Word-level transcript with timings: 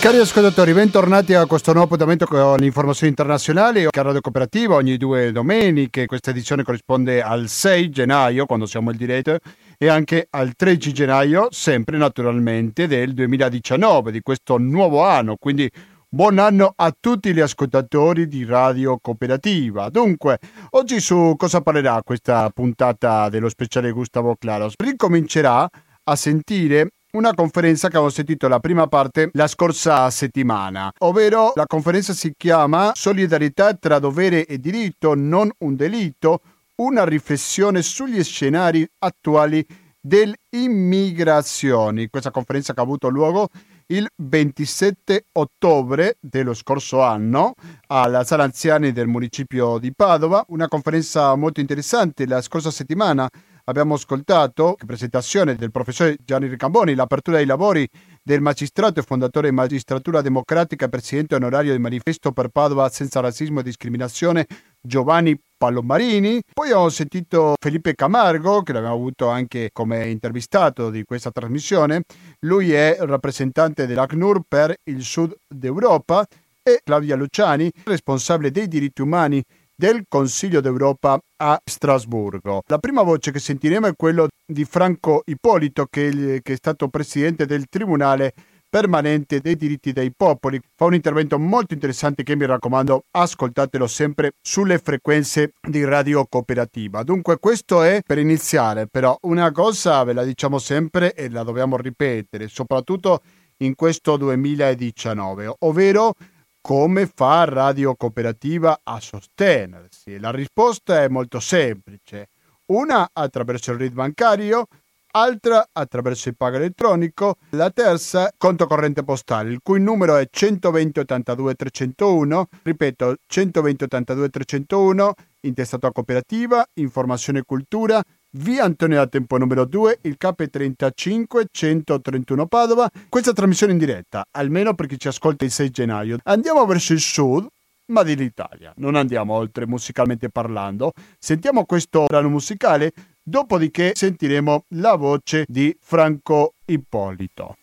Cari 0.00 0.16
ascoltatori, 0.16 0.72
bentornati 0.72 1.34
a 1.34 1.44
questo 1.44 1.72
nuovo 1.72 1.84
appuntamento 1.84 2.24
con 2.24 2.56
l'informazione 2.56 3.10
internazionale. 3.10 3.86
Che 3.90 4.02
Radio 4.02 4.22
Cooperativa 4.22 4.76
ogni 4.76 4.96
due 4.96 5.30
domeniche. 5.30 6.06
Questa 6.06 6.30
edizione 6.30 6.62
corrisponde 6.62 7.20
al 7.20 7.48
6 7.48 7.90
gennaio, 7.90 8.46
quando 8.46 8.64
siamo 8.64 8.90
in 8.92 8.96
diretta, 8.96 9.38
e 9.76 9.88
anche 9.88 10.26
al 10.30 10.54
13 10.56 10.94
gennaio, 10.94 11.48
sempre 11.50 11.98
naturalmente 11.98 12.86
del 12.86 13.12
2019, 13.12 14.10
di 14.10 14.22
questo 14.22 14.56
nuovo 14.56 15.04
anno. 15.04 15.36
Quindi 15.36 15.70
buon 16.08 16.38
anno 16.38 16.72
a 16.74 16.96
tutti 16.98 17.34
gli 17.34 17.40
ascoltatori 17.40 18.26
di 18.26 18.46
Radio 18.46 18.98
Cooperativa. 19.02 19.90
Dunque, 19.90 20.38
oggi 20.70 20.98
su 20.98 21.34
cosa 21.36 21.60
parlerà 21.60 22.00
questa 22.02 22.48
puntata 22.54 23.28
dello 23.28 23.50
speciale 23.50 23.90
Gustavo 23.90 24.34
Claros? 24.36 24.72
Ricomincerà 24.78 25.68
a 26.04 26.16
sentire 26.16 26.92
una 27.12 27.32
conferenza 27.34 27.88
che 27.88 27.96
avevo 27.96 28.10
sentito 28.10 28.48
la 28.48 28.60
prima 28.60 28.86
parte 28.86 29.30
la 29.32 29.48
scorsa 29.48 30.08
settimana, 30.10 30.92
ovvero 30.98 31.52
la 31.54 31.64
conferenza 31.66 32.12
si 32.12 32.34
chiama 32.36 32.92
Solidarietà 32.94 33.72
tra 33.74 33.98
dovere 33.98 34.44
e 34.46 34.58
diritto, 34.58 35.14
non 35.14 35.50
un 35.58 35.74
delitto, 35.74 36.40
una 36.76 37.04
riflessione 37.04 37.82
sugli 37.82 38.22
scenari 38.22 38.88
attuali 38.98 39.66
dell'immigrazione. 40.00 42.08
Questa 42.08 42.30
conferenza 42.30 42.72
che 42.72 42.78
ha 42.80 42.84
avuto 42.84 43.08
luogo 43.08 43.48
il 43.88 44.08
27 44.14 45.26
ottobre 45.32 46.16
dello 46.20 46.54
scorso 46.54 47.02
anno 47.02 47.54
alla 47.88 48.22
sala 48.24 48.44
anziani 48.44 48.92
del 48.92 49.08
municipio 49.08 49.78
di 49.78 49.92
Padova, 49.92 50.44
una 50.48 50.68
conferenza 50.68 51.34
molto 51.34 51.60
interessante 51.60 52.26
la 52.26 52.40
scorsa 52.40 52.70
settimana 52.70 53.28
abbiamo 53.70 53.94
ascoltato 53.94 54.76
la 54.78 54.84
presentazione 54.84 55.54
del 55.54 55.70
professore 55.70 56.16
Gianni 56.24 56.48
Ricamboni, 56.48 56.94
l'apertura 56.94 57.36
dei 57.36 57.46
lavori 57.46 57.88
del 58.22 58.40
magistrato 58.40 59.00
e 59.00 59.02
fondatore 59.02 59.48
di 59.48 59.54
Magistratura 59.54 60.20
Democratica 60.20 60.84
e 60.84 60.88
presidente 60.88 61.36
onorario 61.36 61.70
del 61.70 61.80
Manifesto 61.80 62.32
per 62.32 62.48
Padova 62.48 62.88
senza 62.88 63.20
razzismo 63.20 63.60
e 63.60 63.62
discriminazione 63.62 64.46
Giovanni 64.80 65.40
Palomarini. 65.56 66.42
Poi 66.52 66.70
abbiamo 66.70 66.88
sentito 66.88 67.54
Felipe 67.60 67.94
Camargo, 67.94 68.62
che 68.62 68.72
l'abbiamo 68.72 68.94
avuto 68.94 69.28
anche 69.28 69.70
come 69.72 70.08
intervistato 70.08 70.90
di 70.90 71.04
questa 71.04 71.30
trasmissione. 71.30 72.02
Lui 72.40 72.72
è 72.72 72.96
rappresentante 73.00 73.86
dell'ACNUR 73.86 74.42
per 74.46 74.74
il 74.84 75.02
Sud 75.02 75.34
d'Europa 75.48 76.26
e 76.62 76.80
Claudia 76.84 77.16
Luciani, 77.16 77.70
responsabile 77.84 78.50
dei 78.50 78.68
diritti 78.68 79.00
umani 79.00 79.42
del 79.80 80.04
Consiglio 80.06 80.60
d'Europa 80.60 81.18
a 81.38 81.58
Strasburgo. 81.64 82.60
La 82.66 82.76
prima 82.76 83.00
voce 83.00 83.30
che 83.30 83.38
sentiremo 83.38 83.86
è 83.86 83.96
quella 83.96 84.28
di 84.44 84.66
Franco 84.66 85.22
Ippolito, 85.24 85.86
che, 85.88 86.42
è 86.44 86.54
stato 86.54 86.88
presidente 86.88 87.46
del 87.46 87.64
Tribunale 87.66 88.34
permanente 88.68 89.40
dei 89.40 89.56
diritti 89.56 89.92
dei 89.92 90.12
popoli. 90.14 90.60
Fa 90.76 90.84
un 90.84 90.92
intervento 90.92 91.38
molto 91.38 91.72
interessante 91.72 92.22
che 92.24 92.36
mi 92.36 92.44
raccomando 92.44 93.04
ascoltatelo 93.10 93.86
sempre 93.86 94.32
sulle 94.42 94.78
frequenze 94.78 95.54
di 95.66 95.82
radio 95.82 96.26
cooperativa. 96.28 97.02
Dunque 97.02 97.38
questo 97.38 97.82
è 97.82 98.02
per 98.06 98.18
iniziare, 98.18 98.86
però 98.86 99.16
una 99.22 99.50
cosa 99.50 100.04
ve 100.04 100.12
la 100.12 100.24
diciamo 100.24 100.58
sempre 100.58 101.14
e 101.14 101.30
la 101.30 101.42
dobbiamo 101.42 101.78
ripetere, 101.78 102.48
soprattutto 102.48 103.22
in 103.62 103.74
questo 103.74 104.18
2019, 104.18 105.54
ovvero 105.60 106.12
come 106.60 107.10
fa 107.12 107.44
Radio 107.44 107.94
Cooperativa 107.96 108.80
a 108.82 109.00
sostenersi? 109.00 110.18
La 110.18 110.30
risposta 110.30 111.02
è 111.02 111.08
molto 111.08 111.40
semplice. 111.40 112.28
Una 112.66 113.10
attraverso 113.12 113.72
il 113.72 113.78
RID 113.78 113.92
bancario, 113.92 114.66
altra 115.12 115.66
attraverso 115.72 116.28
il 116.28 116.36
pago 116.36 116.56
elettronico, 116.56 117.36
la 117.50 117.70
terza 117.70 118.32
conto 118.36 118.66
corrente 118.66 119.02
postale, 119.02 119.50
il 119.50 119.60
cui 119.62 119.80
numero 119.80 120.16
è 120.16 120.28
120 120.30 121.00
82 121.00 121.54
301, 121.54 122.48
ripeto 122.62 123.16
120 123.26 123.84
82 123.84 124.28
301, 124.28 125.14
intestato 125.40 125.86
a 125.86 125.92
cooperativa, 125.92 126.64
informazione 126.74 127.40
e 127.40 127.44
cultura, 127.44 128.00
via 128.32 128.64
Antonio 128.64 128.96
da 128.96 129.06
Tempo 129.06 129.38
numero 129.38 129.64
2, 129.64 130.00
il 130.02 130.16
KP35 130.20 131.44
131 131.50 132.46
Padova. 132.46 132.90
Questa 133.08 133.32
trasmissione 133.32 133.72
in 133.72 133.78
diretta, 133.78 134.24
almeno 134.32 134.74
per 134.74 134.86
chi 134.86 134.98
ci 134.98 135.08
ascolta 135.08 135.44
il 135.44 135.50
6 135.50 135.70
gennaio. 135.70 136.18
Andiamo 136.24 136.64
verso 136.66 136.92
il 136.92 137.00
sud, 137.00 137.46
ma 137.86 138.02
dell'Italia. 138.02 138.72
Non 138.76 138.94
andiamo 138.94 139.34
oltre 139.34 139.66
musicalmente 139.66 140.28
parlando. 140.28 140.92
Sentiamo 141.18 141.64
questo 141.64 142.04
brano 142.06 142.28
musicale, 142.28 142.92
dopodiché 143.22 143.92
sentiremo 143.94 144.64
la 144.76 144.94
voce 144.94 145.44
di 145.48 145.76
Franco 145.80 146.54
Ippolito. 146.66 147.56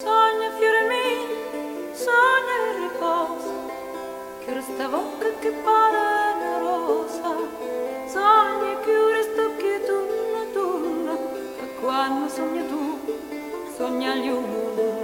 Sogna 13.98 14.14
gli 14.14 14.28
uno, 14.28 15.02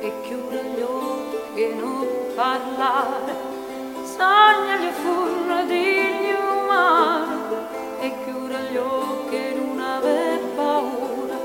e 0.00 0.12
chiude 0.26 0.64
gli 0.74 0.80
occhi 0.80 1.62
e 1.62 1.74
non 1.74 2.06
parlare. 2.34 3.34
Sogna 4.04 4.76
gli 4.78 4.90
furna 5.00 5.62
digli 5.62 6.32
umano 6.34 8.00
e 8.00 8.12
chiude 8.24 8.72
gli 8.72 8.76
occhi 8.78 9.36
e 9.36 9.54
non 9.54 9.78
aver 9.80 10.40
paura. 10.56 11.38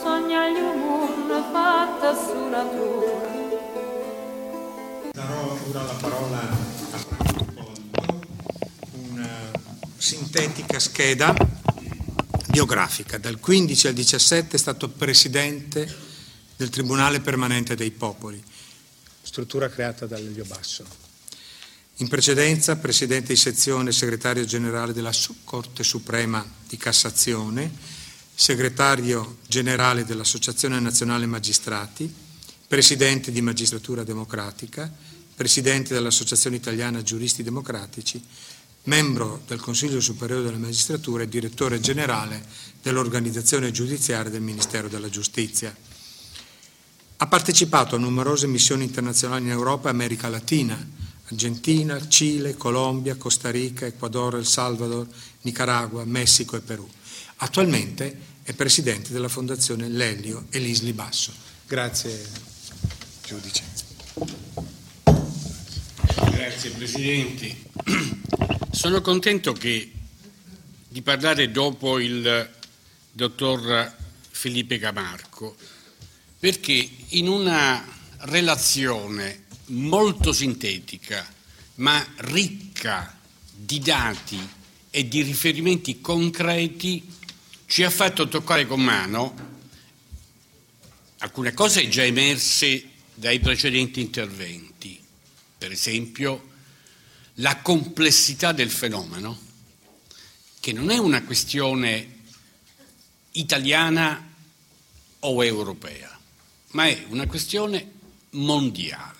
Sogna 0.00 0.48
gli 0.48 0.60
umana 0.60 1.42
fatta 1.52 2.14
su 2.14 2.48
natura. 2.48 3.32
Darò 5.12 5.58
ora 5.68 5.82
la 5.82 5.96
parola 6.00 6.38
a 6.38 6.96
Franco 6.96 7.44
Polito 7.52 8.20
una 9.10 9.50
sintetica 9.98 10.78
scheda 10.78 11.34
biografica. 12.48 13.18
Dal 13.18 13.38
15 13.38 13.88
al 13.88 13.92
17 13.92 14.56
è 14.56 14.58
stato 14.58 14.88
presidente 14.88 16.12
del 16.56 16.70
Tribunale 16.70 17.20
Permanente 17.20 17.74
dei 17.74 17.90
Popoli 17.90 18.42
struttura 19.22 19.68
creata 19.68 20.06
da 20.06 20.18
Lelio 20.18 20.44
Basso 20.44 21.04
in 21.98 22.08
precedenza, 22.08 22.74
Presidente 22.74 23.34
di 23.34 23.38
sezione 23.38 23.90
e 23.90 23.92
Segretario 23.92 24.44
Generale 24.44 24.92
della 24.92 25.12
Corte 25.44 25.84
Suprema 25.84 26.44
di 26.68 26.76
Cassazione, 26.76 27.70
Segretario 28.34 29.36
Generale 29.46 30.04
dell'Associazione 30.04 30.80
Nazionale 30.80 31.26
Magistrati, 31.26 32.12
Presidente 32.66 33.30
di 33.30 33.40
Magistratura 33.40 34.02
Democratica, 34.02 34.92
Presidente 35.36 35.94
dell'Associazione 35.94 36.56
Italiana 36.56 37.00
Giuristi 37.00 37.44
Democratici, 37.44 38.20
membro 38.84 39.42
del 39.46 39.60
Consiglio 39.60 40.00
Superiore 40.00 40.42
della 40.42 40.58
Magistratura 40.58 41.22
e 41.22 41.28
Direttore 41.28 41.78
Generale 41.78 42.44
dell'Organizzazione 42.82 43.70
Giudiziaria 43.70 44.32
del 44.32 44.42
Ministero 44.42 44.88
della 44.88 45.08
Giustizia. 45.08 45.72
Ha 47.24 47.26
partecipato 47.26 47.96
a 47.96 47.98
numerose 47.98 48.46
missioni 48.46 48.84
internazionali 48.84 49.44
in 49.44 49.50
Europa 49.50 49.88
e 49.88 49.92
America 49.92 50.28
Latina, 50.28 50.76
Argentina, 51.30 52.06
Cile, 52.06 52.54
Colombia, 52.54 53.16
Costa 53.16 53.50
Rica, 53.50 53.86
Ecuador, 53.86 54.34
El 54.34 54.44
Salvador, 54.44 55.06
Nicaragua, 55.40 56.04
Messico 56.04 56.56
e 56.56 56.60
Perù. 56.60 56.86
Attualmente 57.36 58.18
è 58.42 58.52
presidente 58.52 59.10
della 59.10 59.30
Fondazione 59.30 59.88
Lelio 59.88 60.44
e 60.50 60.58
Lisli 60.58 60.92
Basso. 60.92 61.32
Grazie, 61.66 62.26
giudice. 63.26 63.62
Grazie 66.30 66.70
Presidente. 66.72 67.56
Sono 68.70 69.00
contento 69.00 69.54
che, 69.54 69.90
di 70.86 71.00
parlare 71.00 71.50
dopo 71.50 71.98
il 71.98 72.50
dottor 73.10 73.94
Felipe 74.28 74.78
Camarco, 74.78 75.56
perché 76.44 76.90
in 77.08 77.26
una 77.26 77.82
relazione 78.18 79.44
molto 79.68 80.30
sintetica, 80.30 81.26
ma 81.76 82.06
ricca 82.16 83.18
di 83.50 83.78
dati 83.78 84.38
e 84.90 85.08
di 85.08 85.22
riferimenti 85.22 86.02
concreti, 86.02 87.02
ci 87.64 87.82
ha 87.82 87.88
fatto 87.88 88.28
toccare 88.28 88.66
con 88.66 88.82
mano 88.82 89.34
alcune 91.20 91.54
cose 91.54 91.88
già 91.88 92.04
emerse 92.04 92.90
dai 93.14 93.40
precedenti 93.40 94.02
interventi, 94.02 95.02
per 95.56 95.72
esempio 95.72 96.50
la 97.36 97.56
complessità 97.62 98.52
del 98.52 98.70
fenomeno, 98.70 99.40
che 100.60 100.74
non 100.74 100.90
è 100.90 100.98
una 100.98 101.22
questione 101.22 102.18
italiana 103.30 104.30
o 105.20 105.42
europea, 105.42 106.13
ma 106.74 106.86
è 106.86 107.04
una 107.08 107.26
questione 107.26 107.92
mondiale. 108.30 109.12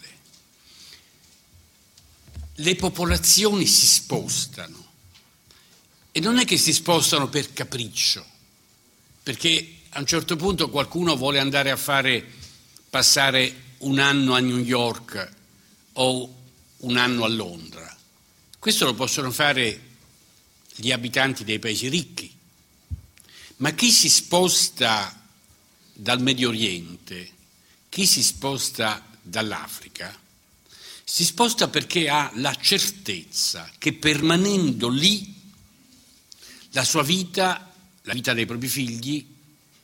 Le 2.56 2.76
popolazioni 2.76 3.66
si 3.66 3.86
spostano. 3.86 4.82
E 6.12 6.20
non 6.20 6.38
è 6.38 6.44
che 6.44 6.56
si 6.56 6.72
spostano 6.72 7.28
per 7.28 7.52
capriccio, 7.52 8.24
perché 9.22 9.78
a 9.90 9.98
un 9.98 10.06
certo 10.06 10.36
punto 10.36 10.70
qualcuno 10.70 11.16
vuole 11.16 11.40
andare 11.40 11.72
a 11.72 11.76
fare 11.76 12.24
passare 12.88 13.62
un 13.78 13.98
anno 13.98 14.34
a 14.34 14.40
New 14.40 14.58
York 14.58 15.32
o 15.94 16.34
un 16.76 16.96
anno 16.96 17.24
a 17.24 17.28
Londra. 17.28 17.96
Questo 18.58 18.84
lo 18.84 18.94
possono 18.94 19.32
fare 19.32 19.80
gli 20.76 20.92
abitanti 20.92 21.42
dei 21.42 21.58
paesi 21.58 21.88
ricchi, 21.88 22.32
ma 23.56 23.72
chi 23.72 23.90
si 23.90 24.08
sposta 24.08 25.20
dal 25.92 26.22
Medio 26.22 26.48
Oriente, 26.50 27.32
chi 27.94 28.06
si 28.06 28.24
sposta 28.24 29.06
dall'Africa, 29.22 30.12
si 31.04 31.24
sposta 31.24 31.68
perché 31.68 32.08
ha 32.08 32.28
la 32.34 32.52
certezza 32.52 33.70
che 33.78 33.92
permanendo 33.92 34.88
lì 34.88 35.32
la 36.70 36.82
sua 36.82 37.04
vita, 37.04 37.72
la 38.02 38.12
vita 38.12 38.32
dei 38.32 38.46
propri 38.46 38.66
figli, 38.66 39.24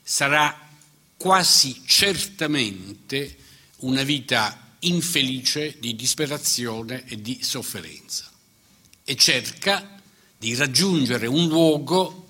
sarà 0.02 0.68
quasi 1.16 1.82
certamente 1.86 3.36
una 3.82 4.02
vita 4.02 4.74
infelice 4.80 5.76
di 5.78 5.94
disperazione 5.94 7.04
e 7.06 7.22
di 7.22 7.38
sofferenza 7.44 8.28
e 9.04 9.14
cerca 9.14 10.00
di 10.36 10.56
raggiungere 10.56 11.28
un 11.28 11.46
luogo 11.46 12.26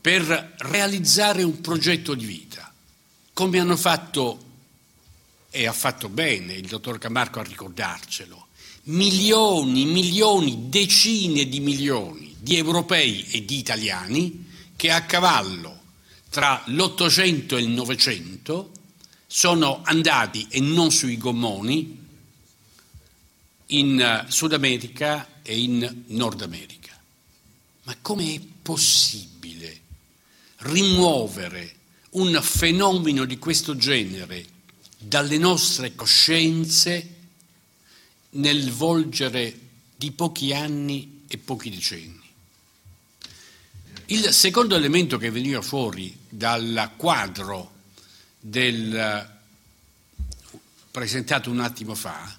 per 0.00 0.54
realizzare 0.60 1.42
un 1.42 1.60
progetto 1.60 2.14
di 2.14 2.24
vita, 2.24 2.72
come 3.34 3.58
hanno 3.58 3.76
fatto, 3.76 4.46
e 5.58 5.66
ha 5.66 5.72
fatto 5.72 6.08
bene 6.08 6.52
il 6.52 6.68
dottor 6.68 6.98
Camarco 6.98 7.40
a 7.40 7.42
ricordarcelo, 7.42 8.46
milioni, 8.84 9.86
milioni, 9.86 10.68
decine 10.68 11.48
di 11.48 11.58
milioni 11.58 12.36
di 12.38 12.56
europei 12.56 13.26
e 13.30 13.44
di 13.44 13.58
italiani 13.58 14.46
che 14.76 14.92
a 14.92 15.02
cavallo 15.02 15.80
tra 16.30 16.62
l'Ottocento 16.66 17.56
e 17.56 17.62
il 17.62 17.70
Novecento 17.70 18.70
sono 19.26 19.80
andati, 19.82 20.46
e 20.48 20.60
non 20.60 20.92
sui 20.92 21.18
gommoni, 21.18 22.06
in 23.66 24.00
eh, 24.00 24.30
Sud 24.30 24.52
America 24.52 25.40
e 25.42 25.58
in 25.58 26.04
Nord 26.06 26.42
America. 26.42 26.96
Ma 27.82 27.96
come 28.00 28.32
è 28.32 28.40
possibile 28.62 29.80
rimuovere 30.58 31.74
un 32.10 32.38
fenomeno 32.40 33.24
di 33.24 33.38
questo 33.38 33.74
genere 33.74 34.56
dalle 34.98 35.38
nostre 35.38 35.94
coscienze 35.94 37.16
nel 38.30 38.72
volgere 38.72 39.58
di 39.96 40.10
pochi 40.10 40.52
anni 40.52 41.24
e 41.28 41.38
pochi 41.38 41.70
decenni? 41.70 42.26
Il 44.06 44.32
secondo 44.32 44.74
elemento 44.74 45.18
che 45.18 45.30
veniva 45.30 45.62
fuori 45.62 46.16
dal 46.28 46.92
quadro 46.96 47.76
del, 48.40 48.94
eh, 48.96 49.26
presentato 50.90 51.50
un 51.50 51.60
attimo 51.60 51.94
fa 51.94 52.38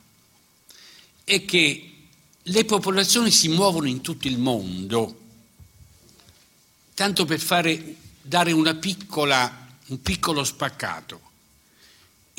è 1.23 1.45
che 1.45 1.93
le 2.41 2.65
popolazioni 2.65 3.29
si 3.29 3.49
muovono 3.49 3.87
in 3.87 4.01
tutto 4.01 4.27
il 4.27 4.39
mondo, 4.39 5.19
tanto 6.95 7.25
per 7.25 7.39
fare, 7.39 7.95
dare 8.21 8.51
piccola, 8.75 9.67
un 9.87 10.01
piccolo 10.01 10.43
spaccato. 10.43 11.28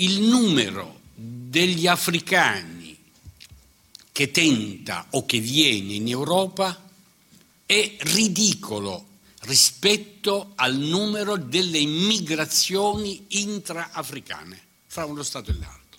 Il 0.01 0.23
numero 0.23 1.01
degli 1.15 1.87
africani 1.87 2.97
che 4.11 4.31
tenta 4.31 5.09
o 5.11 5.27
che 5.27 5.41
viene 5.41 5.93
in 5.93 6.09
Europa 6.09 6.89
è 7.67 7.97
ridicolo 7.99 9.09
rispetto 9.41 10.53
al 10.55 10.75
numero 10.75 11.37
delle 11.37 11.77
immigrazioni 11.77 13.27
intraafricane 13.29 14.59
fra 14.87 15.05
uno 15.05 15.23
Stato 15.23 15.51
e 15.51 15.55
l'altro. 15.59 15.99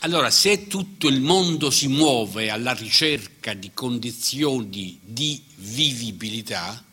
Allora, 0.00 0.30
se 0.30 0.66
tutto 0.66 1.06
il 1.06 1.20
mondo 1.20 1.70
si 1.70 1.86
muove 1.86 2.50
alla 2.50 2.72
ricerca 2.72 3.54
di 3.54 3.70
condizioni 3.72 4.98
di 5.00 5.40
vivibilità, 5.54 6.84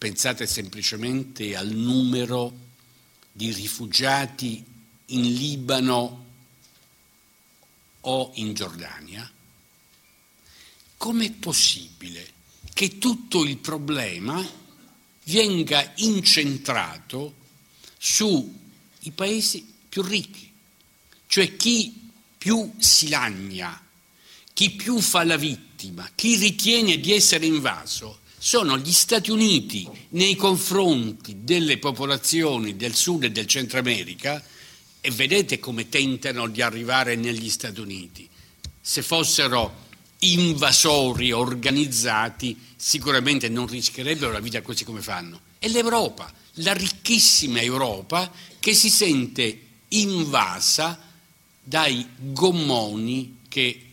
pensate 0.00 0.46
semplicemente 0.46 1.54
al 1.54 1.68
numero 1.68 2.50
di 3.30 3.52
rifugiati 3.52 4.64
in 5.08 5.34
Libano 5.34 6.24
o 8.00 8.30
in 8.36 8.54
Giordania, 8.54 9.30
com'è 10.96 11.30
possibile 11.32 12.32
che 12.72 12.96
tutto 12.96 13.44
il 13.44 13.58
problema 13.58 14.42
venga 15.24 15.92
incentrato 15.96 17.34
sui 17.98 18.50
paesi 19.14 19.70
più 19.86 20.00
ricchi, 20.00 20.50
cioè 21.26 21.56
chi 21.56 22.10
più 22.38 22.72
si 22.78 23.10
lagna, 23.10 23.78
chi 24.54 24.70
più 24.70 24.98
fa 24.98 25.24
la 25.24 25.36
vittima, 25.36 26.10
chi 26.14 26.36
ritiene 26.36 26.98
di 26.98 27.12
essere 27.12 27.44
invaso, 27.44 28.19
sono 28.42 28.78
gli 28.78 28.90
Stati 28.90 29.30
Uniti 29.30 29.86
nei 30.10 30.34
confronti 30.34 31.44
delle 31.44 31.76
popolazioni 31.76 32.74
del 32.74 32.94
Sud 32.94 33.24
e 33.24 33.30
del 33.30 33.46
Centro 33.46 33.78
America 33.78 34.42
e 34.98 35.10
vedete 35.10 35.58
come 35.58 35.90
tentano 35.90 36.48
di 36.48 36.62
arrivare 36.62 37.16
negli 37.16 37.50
Stati 37.50 37.80
Uniti. 37.80 38.26
Se 38.80 39.02
fossero 39.02 39.88
invasori 40.20 41.32
organizzati 41.32 42.58
sicuramente 42.76 43.50
non 43.50 43.66
rischierebbero 43.66 44.32
la 44.32 44.40
vita 44.40 44.62
così 44.62 44.84
come 44.84 45.02
fanno. 45.02 45.42
È 45.58 45.68
l'Europa, 45.68 46.32
la 46.54 46.72
ricchissima 46.72 47.60
Europa 47.60 48.32
che 48.58 48.72
si 48.72 48.88
sente 48.88 49.60
invasa 49.88 50.98
dai 51.62 52.08
gommoni 52.16 53.40
che 53.48 53.84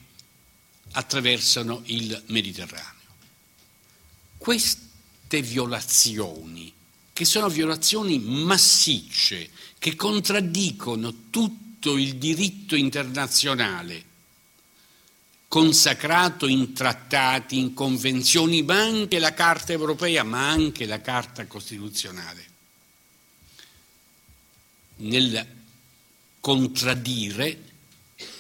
attraversano 0.94 1.82
il 1.88 2.24
Mediterraneo. 2.28 2.97
Queste 4.48 5.42
violazioni, 5.42 6.72
che 7.12 7.26
sono 7.26 7.50
violazioni 7.50 8.18
massicce, 8.18 9.50
che 9.78 9.94
contraddicono 9.98 11.14
tutto 11.30 11.98
il 11.98 12.16
diritto 12.16 12.78
internazionale 12.78 14.06
consacrato 15.50 16.48
in 16.48 16.72
trattati, 16.72 17.58
in 17.58 17.74
convenzioni, 17.74 18.64
ma 18.64 18.80
anche 18.80 19.20
la 19.20 19.34
Carta 19.34 19.74
europea, 19.74 20.24
ma 20.24 20.48
anche 20.48 20.86
la 20.86 21.02
Carta 21.02 21.46
costituzionale. 21.46 22.46
Nel 24.96 25.46
contraddire, 26.40 27.64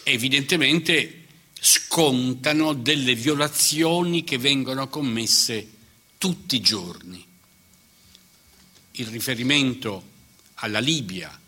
evidentemente 0.03 1.25
scontano 1.59 2.71
delle 2.71 3.13
violazioni 3.13 4.23
che 4.23 4.37
vengono 4.37 4.87
commesse 4.87 5.75
tutti 6.17 6.55
i 6.55 6.61
giorni. 6.61 7.25
Il 8.91 9.07
riferimento 9.07 10.15
alla 10.55 10.79
Libia, 10.79 11.39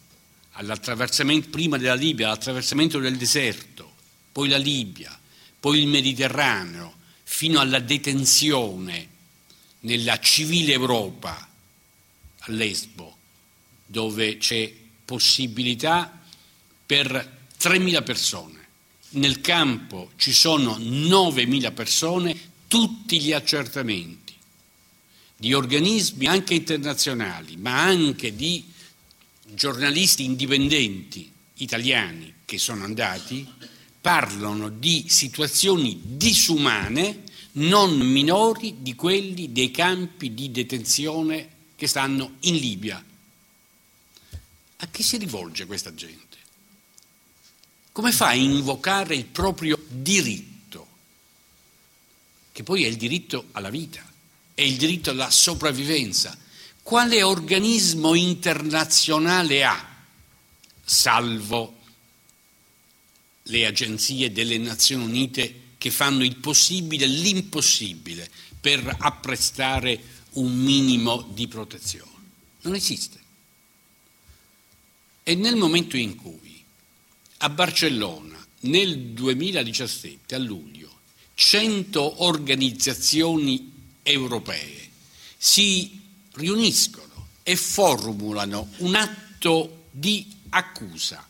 all'attraversamento, 0.53 1.49
prima 1.49 1.77
della 1.77 1.95
Libia, 1.95 2.27
all'attraversamento 2.27 2.99
del 2.99 3.17
deserto, 3.17 3.95
poi 4.31 4.49
la 4.49 4.57
Libia, 4.57 5.17
poi 5.59 5.79
il 5.79 5.88
Mediterraneo, 5.88 6.95
fino 7.23 7.59
alla 7.59 7.79
detenzione 7.79 9.07
nella 9.81 10.19
civile 10.19 10.73
Europa 10.73 11.49
a 12.39 12.51
Lesbo, 12.51 13.17
dove 13.85 14.38
c'è 14.38 14.71
possibilità 15.05 16.21
per 16.85 17.38
3.000 17.59 18.03
persone. 18.03 18.57
Nel 19.11 19.41
campo 19.41 20.11
ci 20.17 20.33
sono 20.33 20.77
9.000 20.77 21.73
persone, 21.73 22.38
tutti 22.67 23.19
gli 23.19 23.31
accertamenti 23.31 24.28
di 25.39 25.53
organismi 25.53 26.27
anche 26.27 26.53
internazionali, 26.53 27.55
ma 27.55 27.81
anche 27.81 28.36
di 28.36 28.62
giornalisti 29.53 30.25
indipendenti 30.25 31.31
italiani 31.55 32.34
che 32.43 32.58
sono 32.58 32.84
andati, 32.84 33.48
parlano 34.01 34.67
di 34.67 35.05
situazioni 35.08 35.98
disumane 36.03 37.24
non 37.53 37.98
minori 38.00 38.81
di 38.81 38.96
quelli 38.96 39.53
dei 39.53 39.72
campi 39.72 40.34
di 40.34 40.51
detenzione 40.51 41.50
che 41.77 41.88
stanno 41.88 42.36
in 42.41 42.55
Libia. 42.55 43.01
A 44.81 44.88
chi 44.88 45.03
si 45.03 45.15
rivolge 45.15 45.65
questa 45.65 45.93
gente? 45.93 46.38
Come 47.93 48.12
fa 48.12 48.27
a 48.27 48.34
invocare 48.34 49.15
il 49.15 49.25
proprio 49.25 49.81
diritto, 49.88 50.88
che 52.51 52.63
poi 52.63 52.84
è 52.84 52.88
il 52.88 52.98
diritto 52.98 53.48
alla 53.53 53.69
vita, 53.69 54.08
è 54.59 54.63
il 54.63 54.75
diritto 54.75 55.11
alla 55.11 55.31
sopravvivenza? 55.31 56.37
Quale 56.83 57.23
organismo 57.23 58.13
internazionale 58.13 59.63
ha, 59.63 60.03
salvo 60.83 61.77
le 63.43 63.65
agenzie 63.65 64.33
delle 64.33 64.57
Nazioni 64.57 65.05
Unite 65.05 65.61
che 65.77 65.91
fanno 65.91 66.25
il 66.25 66.35
possibile 66.35 67.05
e 67.05 67.07
l'impossibile 67.07 68.29
per 68.59 68.97
apprestare 68.99 69.97
un 70.31 70.53
minimo 70.53 71.21
di 71.33 71.47
protezione. 71.47 72.11
Non 72.63 72.75
esiste. 72.75 73.17
E 75.23 75.35
nel 75.35 75.55
momento 75.55 75.95
in 75.95 76.17
cui 76.17 76.61
a 77.37 77.49
Barcellona 77.49 78.45
nel 78.61 78.99
2017, 78.99 80.35
a 80.35 80.37
luglio, 80.37 80.99
100 81.33 82.23
organizzazioni 82.25 83.77
europee 84.11 84.89
si 85.37 85.99
riuniscono 86.33 87.27
e 87.43 87.55
formulano 87.55 88.69
un 88.77 88.95
atto 88.95 89.85
di 89.91 90.25
accusa 90.49 91.25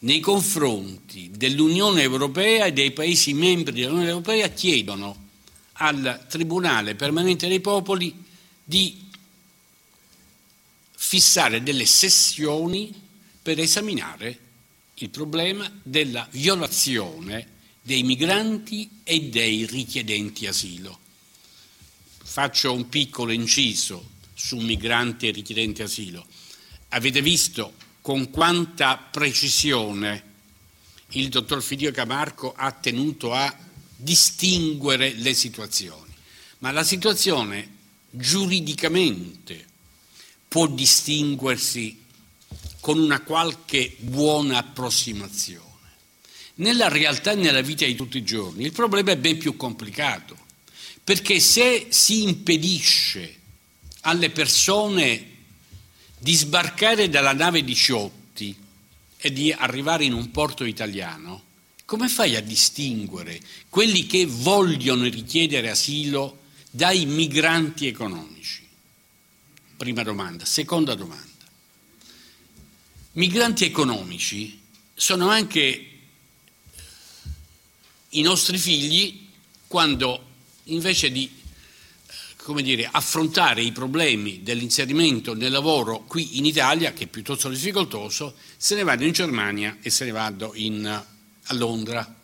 nei 0.00 0.20
confronti 0.20 1.30
dell'Unione 1.30 2.02
Europea 2.02 2.66
e 2.66 2.72
dei 2.72 2.92
Paesi 2.92 3.34
membri 3.34 3.80
dell'Unione 3.80 4.08
Europea, 4.08 4.48
chiedono 4.48 5.28
al 5.74 6.26
Tribunale 6.28 6.94
permanente 6.94 7.48
dei 7.48 7.60
popoli 7.60 8.24
di 8.62 9.08
fissare 10.96 11.62
delle 11.62 11.86
sessioni 11.86 12.92
per 13.42 13.58
esaminare 13.58 14.38
il 14.94 15.10
problema 15.10 15.70
della 15.82 16.26
violazione 16.30 17.58
dei 17.82 18.02
migranti 18.02 18.88
e 19.02 19.22
dei 19.22 19.66
richiedenti 19.66 20.46
asilo. 20.46 20.98
Faccio 22.30 22.72
un 22.72 22.88
piccolo 22.88 23.32
inciso 23.32 24.10
su 24.34 24.58
migranti 24.58 25.26
e 25.26 25.32
richiedenti 25.32 25.82
asilo. 25.82 26.24
Avete 26.90 27.22
visto 27.22 27.74
con 28.00 28.30
quanta 28.30 28.98
precisione 28.98 30.22
il 31.08 31.28
dottor 31.28 31.60
Fidio 31.60 31.90
Camarco 31.90 32.54
ha 32.56 32.70
tenuto 32.70 33.32
a 33.32 33.52
distinguere 33.96 35.12
le 35.14 35.34
situazioni, 35.34 36.14
ma 36.58 36.70
la 36.70 36.84
situazione 36.84 37.68
giuridicamente 38.10 39.66
può 40.46 40.68
distinguersi 40.68 42.00
con 42.78 43.00
una 43.00 43.22
qualche 43.22 43.96
buona 43.98 44.58
approssimazione. 44.58 45.66
Nella 46.54 46.86
realtà 46.86 47.32
e 47.32 47.34
nella 47.34 47.60
vita 47.60 47.84
di 47.84 47.96
tutti 47.96 48.18
i 48.18 48.22
giorni 48.22 48.66
il 48.66 48.72
problema 48.72 49.10
è 49.10 49.16
ben 49.16 49.36
più 49.36 49.56
complicato, 49.56 50.46
perché 51.02 51.40
se 51.40 51.88
si 51.90 52.22
impedisce 52.22 53.38
alle 54.02 54.30
persone 54.30 55.28
di 56.18 56.34
sbarcare 56.34 57.08
dalla 57.08 57.32
nave 57.32 57.64
di 57.64 57.74
Ciotti 57.74 58.54
e 59.16 59.32
di 59.32 59.52
arrivare 59.52 60.04
in 60.04 60.12
un 60.12 60.30
porto 60.30 60.64
italiano, 60.64 61.48
come 61.84 62.08
fai 62.08 62.36
a 62.36 62.40
distinguere 62.40 63.40
quelli 63.68 64.06
che 64.06 64.24
vogliono 64.26 65.04
richiedere 65.04 65.70
asilo 65.70 66.42
dai 66.70 67.04
migranti 67.06 67.86
economici? 67.86 68.66
Prima 69.76 70.02
domanda. 70.02 70.44
Seconda 70.44 70.94
domanda. 70.94 71.26
Migranti 73.12 73.64
economici 73.64 74.60
sono 74.94 75.28
anche 75.28 75.90
i 78.10 78.20
nostri 78.22 78.56
figli 78.56 79.26
quando 79.66 80.29
invece 80.64 81.10
di 81.10 81.38
come 82.42 82.62
dire, 82.62 82.88
affrontare 82.90 83.62
i 83.62 83.70
problemi 83.70 84.42
dell'inserimento 84.42 85.34
nel 85.34 85.52
lavoro 85.52 86.04
qui 86.06 86.38
in 86.38 86.46
Italia, 86.46 86.92
che 86.92 87.04
è 87.04 87.06
piuttosto 87.06 87.48
difficoltoso, 87.48 88.34
se 88.56 88.74
ne 88.74 88.82
vanno 88.82 89.04
in 89.04 89.12
Germania 89.12 89.76
e 89.82 89.90
se 89.90 90.06
ne 90.06 90.10
vanno 90.10 90.52
in, 90.54 90.86
a 90.86 91.54
Londra. 91.54 92.16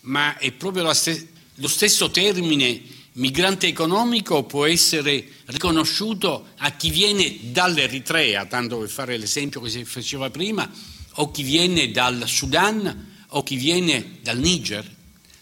Ma 0.00 0.36
è 0.38 0.50
proprio 0.52 0.92
st- 0.92 1.26
lo 1.56 1.68
stesso 1.68 2.10
termine 2.10 2.82
migrante 3.12 3.68
economico 3.68 4.42
può 4.42 4.64
essere 4.64 5.24
riconosciuto 5.46 6.48
a 6.56 6.72
chi 6.72 6.90
viene 6.90 7.52
dall'Eritrea, 7.52 8.46
tanto 8.46 8.78
per 8.78 8.88
fare 8.88 9.16
l'esempio 9.16 9.60
che 9.60 9.70
si 9.70 9.84
faceva 9.84 10.30
prima, 10.30 10.68
o 11.16 11.30
chi 11.30 11.42
viene 11.42 11.90
dal 11.90 12.24
Sudan 12.26 13.12
o 13.28 13.42
chi 13.42 13.56
viene 13.56 14.18
dal 14.22 14.38
Niger. 14.38 14.92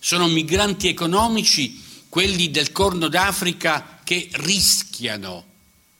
Sono 0.04 0.26
migranti 0.26 0.88
economici 0.88 1.80
quelli 2.08 2.50
del 2.50 2.72
Corno 2.72 3.06
d'Africa 3.06 4.00
che 4.02 4.28
rischiano, 4.32 5.44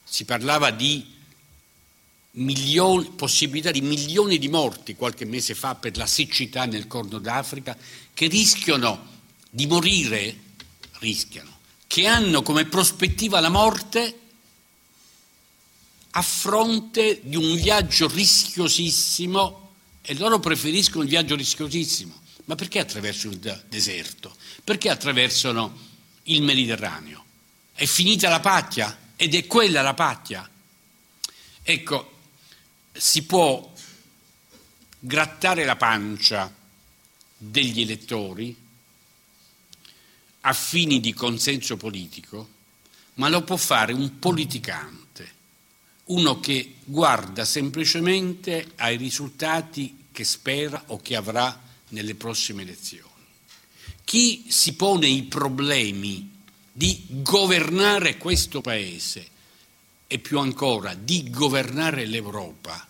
si 0.03 0.25
parlava 0.25 0.73
di 0.73 1.07
milioni, 2.33 3.11
possibilità 3.11 3.71
di 3.71 3.81
milioni 3.81 4.39
di 4.39 4.49
morti 4.49 4.97
qualche 4.97 5.25
mese 5.25 5.55
fa 5.55 5.77
per 5.77 5.97
la 5.97 6.07
siccità 6.07 6.65
nel 6.65 6.89
Corno 6.89 7.21
d'Africa, 7.21 7.77
che 8.13 8.27
rischiano 8.27 9.07
di 9.49 9.69
morire, 9.69 10.37
rischiano, 10.99 11.59
che 11.87 12.09
hanno 12.09 12.43
come 12.43 12.65
prospettiva 12.65 13.39
la 13.39 13.51
morte 13.51 14.19
a 16.11 16.23
fronte 16.23 17.21
di 17.23 17.37
un 17.37 17.55
viaggio 17.55 18.09
rischiosissimo 18.09 19.75
e 20.03 20.15
loro 20.15 20.41
preferiscono 20.41 21.05
il 21.05 21.09
viaggio 21.09 21.37
rischiosissimo. 21.37 22.22
Ma 22.53 22.59
perché 22.59 22.81
attraverso 22.81 23.29
il 23.29 23.39
deserto? 23.67 24.37
Perché 24.63 24.91
attraversano 24.91 25.75
il 26.25 26.43
Mediterraneo. 26.43 27.25
È 27.73 27.87
finita 27.87 28.29
la 28.29 28.41
pacchia 28.41 29.15
ed 29.17 29.35
è 29.35 29.47
quella 29.47 29.81
la 29.81 29.95
pacchia. 29.95 30.47
Ecco, 31.63 32.19
si 32.93 33.23
può 33.23 33.73
grattare 34.99 35.65
la 35.65 35.77
pancia 35.77 36.55
degli 37.39 37.81
elettori 37.81 38.55
a 40.43 40.53
fini 40.53 41.01
di 41.01 41.15
consenso 41.15 41.79
politico, 41.79 42.49
ma 43.15 43.31
lo 43.31 43.45
può 43.45 43.57
fare 43.57 43.95
un 43.95 44.19
politicante, 44.19 45.33
uno 46.05 46.39
che 46.39 46.75
guarda 46.85 47.47
semplicemente 47.47 48.73
ai 48.77 48.99
risultati 48.99 50.09
che 50.13 50.25
spera 50.25 50.83
o 50.89 51.01
che 51.01 51.17
avrà 51.17 51.71
nelle 51.93 52.15
prossime 52.15 52.63
elezioni. 52.63 53.11
Chi 54.05 54.47
si 54.49 54.75
pone 54.75 55.07
i 55.07 55.23
problemi 55.23 56.31
di 56.73 57.05
governare 57.09 58.17
questo 58.19 58.61
Paese 58.61 59.29
e 60.07 60.19
più 60.19 60.39
ancora 60.39 60.95
di 60.95 61.31
governare 61.31 62.05
l'Europa 62.07 62.89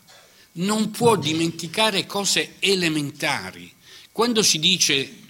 non 0.55 0.91
può 0.91 1.17
dimenticare 1.17 2.07
cose 2.07 2.57
elementari. 2.59 3.73
Quando 4.11 4.43
si 4.43 4.59
dice 4.59 5.21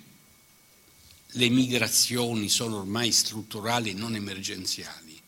le 1.27 1.49
migrazioni 1.49 2.49
sono 2.49 2.79
ormai 2.79 3.13
strutturali 3.13 3.91
e 3.91 3.95
non 3.95 4.15
emergenziali, 4.15 5.21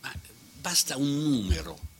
ma 0.00 0.12
basta 0.60 0.96
un 0.96 1.22
numero. 1.22 1.90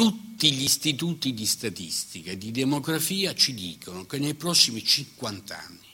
Tutti 0.00 0.50
gli 0.52 0.62
istituti 0.62 1.34
di 1.34 1.44
statistica 1.44 2.30
e 2.30 2.38
di 2.38 2.50
demografia 2.52 3.34
ci 3.34 3.52
dicono 3.52 4.06
che 4.06 4.18
nei 4.18 4.32
prossimi 4.32 4.82
50 4.82 5.58
anni 5.58 5.88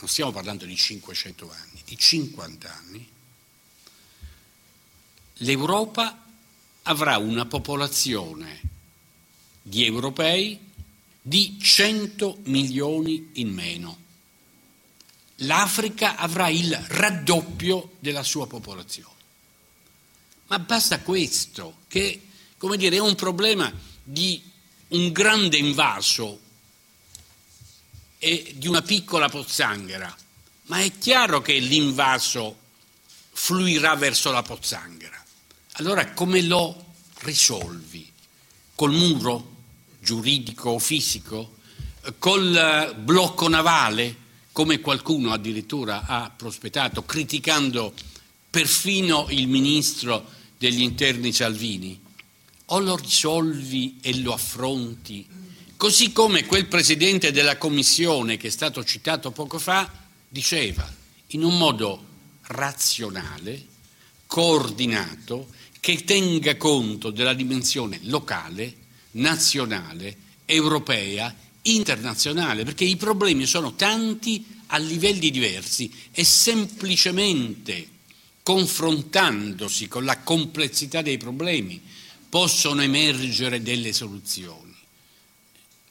non 0.00 0.08
stiamo 0.08 0.32
parlando 0.32 0.64
di 0.64 0.74
500 0.74 1.50
anni, 1.50 1.82
di 1.84 1.98
50 1.98 2.74
anni, 2.74 3.08
l'Europa 5.34 6.26
avrà 6.84 7.18
una 7.18 7.44
popolazione 7.44 8.62
di 9.60 9.84
europei 9.84 10.58
di 11.20 11.58
100 11.60 12.38
milioni 12.44 13.28
in 13.34 13.52
meno. 13.52 13.98
L'Africa 15.42 16.16
avrà 16.16 16.48
il 16.48 16.74
raddoppio 16.88 17.96
della 17.98 18.22
sua 18.22 18.46
popolazione. 18.46 19.18
Ma 20.46 20.58
basta 20.58 21.00
questo, 21.00 21.80
che 21.88 22.28
come 22.60 22.76
dire, 22.76 22.96
è 22.96 23.00
un 23.00 23.14
problema 23.14 23.72
di 24.04 24.42
un 24.88 25.12
grande 25.12 25.56
invaso 25.56 26.38
e 28.18 28.52
di 28.54 28.68
una 28.68 28.82
piccola 28.82 29.30
pozzanghera, 29.30 30.14
ma 30.64 30.80
è 30.80 30.92
chiaro 30.98 31.40
che 31.40 31.58
l'invaso 31.58 32.58
fluirà 33.32 33.94
verso 33.94 34.30
la 34.30 34.42
pozzanghera. 34.42 35.24
Allora 35.76 36.12
come 36.12 36.42
lo 36.42 36.92
risolvi? 37.20 38.06
Col 38.74 38.92
muro 38.92 39.56
giuridico 39.98 40.68
o 40.68 40.78
fisico? 40.78 41.56
Col 42.18 42.94
blocco 42.98 43.48
navale, 43.48 44.14
come 44.52 44.80
qualcuno 44.80 45.32
addirittura 45.32 46.04
ha 46.04 46.28
prospettato, 46.28 47.06
criticando 47.06 47.94
perfino 48.50 49.28
il 49.30 49.48
ministro 49.48 50.28
degli 50.58 50.82
interni 50.82 51.32
Salvini? 51.32 52.08
O 52.72 52.78
lo 52.78 52.96
risolvi 52.96 53.98
e 54.00 54.20
lo 54.20 54.32
affronti? 54.32 55.26
Così 55.76 56.12
come 56.12 56.46
quel 56.46 56.66
presidente 56.66 57.32
della 57.32 57.58
commissione 57.58 58.36
che 58.36 58.46
è 58.46 58.50
stato 58.50 58.84
citato 58.84 59.32
poco 59.32 59.58
fa 59.58 59.90
diceva 60.28 60.88
in 61.28 61.42
un 61.42 61.58
modo 61.58 62.04
razionale, 62.42 63.66
coordinato, 64.26 65.48
che 65.80 66.04
tenga 66.04 66.56
conto 66.56 67.10
della 67.10 67.34
dimensione 67.34 67.98
locale, 68.04 68.72
nazionale, 69.12 70.16
europea, 70.44 71.34
internazionale, 71.62 72.62
perché 72.62 72.84
i 72.84 72.96
problemi 72.96 73.46
sono 73.46 73.74
tanti 73.74 74.46
a 74.66 74.78
livelli 74.78 75.30
diversi 75.30 75.90
e 76.12 76.22
semplicemente 76.22 77.88
confrontandosi 78.44 79.88
con 79.88 80.04
la 80.04 80.20
complessità 80.20 81.02
dei 81.02 81.16
problemi 81.16 81.89
possono 82.30 82.80
emergere 82.80 83.60
delle 83.60 83.92
soluzioni. 83.92 84.74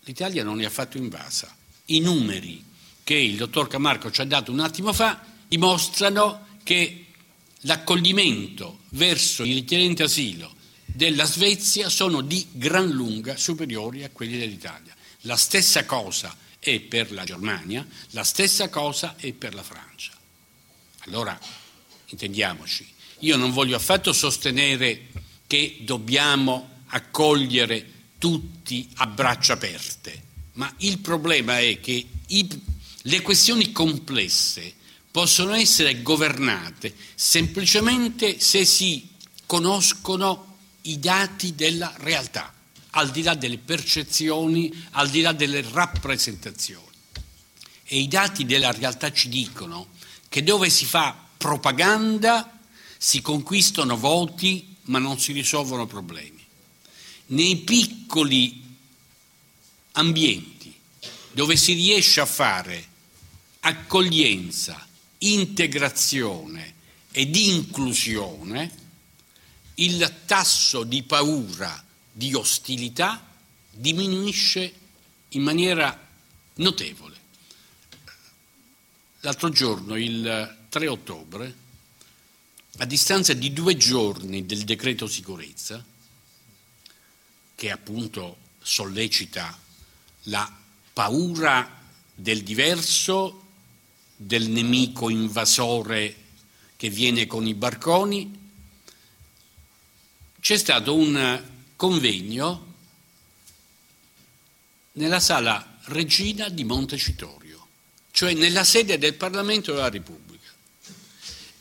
L'Italia 0.05 0.43
non 0.43 0.59
è 0.61 0.65
affatto 0.65 0.97
invasa. 0.97 1.55
I 1.85 1.99
numeri 1.99 2.63
che 3.03 3.13
il 3.13 3.35
dottor 3.35 3.67
Camarco 3.67 4.09
ci 4.09 4.21
ha 4.21 4.25
dato 4.25 4.51
un 4.51 4.61
attimo 4.61 4.93
fa 4.93 5.23
dimostrano 5.47 6.47
che 6.63 7.05
l'accoglimento 7.61 8.79
verso 8.89 9.43
i 9.43 9.53
richiedenti 9.53 10.01
asilo 10.01 10.55
della 10.85 11.25
Svezia 11.25 11.89
sono 11.89 12.21
di 12.21 12.47
gran 12.51 12.89
lunga 12.89 13.35
superiori 13.37 14.03
a 14.03 14.09
quelli 14.09 14.37
dell'Italia. 14.37 14.95
La 15.21 15.35
stessa 15.35 15.85
cosa 15.85 16.35
è 16.57 16.79
per 16.79 17.11
la 17.11 17.23
Germania, 17.23 17.85
la 18.11 18.23
stessa 18.23 18.69
cosa 18.69 19.15
è 19.17 19.33
per 19.33 19.53
la 19.53 19.63
Francia. 19.63 20.11
Allora, 20.99 21.37
intendiamoci, 22.07 22.87
io 23.19 23.35
non 23.35 23.51
voglio 23.51 23.75
affatto 23.75 24.13
sostenere 24.13 25.07
che 25.49 25.77
dobbiamo 25.81 26.83
accogliere 26.89 27.93
tutti 28.19 28.87
a 28.97 29.07
braccia 29.07 29.53
aperte, 29.53 30.23
ma 30.53 30.71
il 30.77 30.99
problema 30.99 31.57
è 31.59 31.79
che 31.79 32.05
i, 32.27 32.61
le 33.01 33.21
questioni 33.23 33.71
complesse 33.71 34.71
possono 35.09 35.53
essere 35.53 36.03
governate 36.03 36.93
semplicemente 37.15 38.39
se 38.39 38.63
si 38.63 39.09
conoscono 39.47 40.57
i 40.81 40.99
dati 40.99 41.55
della 41.55 41.95
realtà, 41.97 42.53
al 42.91 43.09
di 43.09 43.23
là 43.23 43.33
delle 43.33 43.57
percezioni, 43.57 44.71
al 44.91 45.09
di 45.09 45.21
là 45.21 45.31
delle 45.31 45.65
rappresentazioni. 45.67 46.85
E 47.85 47.97
i 47.97 48.07
dati 48.07 48.45
della 48.45 48.71
realtà 48.71 49.11
ci 49.11 49.29
dicono 49.29 49.87
che 50.29 50.43
dove 50.43 50.69
si 50.69 50.85
fa 50.85 51.25
propaganda 51.37 52.55
si 52.99 53.21
conquistano 53.21 53.97
voti 53.97 54.68
ma 54.89 54.99
non 54.99 55.19
si 55.19 55.31
risolvono 55.31 55.87
problemi. 55.87 56.45
Nei 57.27 57.57
piccoli 57.57 58.61
ambienti 59.93 60.75
dove 61.31 61.55
si 61.55 61.73
riesce 61.73 62.19
a 62.19 62.25
fare 62.25 62.87
accoglienza, 63.61 64.87
integrazione 65.19 66.73
ed 67.11 67.35
inclusione, 67.35 68.77
il 69.75 70.21
tasso 70.25 70.83
di 70.83 71.03
paura, 71.03 71.83
di 72.11 72.33
ostilità 72.33 73.25
diminuisce 73.71 74.73
in 75.29 75.43
maniera 75.43 76.07
notevole. 76.55 77.17
L'altro 79.21 79.49
giorno, 79.49 79.95
il 79.95 80.57
3 80.69 80.87
ottobre, 80.87 81.58
a 82.81 82.85
distanza 82.85 83.33
di 83.33 83.51
due 83.51 83.75
giorni 83.75 84.45
del 84.45 84.63
decreto 84.63 85.05
sicurezza, 85.05 85.83
che 87.55 87.71
appunto 87.71 88.37
sollecita 88.61 89.57
la 90.23 90.49
paura 90.93 91.77
del 92.15 92.41
diverso, 92.43 93.47
del 94.15 94.47
nemico 94.49 95.09
invasore 95.09 96.15
che 96.77 96.89
viene 96.89 97.27
con 97.27 97.45
i 97.45 97.53
barconi, 97.53 98.37
c'è 100.39 100.57
stato 100.57 100.95
un 100.95 101.43
convegno 101.75 102.73
nella 104.93 105.19
sala 105.19 105.79
Regina 105.83 106.47
di 106.47 106.63
Montecitorio, 106.63 107.67
cioè 108.11 108.33
nella 108.33 108.63
sede 108.63 108.97
del 108.97 109.15
Parlamento 109.15 109.73
della 109.73 109.89
Repubblica. 109.89 110.28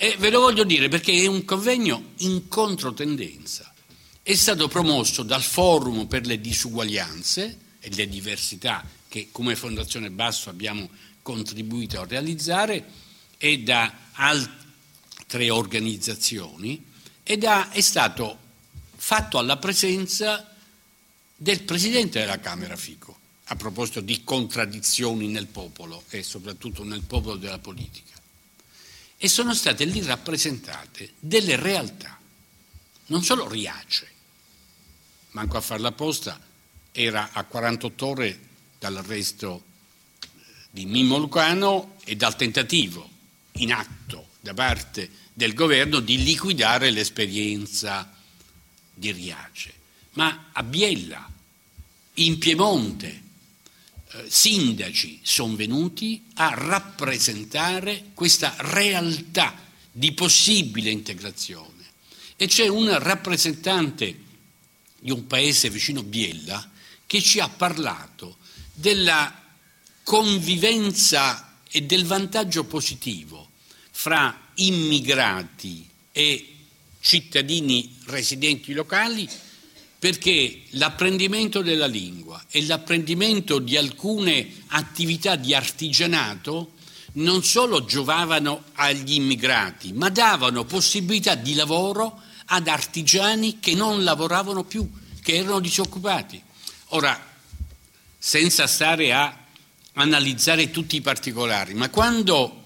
E 0.00 0.14
ve 0.16 0.30
lo 0.30 0.38
voglio 0.38 0.62
dire 0.62 0.86
perché 0.86 1.12
è 1.12 1.26
un 1.26 1.44
convegno 1.44 2.10
in 2.18 2.46
controtendenza. 2.46 3.74
È 4.22 4.32
stato 4.36 4.68
promosso 4.68 5.24
dal 5.24 5.42
Forum 5.42 6.06
per 6.06 6.24
le 6.24 6.40
disuguaglianze 6.40 7.58
e 7.80 7.90
le 7.92 8.08
diversità 8.08 8.88
che 9.08 9.30
come 9.32 9.56
Fondazione 9.56 10.10
Basso 10.10 10.50
abbiamo 10.50 10.88
contribuito 11.20 12.00
a 12.00 12.06
realizzare 12.06 12.84
e 13.38 13.58
da 13.58 13.92
altre 14.12 15.50
organizzazioni 15.50 16.84
ed 17.24 17.42
è 17.42 17.80
stato 17.80 18.38
fatto 18.94 19.38
alla 19.38 19.56
presenza 19.56 20.54
del 21.34 21.64
Presidente 21.64 22.20
della 22.20 22.38
Camera 22.38 22.76
Fico, 22.76 23.18
a 23.46 23.56
proposito 23.56 24.00
di 24.00 24.22
contraddizioni 24.22 25.26
nel 25.26 25.48
popolo 25.48 26.04
e 26.10 26.22
soprattutto 26.22 26.84
nel 26.84 27.02
popolo 27.02 27.34
della 27.34 27.58
politica. 27.58 28.17
E 29.20 29.28
sono 29.28 29.52
state 29.52 29.84
lì 29.84 30.00
rappresentate 30.02 31.14
delle 31.18 31.56
realtà, 31.56 32.16
non 33.06 33.24
solo 33.24 33.48
Riace, 33.48 34.08
manco 35.32 35.56
a 35.56 35.60
farla 35.60 35.88
apposta, 35.88 36.40
era 36.92 37.30
a 37.32 37.42
48 37.44 38.06
ore 38.06 38.40
dall'arresto 38.78 39.64
di 40.70 40.86
Mimmo 40.86 41.18
Lucano 41.18 41.96
e 42.04 42.14
dal 42.14 42.36
tentativo 42.36 43.08
in 43.54 43.72
atto 43.72 44.28
da 44.40 44.54
parte 44.54 45.10
del 45.32 45.52
governo 45.52 45.98
di 45.98 46.22
liquidare 46.22 46.90
l'esperienza 46.90 48.14
di 48.94 49.10
Riace, 49.10 49.72
ma 50.12 50.50
a 50.52 50.62
Biella, 50.62 51.28
in 52.14 52.38
Piemonte, 52.38 53.22
sindaci 54.26 55.20
sono 55.22 55.56
venuti 55.56 56.24
a 56.34 56.54
rappresentare 56.54 58.10
questa 58.14 58.54
realtà 58.58 59.66
di 59.90 60.12
possibile 60.12 60.90
integrazione. 60.90 61.84
E 62.36 62.46
c'è 62.46 62.68
un 62.68 62.96
rappresentante 62.98 64.26
di 65.00 65.10
un 65.10 65.26
paese 65.26 65.70
vicino 65.70 66.02
Biella 66.02 66.70
che 67.06 67.20
ci 67.20 67.40
ha 67.40 67.48
parlato 67.48 68.38
della 68.72 69.44
convivenza 70.02 71.58
e 71.70 71.82
del 71.82 72.04
vantaggio 72.04 72.64
positivo 72.64 73.50
fra 73.90 74.50
immigrati 74.54 75.88
e 76.12 76.54
cittadini 77.00 77.98
residenti 78.06 78.72
locali 78.72 79.28
perché 79.98 80.62
l'apprendimento 80.70 81.60
della 81.60 81.86
lingua 81.86 82.42
e 82.50 82.64
l'apprendimento 82.64 83.58
di 83.58 83.76
alcune 83.76 84.48
attività 84.68 85.34
di 85.34 85.54
artigianato 85.54 86.74
non 87.14 87.42
solo 87.42 87.84
giovavano 87.84 88.64
agli 88.74 89.14
immigrati, 89.14 89.92
ma 89.92 90.08
davano 90.08 90.64
possibilità 90.64 91.34
di 91.34 91.54
lavoro 91.54 92.22
ad 92.46 92.68
artigiani 92.68 93.58
che 93.58 93.74
non 93.74 94.04
lavoravano 94.04 94.62
più, 94.62 94.88
che 95.20 95.36
erano 95.36 95.58
disoccupati. 95.58 96.40
Ora, 96.90 97.26
senza 98.16 98.66
stare 98.68 99.12
a 99.12 99.36
analizzare 99.94 100.70
tutti 100.70 100.94
i 100.94 101.00
particolari, 101.00 101.74
ma 101.74 101.90
quando 101.90 102.62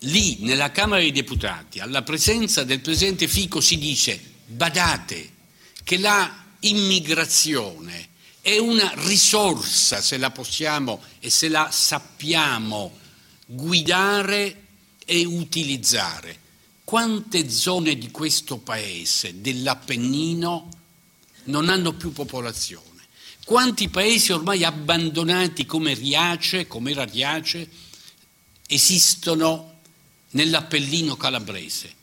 lì 0.00 0.38
nella 0.40 0.72
Camera 0.72 1.00
dei 1.00 1.12
Deputati, 1.12 1.78
alla 1.78 2.02
presenza 2.02 2.64
del 2.64 2.80
Presidente 2.80 3.28
Fico, 3.28 3.60
si 3.60 3.78
dice 3.78 4.20
badate 4.46 5.36
che 5.84 5.98
la 5.98 6.46
immigrazione 6.60 8.08
è 8.40 8.58
una 8.58 8.90
risorsa 8.94 10.00
se 10.00 10.16
la 10.16 10.30
possiamo 10.30 11.02
e 11.20 11.30
se 11.30 11.48
la 11.48 11.70
sappiamo 11.70 12.96
guidare 13.44 14.64
e 15.04 15.24
utilizzare. 15.24 16.46
Quante 16.84 17.50
zone 17.50 17.98
di 17.98 18.10
questo 18.10 18.56
paese, 18.56 19.40
dell'Appennino, 19.40 20.68
non 21.44 21.68
hanno 21.68 21.92
più 21.92 22.12
popolazione? 22.12 22.86
Quanti 23.44 23.88
paesi 23.88 24.32
ormai 24.32 24.64
abbandonati 24.64 25.66
come 25.66 25.94
Riace, 25.94 26.66
come 26.66 26.90
era 26.90 27.04
Riace, 27.04 27.68
esistono 28.66 29.80
nell'Appellino 30.30 31.16
calabrese. 31.16 31.94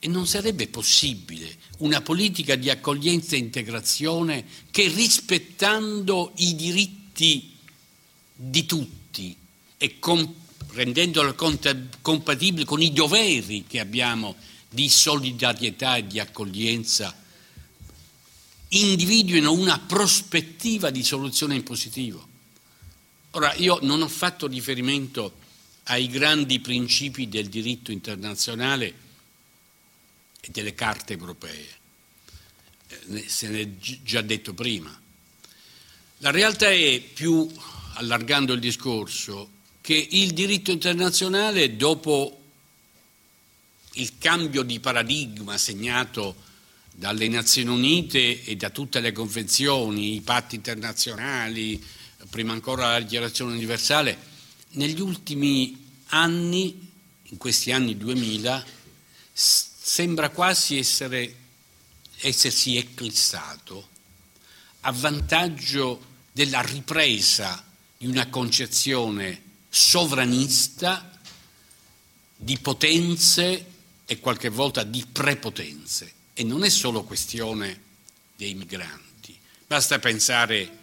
E 0.00 0.06
non 0.06 0.26
sarebbe 0.26 0.68
possibile 0.68 1.56
una 1.78 2.00
politica 2.00 2.54
di 2.54 2.70
accoglienza 2.70 3.34
e 3.34 3.38
integrazione 3.38 4.44
che 4.70 4.88
rispettando 4.88 6.32
i 6.36 6.54
diritti 6.54 7.56
di 8.34 8.64
tutti 8.64 9.36
e 9.76 9.98
com- 9.98 10.34
rendendolo 10.70 11.34
cont- 11.34 11.98
compatibile 12.00 12.64
con 12.64 12.80
i 12.80 12.92
doveri 12.92 13.64
che 13.66 13.80
abbiamo 13.80 14.36
di 14.70 14.88
solidarietà 14.88 15.96
e 15.96 16.06
di 16.06 16.20
accoglienza, 16.20 17.16
individuino 18.68 19.52
una 19.52 19.78
prospettiva 19.78 20.90
di 20.90 21.02
soluzione 21.02 21.54
in 21.54 21.62
positivo. 21.62 22.26
Ora, 23.32 23.54
io 23.54 23.78
non 23.82 24.02
ho 24.02 24.08
fatto 24.08 24.46
riferimento 24.46 25.34
ai 25.84 26.08
grandi 26.08 26.60
principi 26.60 27.28
del 27.28 27.48
diritto 27.48 27.92
internazionale 27.92 29.06
e 30.40 30.50
delle 30.50 30.74
carte 30.74 31.14
europee. 31.14 31.66
Eh, 32.88 33.28
se 33.28 33.48
ne 33.48 33.60
è 33.60 33.68
già 33.78 34.22
detto 34.22 34.54
prima. 34.54 34.98
La 36.18 36.30
realtà 36.30 36.70
è, 36.70 37.00
più 37.00 37.48
allargando 37.94 38.52
il 38.52 38.60
discorso, 38.60 39.50
che 39.80 40.08
il 40.10 40.32
diritto 40.32 40.70
internazionale, 40.70 41.76
dopo 41.76 42.40
il 43.92 44.18
cambio 44.18 44.62
di 44.62 44.80
paradigma 44.80 45.56
segnato 45.58 46.46
dalle 46.94 47.28
Nazioni 47.28 47.70
Unite 47.70 48.42
e 48.44 48.56
da 48.56 48.70
tutte 48.70 49.00
le 49.00 49.12
convenzioni, 49.12 50.14
i 50.14 50.20
patti 50.20 50.56
internazionali, 50.56 51.82
prima 52.28 52.52
ancora 52.52 52.92
la 52.92 53.00
dichiarazione 53.00 53.52
universale, 53.52 54.18
negli 54.70 55.00
ultimi 55.00 55.86
anni, 56.06 56.90
in 57.22 57.36
questi 57.36 57.70
anni 57.72 57.96
2000, 57.96 58.66
sembra 59.88 60.28
quasi 60.28 60.76
essere, 60.76 61.34
essersi 62.18 62.76
eclissato 62.76 63.88
a 64.80 64.92
vantaggio 64.92 66.04
della 66.30 66.60
ripresa 66.60 67.64
di 67.96 68.06
una 68.06 68.28
concezione 68.28 69.42
sovranista 69.70 71.18
di 72.36 72.58
potenze 72.58 73.64
e 74.04 74.20
qualche 74.20 74.50
volta 74.50 74.82
di 74.82 75.06
prepotenze. 75.10 76.12
E 76.34 76.44
non 76.44 76.64
è 76.64 76.68
solo 76.68 77.02
questione 77.02 77.80
dei 78.36 78.52
migranti, 78.52 79.36
basta 79.66 79.98
pensare 79.98 80.78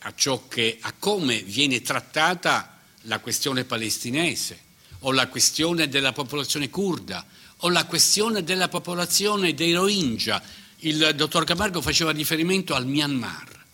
a, 0.00 0.12
che, 0.12 0.76
a 0.82 0.92
come 0.92 1.42
viene 1.42 1.80
trattata 1.80 2.78
la 3.02 3.20
questione 3.20 3.64
palestinese 3.64 4.66
o 5.00 5.12
la 5.12 5.28
questione 5.28 5.88
della 5.88 6.12
popolazione 6.12 6.68
kurda 6.68 7.26
o 7.58 7.68
la 7.70 7.86
questione 7.86 8.44
della 8.44 8.68
popolazione 8.68 9.54
dei 9.54 9.72
Rohingya. 9.72 10.42
Il 10.78 11.12
dottor 11.16 11.44
Camargo 11.44 11.80
faceva 11.80 12.12
riferimento 12.12 12.74
al 12.74 12.86
Myanmar, 12.86 13.64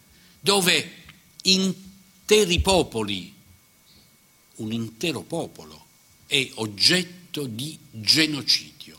dove 0.41 1.03
interi 1.43 2.61
popoli, 2.61 3.35
un 4.57 4.73
intero 4.73 5.21
popolo, 5.23 5.85
è 6.27 6.49
oggetto 6.55 7.47
di 7.47 7.79
genocidio. 7.91 8.99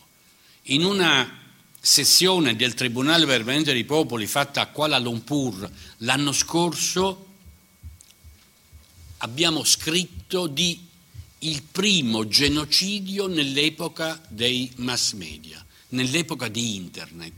In 0.63 0.83
una 0.83 1.43
sessione 1.79 2.55
del 2.55 2.73
Tribunale 2.73 3.25
Permanente 3.25 3.71
dei 3.71 3.85
Popoli 3.85 4.25
fatta 4.25 4.61
a 4.61 4.67
Kuala 4.67 4.97
Lumpur 4.97 5.69
l'anno 5.97 6.31
scorso 6.31 7.27
abbiamo 9.17 9.63
scritto 9.63 10.47
di 10.47 10.84
il 11.39 11.63
primo 11.63 12.27
genocidio 12.27 13.27
nell'epoca 13.27 14.21
dei 14.29 14.71
mass 14.77 15.13
media, 15.13 15.63
nell'epoca 15.89 16.47
di 16.47 16.75
internet, 16.75 17.33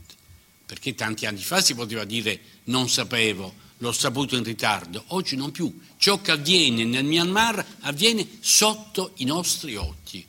perché 0.66 0.94
tanti 0.94 1.26
anni 1.26 1.42
fa 1.42 1.60
si 1.60 1.74
poteva 1.74 2.04
dire 2.04 2.40
non 2.64 2.88
sapevo, 2.88 3.66
l'ho 3.78 3.92
saputo 3.92 4.36
in 4.36 4.44
ritardo, 4.44 5.04
oggi 5.08 5.36
non 5.36 5.50
più. 5.50 5.80
Ciò 5.96 6.20
che 6.20 6.32
avviene 6.32 6.84
nel 6.84 7.04
Myanmar 7.04 7.64
avviene 7.80 8.26
sotto 8.40 9.12
i 9.16 9.24
nostri 9.24 9.76
occhi. 9.76 10.24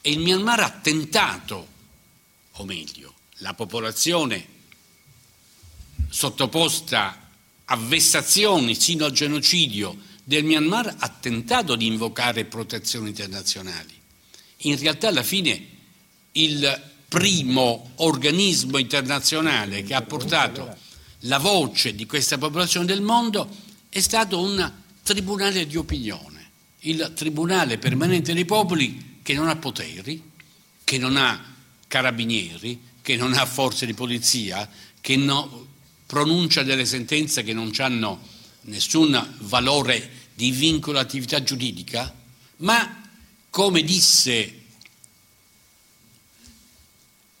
E 0.00 0.10
il 0.10 0.18
Myanmar 0.18 0.60
ha 0.60 0.70
tentato 0.70 1.72
o 2.56 2.64
meglio, 2.64 3.14
la 3.38 3.54
popolazione 3.54 4.46
sottoposta 6.08 7.30
a 7.64 7.76
vessazioni 7.76 8.74
sino 8.74 9.06
al 9.06 9.12
genocidio 9.12 9.96
del 10.24 10.44
Myanmar 10.44 10.94
ha 10.98 11.08
tentato 11.08 11.76
di 11.76 11.86
invocare 11.86 12.46
protezioni 12.46 13.10
internazionali. 13.10 13.92
In 14.58 14.78
realtà 14.78 15.08
alla 15.08 15.22
fine 15.22 15.68
il 16.32 16.92
primo 17.08 17.92
organismo 17.96 18.78
internazionale 18.78 19.82
che 19.82 19.94
ha 19.94 20.02
portato 20.02 20.76
la 21.20 21.38
voce 21.38 21.94
di 21.94 22.06
questa 22.06 22.38
popolazione 22.38 22.86
del 22.86 23.02
mondo 23.02 23.48
è 23.88 24.00
stato 24.00 24.40
un 24.40 24.72
tribunale 25.02 25.66
di 25.66 25.76
opinione, 25.76 26.50
il 26.80 27.12
Tribunale 27.14 27.78
permanente 27.78 28.34
dei 28.34 28.44
popoli 28.44 29.20
che 29.22 29.34
non 29.34 29.48
ha 29.48 29.56
poteri, 29.56 30.30
che 30.82 30.98
non 30.98 31.16
ha 31.16 31.54
carabinieri, 31.86 32.80
che 33.00 33.16
non 33.16 33.34
ha 33.34 33.46
forze 33.46 33.86
di 33.86 33.94
polizia, 33.94 34.68
che 35.00 35.16
no, 35.16 35.66
pronuncia 36.06 36.62
delle 36.62 36.84
sentenze 36.84 37.42
che 37.42 37.52
non 37.52 37.70
hanno 37.78 38.20
nessun 38.64 39.36
valore 39.40 40.22
di 40.34 40.50
vincolatività 40.50 41.42
giuridica, 41.42 42.12
ma 42.58 43.02
come 43.50 43.82
disse 43.82 44.62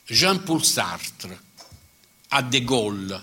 Jean-Paul 0.06 0.64
Sartre 0.64 1.40
a 2.28 2.42
De 2.42 2.62
Gaulle, 2.62 3.22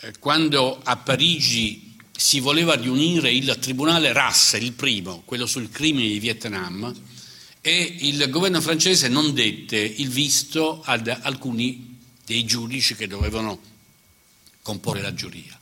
eh, 0.00 0.18
quando 0.18 0.80
a 0.82 0.96
Parigi 0.96 1.96
si 2.16 2.40
voleva 2.40 2.74
riunire 2.74 3.32
il 3.32 3.56
tribunale 3.60 4.12
Russell, 4.12 4.62
il 4.62 4.72
primo, 4.72 5.22
quello 5.24 5.46
sul 5.46 5.70
crimine 5.70 6.08
di 6.08 6.18
Vietnam, 6.20 6.94
e 7.60 7.96
il 8.00 8.28
governo 8.30 8.60
francese 8.60 9.08
non 9.08 9.34
dette 9.34 9.76
il 9.76 10.08
visto 10.08 10.82
ad 10.84 11.06
alcuni 11.08 11.98
dei 12.24 12.44
giudici 12.44 12.94
che 12.96 13.06
dovevano 13.06 13.60
comporre 14.62 15.00
la 15.00 15.14
giuria, 15.14 15.58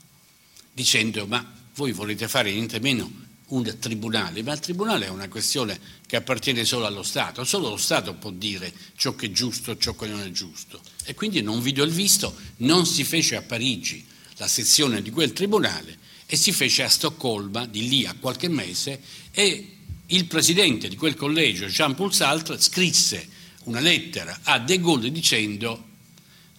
dicendo 0.73 1.25
ma 1.27 1.59
voi 1.75 1.91
volete 1.91 2.27
fare 2.27 2.51
niente 2.51 2.79
meno 2.79 3.29
un 3.51 3.75
tribunale, 3.79 4.43
ma 4.43 4.53
il 4.53 4.59
tribunale 4.59 5.07
è 5.07 5.09
una 5.09 5.27
questione 5.27 5.79
che 6.05 6.15
appartiene 6.15 6.63
solo 6.63 6.85
allo 6.85 7.03
Stato, 7.03 7.43
solo 7.43 7.69
lo 7.69 7.77
Stato 7.77 8.13
può 8.13 8.31
dire 8.31 8.71
ciò 8.95 9.15
che 9.15 9.27
è 9.27 9.31
giusto, 9.31 9.77
ciò 9.77 9.95
che 9.95 10.07
non 10.07 10.21
è 10.21 10.31
giusto. 10.31 10.81
E 11.03 11.13
quindi 11.13 11.41
non 11.41 11.61
vi 11.61 11.73
do 11.73 11.83
il 11.83 11.91
visto, 11.91 12.33
non 12.57 12.85
si 12.85 13.03
fece 13.03 13.35
a 13.35 13.41
Parigi 13.41 14.05
la 14.37 14.47
sezione 14.47 15.01
di 15.01 15.11
quel 15.11 15.33
tribunale 15.33 15.97
e 16.25 16.35
si 16.37 16.53
fece 16.53 16.83
a 16.83 16.89
Stoccolma 16.89 17.65
di 17.65 17.89
lì 17.89 18.05
a 18.05 18.15
qualche 18.17 18.47
mese 18.47 19.01
e 19.31 19.75
il 20.05 20.25
presidente 20.25 20.87
di 20.87 20.95
quel 20.95 21.15
collegio, 21.15 21.65
Jean-Paul 21.67 22.13
Sartre, 22.13 22.59
scrisse 22.59 23.27
una 23.63 23.79
lettera 23.79 24.39
a 24.43 24.59
De 24.59 24.79
Gaulle 24.79 25.11
dicendo 25.11 25.89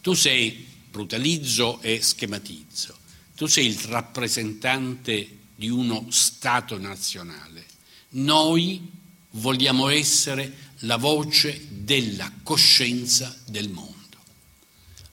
tu 0.03 0.15
sei, 0.15 0.67
brutalizzo 0.91 1.81
e 1.81 2.03
schematizzo, 2.03 2.99
tu 3.43 3.49
sei 3.49 3.67
il 3.67 3.79
rappresentante 3.89 5.39
di 5.57 5.69
uno 5.69 6.07
Stato 6.11 6.79
nazionale, 6.79 7.67
noi 8.11 8.89
vogliamo 9.31 9.89
essere 9.89 10.71
la 10.83 10.97
voce 10.97 11.67
della 11.69 12.31
coscienza 12.45 13.37
del 13.47 13.69
mondo. 13.69 14.17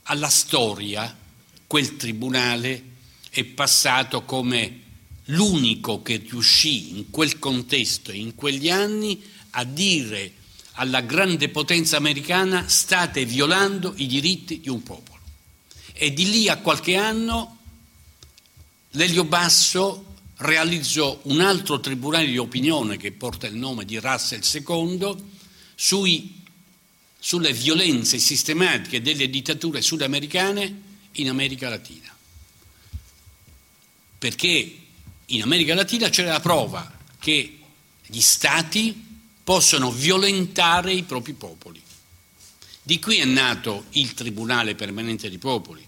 Alla 0.04 0.30
storia 0.30 1.18
quel 1.66 1.96
tribunale 1.96 2.84
è 3.32 3.44
passato 3.46 4.22
come 4.26 4.80
l'unico 5.26 6.04
che 6.04 6.18
riuscì 6.18 6.98
in 7.00 7.10
quel 7.10 7.40
contesto, 7.40 8.12
in 8.12 8.36
quegli 8.36 8.70
anni, 8.70 9.20
a 9.52 9.64
dire 9.64 10.34
alla 10.74 11.02
grande 11.02 11.50
potenza 11.50 11.98
americana 11.98 12.68
state 12.68 13.26
violando 13.26 13.92
i 13.96 14.06
diritti 14.06 14.60
di 14.60 14.70
un 14.70 14.84
popolo. 14.84 15.18
E 15.94 16.14
di 16.14 16.30
lì 16.30 16.48
a 16.48 16.58
qualche 16.58 16.96
anno 16.96 17.58
Lelio 18.94 19.24
Basso 19.24 20.16
realizzò 20.38 21.20
un 21.24 21.42
altro 21.42 21.80
tribunale 21.80 22.26
di 22.26 22.40
opinione 22.40 22.98
che 22.98 23.12
porta 23.12 23.46
il 23.46 23.56
nome 23.56 23.86
di 23.86 24.00
Russell 24.00 24.42
II 24.42 25.16
sui, 25.76 26.42
sulle 27.20 27.54
violenze 27.54 28.18
sistematiche 28.18 29.02
delle 29.02 29.30
dittature 29.30 29.82
sudamericane 29.82 30.82
in 31.14 31.30
America 31.30 31.70
Latina. 31.70 32.16
Perché 34.18 34.78
in 35.28 35.42
America 35.44 35.76
Latina 35.76 36.10
c'è 36.10 36.24
la 36.24 36.40
prova 36.40 36.92
che 37.20 37.60
gli 38.08 38.22
stati 38.22 39.06
possono 39.44 39.92
violentare 39.92 40.94
i 40.94 41.04
propri 41.04 41.34
popoli. 41.34 41.82
Di 42.82 43.00
qui 43.00 43.18
è 43.18 43.26
nato 43.26 43.86
il 43.92 44.16
Tribunale 44.16 44.74
permanente 44.74 45.30
dei 45.30 45.38
popoli, 45.38 45.86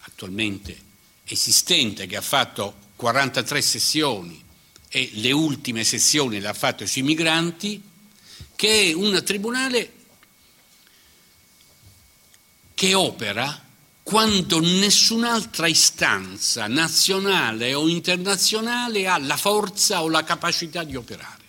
attualmente 0.00 0.88
esistente, 1.32 2.06
che 2.06 2.16
ha 2.16 2.22
fatto 2.22 2.74
43 2.96 3.62
sessioni 3.62 4.42
e 4.88 5.10
le 5.14 5.32
ultime 5.32 5.84
sessioni 5.84 6.40
le 6.40 6.48
ha 6.48 6.52
fatte 6.52 6.86
sui 6.86 7.02
migranti, 7.02 7.82
che 8.56 8.90
è 8.90 8.92
un 8.92 9.22
tribunale 9.24 9.92
che 12.74 12.94
opera 12.94 13.68
quando 14.02 14.60
nessun'altra 14.60 15.66
istanza 15.66 16.66
nazionale 16.66 17.74
o 17.74 17.88
internazionale 17.88 19.06
ha 19.06 19.18
la 19.18 19.36
forza 19.36 20.02
o 20.02 20.08
la 20.08 20.24
capacità 20.24 20.82
di 20.82 20.96
operare. 20.96 21.44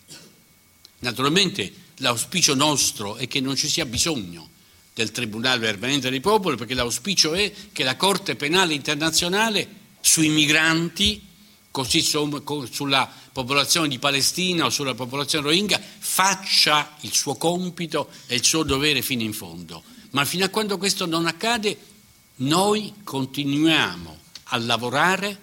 Naturalmente 1.00 1.74
l'auspicio 1.98 2.54
nostro 2.54 3.16
è 3.16 3.28
che 3.28 3.40
non 3.40 3.56
ci 3.56 3.68
sia 3.68 3.86
bisogno 3.86 4.50
del 4.94 5.12
Tribunale 5.12 5.60
permanente 5.60 6.10
dei 6.10 6.20
popoli, 6.20 6.58
perché 6.58 6.74
l'auspicio 6.74 7.34
è 7.34 7.52
che 7.72 7.84
la 7.84 7.96
Corte 7.96 8.36
penale 8.36 8.74
internazionale 8.74 9.68
sui 10.02 10.30
migranti, 10.30 11.22
così 11.72 12.02
sulla 12.02 13.10
popolazione 13.32 13.88
di 13.88 14.00
Palestina 14.00 14.66
o 14.66 14.70
sulla 14.70 14.94
popolazione 14.94 15.46
Rohingya, 15.46 15.82
faccia 16.00 16.98
il 17.02 17.14
suo 17.14 17.36
compito 17.36 18.10
e 18.28 18.36
il 18.36 18.44
suo 18.44 18.64
dovere 18.64 19.02
fino 19.02 19.22
in 19.22 19.34
fondo. 19.34 19.84
Ma 20.12 20.26
fino 20.26 20.44
a 20.44 20.50
quando 20.50 20.78
questo 20.78 21.06
non 21.06 21.26
accade 21.26 21.78
noi 22.38 22.94
continuiamo 23.04 24.20
a 24.44 24.58
lavorare 24.58 25.40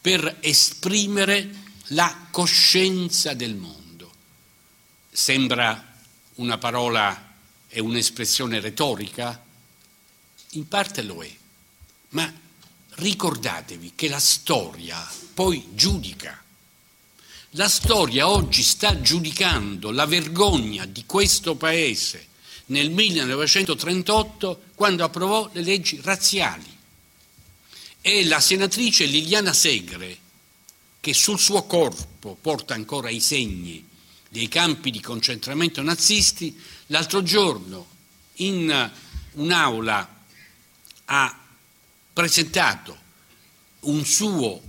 per 0.00 0.38
esprimere 0.40 1.66
la 1.88 2.28
coscienza 2.30 3.34
del 3.34 3.54
mondo. 3.54 4.10
Sembra 5.10 5.96
una 6.36 6.56
parola 6.56 7.27
e 7.68 7.80
un'espressione 7.80 8.60
retorica, 8.60 9.44
In 10.52 10.66
parte 10.66 11.02
lo 11.02 11.22
è, 11.22 11.30
ma 12.10 12.32
ricordatevi 12.90 13.92
che 13.94 14.08
la 14.08 14.18
storia 14.18 15.06
poi 15.34 15.68
giudica. 15.74 16.42
La 17.52 17.68
storia 17.68 18.28
oggi 18.28 18.62
sta 18.62 19.00
giudicando 19.00 19.90
la 19.90 20.06
vergogna 20.06 20.86
di 20.86 21.04
questo 21.06 21.54
Paese 21.54 22.26
nel 22.66 22.90
1938 22.90 24.62
quando 24.74 25.04
approvò 25.04 25.48
le 25.52 25.62
leggi 25.62 26.00
razziali. 26.02 26.76
E 28.00 28.24
la 28.24 28.40
senatrice 28.40 29.04
Liliana 29.04 29.52
Segre, 29.52 30.18
che 31.00 31.14
sul 31.14 31.38
suo 31.38 31.64
corpo 31.64 32.36
porta 32.40 32.74
ancora 32.74 33.10
i 33.10 33.20
segni 33.20 33.86
dei 34.28 34.48
campi 34.48 34.90
di 34.90 35.00
concentramento 35.00 35.82
nazisti, 35.82 36.58
l'altro 36.88 37.22
giorno 37.22 37.86
in 38.36 38.90
un'aula 39.32 40.16
ha 41.06 41.38
presentato 42.12 43.06
un 43.80 44.04
suo, 44.04 44.60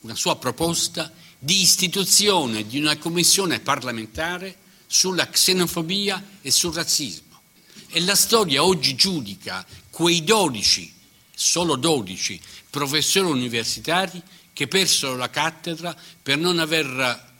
una 0.00 0.14
sua 0.14 0.36
proposta 0.36 1.12
di 1.38 1.60
istituzione 1.60 2.66
di 2.66 2.78
una 2.78 2.96
commissione 2.96 3.60
parlamentare 3.60 4.56
sulla 4.86 5.28
xenofobia 5.28 6.22
e 6.40 6.50
sul 6.50 6.72
razzismo. 6.72 7.40
E 7.88 8.00
la 8.00 8.14
storia 8.14 8.64
oggi 8.64 8.94
giudica 8.94 9.64
quei 9.90 10.24
12, 10.24 10.92
solo 11.34 11.76
12 11.76 12.40
professori 12.70 13.30
universitari 13.30 14.20
che 14.52 14.66
persero 14.68 15.16
la 15.16 15.30
cattedra 15.30 15.96
per 16.22 16.38
non, 16.38 16.58
aver, 16.58 17.32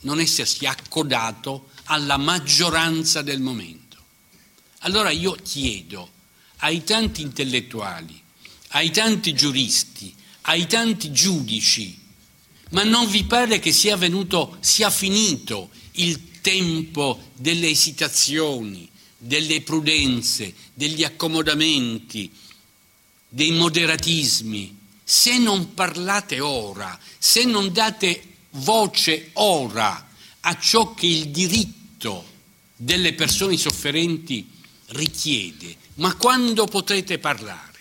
non 0.00 0.20
essersi 0.20 0.66
accodato 0.66 1.70
alla 1.84 2.16
maggioranza 2.16 3.22
del 3.22 3.40
momento. 3.40 3.82
Allora 4.80 5.10
io 5.10 5.36
chiedo 5.42 6.10
ai 6.58 6.84
tanti 6.84 7.22
intellettuali, 7.22 8.20
ai 8.68 8.90
tanti 8.90 9.34
giuristi, 9.34 10.14
ai 10.42 10.66
tanti 10.66 11.12
giudici, 11.12 11.98
ma 12.70 12.82
non 12.84 13.08
vi 13.08 13.24
pare 13.24 13.58
che 13.58 13.72
sia 13.72 13.96
venuto, 13.96 14.56
sia 14.60 14.90
finito 14.90 15.70
il 15.92 16.40
tempo 16.40 17.30
delle 17.34 17.68
esitazioni, 17.68 18.88
delle 19.16 19.62
prudenze, 19.62 20.54
degli 20.74 21.04
accomodamenti, 21.04 22.30
dei 23.28 23.52
moderatismi? 23.52 24.82
Se 25.02 25.38
non 25.38 25.74
parlate 25.74 26.40
ora, 26.40 26.98
se 27.18 27.44
non 27.44 27.72
date 27.72 28.22
voce 28.50 29.30
ora 29.34 30.12
a 30.46 30.58
ciò 30.58 30.94
che 30.94 31.06
il 31.06 31.28
diritto 31.28 32.32
delle 32.76 33.14
persone 33.14 33.56
sofferenti 33.56 34.46
richiede, 34.88 35.76
ma 35.94 36.14
quando 36.16 36.66
potrete 36.66 37.18
parlare? 37.18 37.72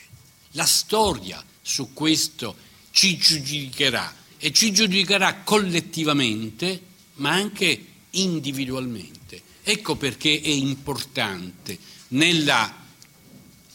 La 0.51 0.65
storia 0.65 1.43
su 1.61 1.93
questo 1.93 2.55
ci 2.91 3.17
giudicherà 3.17 4.15
e 4.37 4.51
ci 4.51 4.71
giudicherà 4.71 5.41
collettivamente, 5.43 6.81
ma 7.15 7.31
anche 7.31 7.85
individualmente. 8.11 9.41
Ecco 9.63 9.95
perché 9.95 10.39
è 10.41 10.49
importante 10.49 11.77
nella 12.09 12.81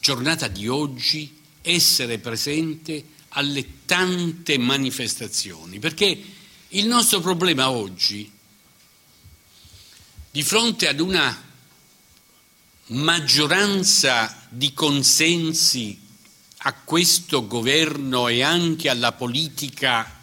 giornata 0.00 0.48
di 0.48 0.68
oggi 0.68 1.36
essere 1.60 2.18
presente 2.18 3.04
alle 3.30 3.84
tante 3.84 4.56
manifestazioni, 4.56 5.78
perché 5.78 6.22
il 6.68 6.86
nostro 6.86 7.20
problema 7.20 7.70
oggi, 7.70 8.30
di 10.30 10.42
fronte 10.42 10.88
ad 10.88 11.00
una 11.00 11.46
maggioranza 12.86 14.46
di 14.48 14.72
consensi 14.72 16.00
a 16.58 16.72
questo 16.72 17.46
governo 17.46 18.28
e 18.28 18.42
anche 18.42 18.88
alla 18.88 19.12
politica 19.12 20.16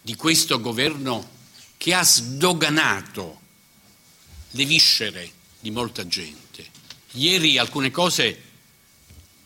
di 0.00 0.14
questo 0.14 0.60
governo 0.60 1.36
che 1.76 1.94
ha 1.94 2.02
sdoganato 2.02 3.40
le 4.50 4.64
viscere 4.64 5.30
di 5.60 5.70
molta 5.70 6.06
gente. 6.06 6.66
Ieri 7.12 7.58
alcune 7.58 7.90
cose 7.90 8.42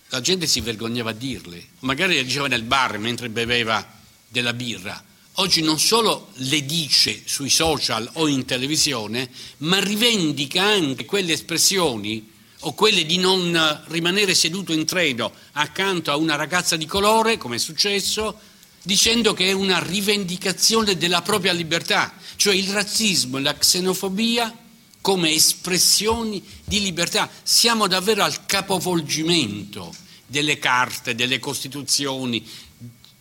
la 0.09 0.21
gente 0.21 0.47
si 0.47 0.61
vergognava 0.61 1.11
a 1.11 1.15
dirle, 1.15 1.69
magari 1.81 2.15
le 2.15 2.25
diceva 2.25 2.47
nel 2.47 2.65
bar 2.65 2.99
mentre 2.99 3.31
beveva 3.31 4.01
della 4.29 4.53
birra. 4.53 5.03
Oggi 5.37 5.63
non 5.63 5.79
solo 5.79 6.29
le 6.35 6.63
dice 6.67 7.23
sui 7.25 7.49
social 7.49 8.09
o 8.15 8.29
in 8.29 8.45
televisione, 8.45 9.31
ma 9.59 9.81
rivendica 9.81 10.63
anche 10.63 11.07
quelle 11.07 11.33
espressioni 11.33 12.31
o 12.61 12.75
quelle 12.75 13.07
di 13.07 13.17
non 13.17 13.83
rimanere 13.89 14.35
seduto 14.35 14.75
in 14.75 14.85
treno 14.85 15.33
accanto 15.53 16.11
a 16.11 16.17
una 16.17 16.37
ragazza 16.37 16.77
di 16.77 16.85
colore, 16.85 17.39
come 17.39 17.57
è 17.57 17.59
successo, 17.59 18.39
dicendo 18.83 19.33
che 19.33 19.49
è 19.49 19.53
una 19.53 19.79
rivendicazione 19.79 20.99
della 20.99 21.23
propria 21.23 21.55
libertà, 21.55 22.13
cioè 22.37 22.55
il 22.55 22.69
razzismo 22.69 23.39
e 23.39 23.41
la 23.41 23.57
xenofobia 23.57 24.55
come 25.01 25.31
espressioni 25.31 26.45
di 26.63 26.83
libertà. 26.83 27.31
Siamo 27.43 27.87
davvero 27.87 28.23
al 28.23 28.45
capovolgimento 28.45 29.95
delle 30.27 30.59
carte, 30.59 31.15
delle 31.15 31.39
costituzioni, 31.39 32.47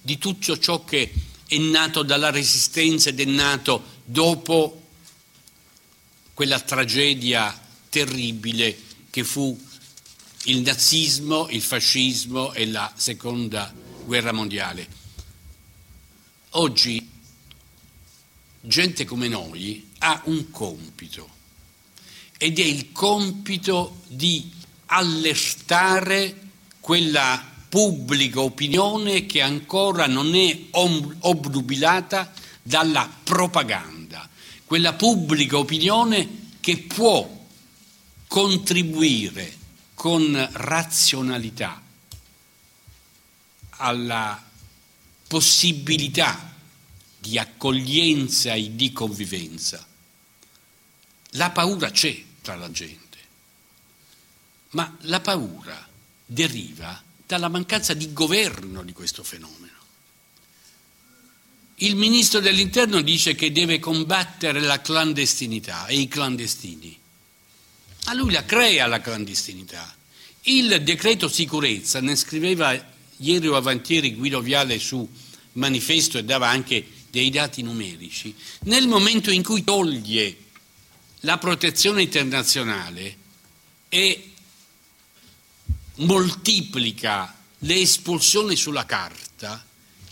di 0.01 0.17
tutto 0.17 0.59
ciò 0.59 0.83
che 0.83 1.11
è 1.51 1.57
nato 1.57 2.01
dalla 2.03 2.29
resistenza 2.29 3.09
ed 3.09 3.19
è 3.19 3.25
nato 3.25 3.83
dopo 4.05 4.83
quella 6.33 6.61
tragedia 6.61 7.59
terribile 7.89 8.77
che 9.09 9.25
fu 9.25 9.59
il 10.45 10.61
nazismo, 10.61 11.49
il 11.49 11.61
fascismo 11.61 12.53
e 12.53 12.67
la 12.67 12.89
seconda 12.95 13.73
guerra 14.05 14.31
mondiale. 14.31 14.87
Oggi 16.51 17.05
gente 18.61 19.03
come 19.03 19.27
noi 19.27 19.89
ha 19.97 20.21
un 20.27 20.51
compito 20.51 21.29
ed 22.37 22.59
è 22.59 22.63
il 22.63 22.93
compito 22.93 24.03
di 24.07 24.49
allertare 24.85 26.49
quella 26.79 27.50
pubblica 27.71 28.41
opinione 28.41 29.25
che 29.25 29.41
ancora 29.41 30.05
non 30.05 30.35
è 30.35 30.59
obnubilata 30.71 32.33
dalla 32.61 33.09
propaganda, 33.23 34.27
quella 34.65 34.91
pubblica 34.91 35.57
opinione 35.57 36.49
che 36.59 36.79
può 36.79 37.45
contribuire 38.27 39.55
con 39.93 40.49
razionalità 40.51 41.81
alla 43.69 44.49
possibilità 45.27 46.53
di 47.19 47.37
accoglienza 47.37 48.51
e 48.51 48.75
di 48.75 48.91
convivenza. 48.91 49.87
La 51.35 51.51
paura 51.51 51.89
c'è 51.89 52.21
tra 52.41 52.57
la 52.57 52.69
gente, 52.69 53.17
ma 54.71 54.93
la 55.03 55.21
paura 55.21 55.87
deriva 56.25 57.01
dalla 57.31 57.47
mancanza 57.47 57.93
di 57.93 58.11
governo 58.11 58.83
di 58.83 58.91
questo 58.91 59.23
fenomeno. 59.23 59.79
Il 61.75 61.95
ministro 61.95 62.41
dell'interno 62.41 62.99
dice 62.99 63.35
che 63.35 63.53
deve 63.53 63.79
combattere 63.79 64.59
la 64.59 64.81
clandestinità 64.81 65.85
e 65.85 65.97
i 65.97 66.09
clandestini. 66.09 66.99
Ma 68.05 68.13
lui 68.15 68.33
la 68.33 68.43
crea 68.43 68.85
la 68.85 68.99
clandestinità. 68.99 69.95
Il 70.41 70.83
decreto 70.83 71.29
sicurezza, 71.29 72.01
ne 72.01 72.17
scriveva 72.17 72.77
ieri 73.15 73.47
o 73.47 73.55
avantieri 73.55 74.13
Guido 74.13 74.41
Viale 74.41 74.77
su 74.77 75.09
manifesto 75.53 76.17
e 76.17 76.25
dava 76.25 76.49
anche 76.49 76.85
dei 77.09 77.29
dati 77.29 77.61
numerici, 77.61 78.35
nel 78.63 78.89
momento 78.89 79.31
in 79.31 79.43
cui 79.43 79.63
toglie 79.63 80.35
la 81.21 81.37
protezione 81.37 82.01
internazionale 82.01 83.15
e 83.87 84.30
moltiplica 86.01 87.35
le 87.59 87.79
espulsioni 87.79 88.55
sulla 88.55 88.85
carta, 88.85 89.63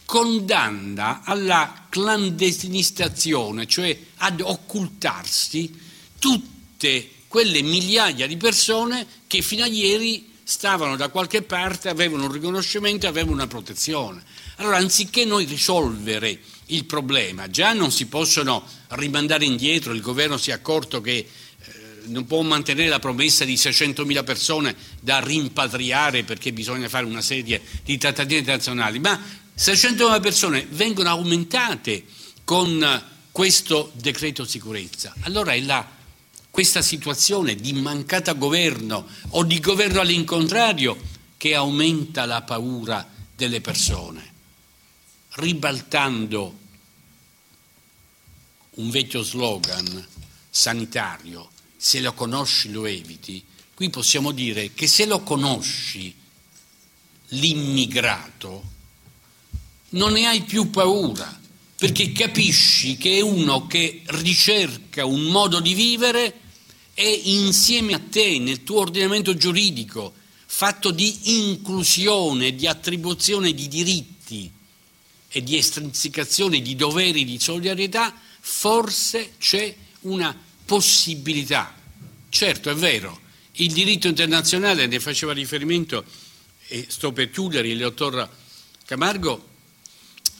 condanna 0.05 1.21
alla 1.23 1.85
clandestinizzazione, 1.89 3.67
cioè 3.67 3.97
ad 4.17 4.41
occultarsi 4.41 5.71
tutte 6.17 7.11
quelle 7.27 7.61
migliaia 7.61 8.25
di 8.25 8.37
persone 8.37 9.05
che 9.27 9.41
fino 9.41 9.63
a 9.63 9.67
ieri 9.67 10.27
stavano 10.43 10.95
da 10.95 11.09
qualche 11.09 11.43
parte, 11.43 11.89
avevano 11.89 12.25
un 12.25 12.31
riconoscimento, 12.31 13.07
avevano 13.07 13.33
una 13.33 13.47
protezione. 13.47 14.23
Allora, 14.55 14.77
anziché 14.77 15.25
noi 15.25 15.45
risolvere 15.45 16.39
il 16.67 16.85
problema, 16.85 17.49
già 17.49 17.73
non 17.73 17.91
si 17.91 18.07
possono 18.07 18.65
rimandare 18.89 19.45
indietro, 19.45 19.93
il 19.93 20.01
governo 20.01 20.37
si 20.37 20.49
è 20.49 20.53
accorto 20.53 21.01
che 21.01 21.27
non 22.09 22.25
può 22.25 22.41
mantenere 22.41 22.89
la 22.89 22.99
promessa 22.99 23.45
di 23.45 23.55
600.000 23.55 24.23
persone 24.23 24.75
da 24.99 25.19
rimpatriare 25.19 26.23
perché 26.23 26.53
bisogna 26.53 26.89
fare 26.89 27.05
una 27.05 27.21
serie 27.21 27.61
di 27.83 27.97
trattative 27.97 28.39
internazionali, 28.39 28.99
ma 28.99 29.19
600.000 29.57 30.21
persone 30.21 30.67
vengono 30.69 31.09
aumentate 31.09 32.05
con 32.43 33.03
questo 33.31 33.91
decreto 33.95 34.45
sicurezza. 34.45 35.13
Allora 35.21 35.53
è 35.53 35.61
la 35.61 35.97
questa 36.51 36.81
situazione 36.81 37.55
di 37.55 37.73
mancata 37.73 38.33
governo 38.33 39.07
o 39.29 39.43
di 39.43 39.59
governo 39.59 40.01
all'incontrario 40.01 40.97
che 41.37 41.55
aumenta 41.55 42.25
la 42.25 42.41
paura 42.41 43.07
delle 43.35 43.61
persone, 43.61 44.33
ribaltando 45.35 46.57
un 48.71 48.89
vecchio 48.89 49.23
slogan 49.23 50.05
sanitario, 50.49 51.49
se 51.81 52.01
lo 52.01 52.11
conosci 52.11 52.71
lo 52.71 52.85
eviti, 52.85 53.41
qui 53.73 53.89
possiamo 53.89 54.33
dire 54.33 54.73
che 54.73 54.85
se 54.85 55.05
lo 55.05 55.21
conosci 55.21 56.13
l'immigrato, 57.29 58.63
non 59.91 60.11
ne 60.11 60.27
hai 60.27 60.41
più 60.41 60.69
paura, 60.69 61.39
perché 61.77 62.11
capisci 62.11 62.97
che 62.97 63.19
è 63.19 63.21
uno 63.21 63.65
che 63.65 64.01
ricerca 64.07 65.05
un 65.05 65.21
modo 65.23 65.61
di 65.61 65.73
vivere 65.73 66.41
e 66.93 67.09
insieme 67.09 67.93
a 67.93 67.99
te, 67.99 68.39
nel 68.39 68.65
tuo 68.65 68.81
ordinamento 68.81 69.33
giuridico, 69.37 70.13
fatto 70.45 70.91
di 70.91 71.39
inclusione, 71.39 72.55
di 72.55 72.67
attribuzione 72.67 73.53
di 73.53 73.69
diritti 73.69 74.51
e 75.29 75.43
di 75.43 75.55
estrinsecazione 75.55 76.61
di 76.61 76.75
doveri 76.75 77.23
di 77.23 77.39
solidarietà, 77.39 78.13
forse 78.41 79.35
c'è 79.37 79.73
una 80.01 80.47
possibilità. 80.69 81.73
Certo, 82.29 82.69
è 82.69 82.75
vero, 82.75 83.21
il 83.53 83.73
diritto 83.73 84.07
internazionale 84.07 84.85
ne 84.85 84.99
faceva 84.99 85.33
riferimento, 85.33 86.05
e 86.67 86.85
sto 86.87 87.11
per 87.11 87.31
chiudere, 87.31 87.69
il 87.69 87.79
dottor 87.79 88.29
Camargo, 88.85 89.47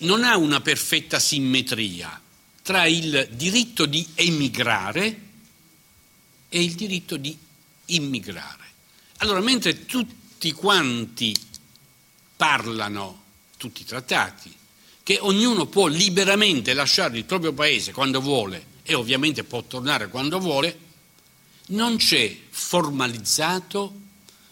non 0.02 0.24
ha 0.24 0.38
una 0.38 0.62
perfetta 0.62 1.18
simmetria 1.18 2.22
tra 2.62 2.86
il 2.86 3.28
diritto 3.32 3.88
di 3.88 4.08
emigrare 4.14 5.20
e 6.48 6.62
il 6.62 6.76
diritto 6.76 7.18
di 7.18 7.36
immigrare. 7.88 8.66
Allora, 9.18 9.40
mentre 9.40 9.88
tutti 9.88 10.52
quanti 10.52 11.36
parlano, 12.36 13.24
tutti 13.58 13.82
i 13.82 13.86
trattati, 13.86 14.54
che 15.02 15.18
ognuno 15.20 15.66
può 15.66 15.88
liberamente 15.88 16.76
lasciare 16.76 17.18
il 17.18 17.26
proprio 17.26 17.52
paese 17.52 17.94
quando 17.94 18.22
vuole 18.22 18.78
e 18.90 18.96
ovviamente 18.96 19.44
può 19.44 19.62
tornare 19.62 20.08
quando 20.08 20.40
vuole, 20.40 20.80
non 21.68 21.98
c'è 21.98 22.36
formalizzato 22.50 23.94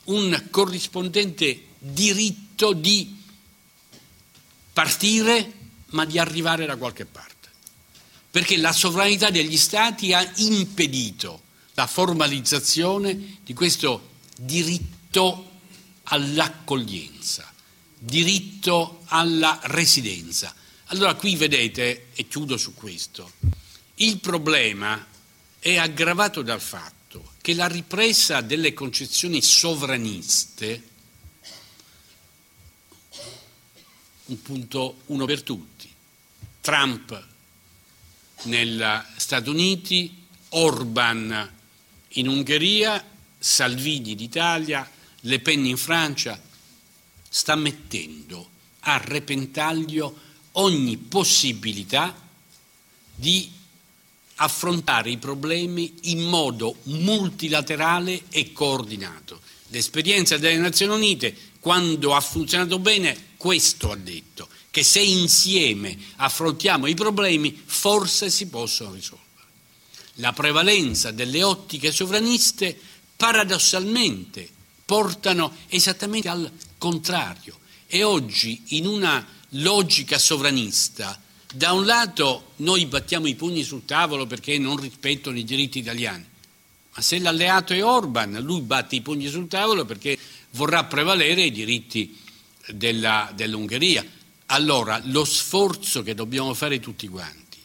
un 0.04 0.48
corrispondente 0.52 1.70
diritto 1.80 2.74
di 2.74 3.18
partire 4.72 5.54
ma 5.88 6.06
di 6.06 6.20
arrivare 6.20 6.68
da 6.68 6.76
qualche 6.76 7.06
parte. 7.06 7.50
Perché 8.30 8.58
la 8.58 8.72
sovranità 8.72 9.32
degli 9.32 9.58
Stati 9.58 10.14
ha 10.14 10.32
impedito 10.36 11.42
la 11.74 11.88
formalizzazione 11.88 13.40
di 13.44 13.56
questo 13.56 14.10
diritto 14.38 15.50
all'accoglienza, 16.04 17.52
diritto 17.98 19.02
alla 19.06 19.60
residenza. 19.64 20.54
Allora 20.90 21.16
qui 21.16 21.36
vedete, 21.36 22.10
e 22.14 22.28
chiudo 22.28 22.56
su 22.56 22.76
questo, 22.76 23.32
il 24.00 24.20
problema 24.20 25.06
è 25.60 25.78
aggravato 25.78 26.42
dal 26.42 26.62
fatto 26.62 27.34
che 27.42 27.54
la 27.54 27.68
ripresa 27.68 28.42
delle 28.42 28.74
concezioni 28.74 29.42
sovraniste, 29.42 30.84
un 34.26 34.42
punto 34.42 35.02
uno 35.06 35.26
per 35.26 35.42
tutti, 35.42 35.90
Trump 36.62 37.26
negli 38.44 38.84
Stati 39.16 39.50
Uniti, 39.50 40.26
Orban 40.50 41.54
in 42.10 42.28
Ungheria, 42.28 43.04
Salvini 43.40 44.16
d'Italia, 44.16 44.90
Le 45.22 45.40
Pen 45.40 45.66
in 45.66 45.78
Francia, 45.78 46.40
sta 47.30 47.56
mettendo 47.56 48.50
a 48.82 48.98
repentaglio 48.98 50.26
ogni 50.54 50.98
possibilità 50.98 52.16
di 53.16 53.57
affrontare 54.38 55.10
i 55.10 55.18
problemi 55.18 55.94
in 56.04 56.22
modo 56.22 56.78
multilaterale 56.84 58.24
e 58.30 58.52
coordinato. 58.52 59.42
L'esperienza 59.70 60.38
delle 60.38 60.58
Nazioni 60.58 60.94
Unite, 60.94 61.36
quando 61.60 62.16
ha 62.16 62.22
funzionato 62.22 62.80
bene, 62.80 63.36
questo 63.38 63.92
ha 63.92 63.96
detto, 63.96 64.48
che 64.70 64.84
se 64.84 65.02
insieme 65.02 65.98
affrontiamo 66.18 66.88
i 66.88 66.94
problemi 66.94 67.60
forse 67.66 68.30
si 68.30 68.48
possono 68.48 68.94
risolvere. 68.94 69.26
La 70.16 70.34
prevalenza 70.34 71.12
delle 71.12 71.44
ottiche 71.44 71.92
sovraniste 71.92 72.80
paradossalmente 73.16 74.48
portano 74.86 75.56
esattamente 75.68 76.30
al 76.30 76.50
contrario 76.78 77.60
e 77.88 78.04
oggi 78.04 78.64
in 78.68 78.88
una 78.88 79.26
logica 79.52 80.18
sovranista 80.18 81.20
da 81.54 81.72
un 81.72 81.86
lato 81.86 82.52
noi 82.58 82.86
battiamo 82.86 83.28
i 83.28 83.36
pugni 83.36 83.64
sul 83.64 83.86
tavolo 83.86 84.26
perché 84.26 84.58
non 84.58 84.78
rispettano 84.78 85.38
i 85.38 85.44
diritti 85.44 85.80
italiani, 85.80 86.26
ma 86.94 87.02
se 87.02 87.20
l'alleato 87.20 87.74
è 87.74 87.84
Orban, 87.84 88.40
lui 88.42 88.62
batte 88.62 88.96
i 88.96 89.02
pugni 89.02 89.28
sul 89.30 89.48
tavolo 89.48 89.86
perché 89.86 90.18
vorrà 90.52 90.84
prevalere 90.86 91.46
i 91.46 91.52
diritti 91.52 92.18
della, 92.68 93.32
dell'Ungheria. 93.36 94.06
Allora 94.48 95.02
lo 95.06 95.26
sforzo 95.26 96.04
che 96.04 96.14
dobbiamo 96.16 96.54
fare 96.54 96.80
tutti 96.80 97.08
quanti, 97.08 97.60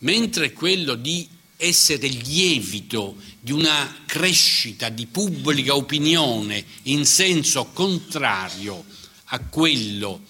mentre 0.00 0.52
quello 0.52 0.94
di 0.94 1.28
essere 1.56 2.06
lievito 2.06 3.16
di 3.40 3.50
una 3.50 4.02
crescita 4.06 4.90
di 4.90 5.06
pubblica 5.06 5.74
opinione 5.74 6.64
in 6.84 7.04
senso 7.04 7.70
contrario 7.72 8.84
a 9.30 9.40
quello 9.40 10.22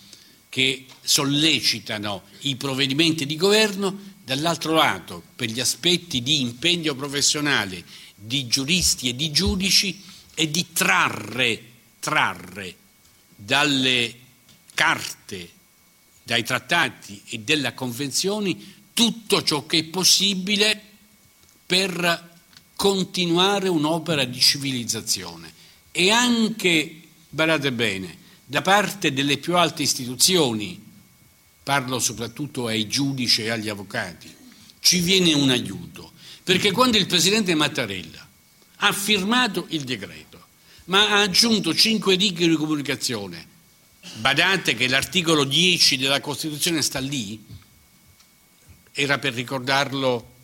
che 0.48 0.86
sollecitano 1.08 2.24
i 2.40 2.56
provvedimenti 2.56 3.24
di 3.24 3.36
governo, 3.36 4.16
dall'altro 4.22 4.74
lato 4.74 5.22
per 5.34 5.48
gli 5.48 5.58
aspetti 5.58 6.22
di 6.22 6.42
impegno 6.42 6.94
professionale 6.94 7.82
di 8.14 8.46
giuristi 8.46 9.08
e 9.08 9.16
di 9.16 9.30
giudici 9.30 10.02
e 10.34 10.50
di 10.50 10.66
trarre, 10.70 11.62
trarre 11.98 12.76
dalle 13.34 14.14
carte, 14.74 15.48
dai 16.22 16.44
trattati 16.44 17.22
e 17.28 17.38
delle 17.38 17.72
convenzioni 17.72 18.74
tutto 18.92 19.42
ciò 19.42 19.64
che 19.64 19.78
è 19.78 19.84
possibile 19.84 20.78
per 21.64 22.36
continuare 22.76 23.68
un'opera 23.68 24.24
di 24.24 24.38
civilizzazione. 24.38 25.50
E 25.90 26.10
anche, 26.10 27.00
badate 27.30 27.72
bene, 27.72 28.18
da 28.44 28.60
parte 28.60 29.14
delle 29.14 29.38
più 29.38 29.56
alte 29.56 29.82
istituzioni, 29.82 30.87
parlo 31.68 31.98
soprattutto 31.98 32.66
ai 32.66 32.88
giudici 32.88 33.42
e 33.42 33.50
agli 33.50 33.68
avvocati, 33.68 34.34
ci 34.80 35.00
viene 35.00 35.34
un 35.34 35.50
aiuto. 35.50 36.12
Perché 36.42 36.72
quando 36.72 36.96
il 36.96 37.04
Presidente 37.04 37.54
Mattarella 37.54 38.26
ha 38.76 38.92
firmato 38.94 39.66
il 39.68 39.82
decreto, 39.82 40.46
ma 40.86 41.10
ha 41.10 41.20
aggiunto 41.20 41.74
cinque 41.74 42.14
righe 42.14 42.48
di 42.48 42.54
comunicazione, 42.54 43.46
badate 44.14 44.76
che 44.76 44.88
l'articolo 44.88 45.44
10 45.44 45.98
della 45.98 46.22
Costituzione 46.22 46.80
sta 46.80 47.00
lì, 47.00 47.38
era 48.92 49.18
per 49.18 49.34
ricordarlo 49.34 50.36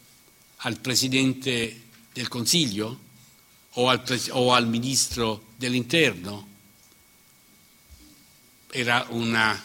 al 0.56 0.78
Presidente 0.78 1.84
del 2.12 2.28
Consiglio 2.28 3.00
o 3.70 3.88
al, 3.88 4.02
o 4.28 4.52
al 4.52 4.68
Ministro 4.68 5.46
dell'Interno? 5.56 6.48
Era 8.70 9.06
una, 9.08 9.58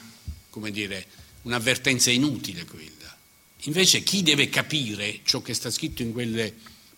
come 0.50 0.72
dire, 0.72 1.17
un'avvertenza 1.43 2.12
inutile 2.12 2.65
quella. 2.65 3.17
Invece 3.63 4.04
chi 4.04 4.23
deve 4.23 4.49
capire 4.49 5.19
ciò 5.23 5.41
che 5.41 5.54
sta 5.54 5.69
scritto 5.69 6.02
in 6.02 6.13
quelle 6.13 6.54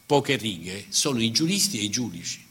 poche 0.05 0.35
righe 0.35 0.85
sono 0.89 1.21
i 1.21 1.31
giuristi 1.31 1.79
e 1.79 1.83
i 1.83 1.89
giudici, 1.89 2.45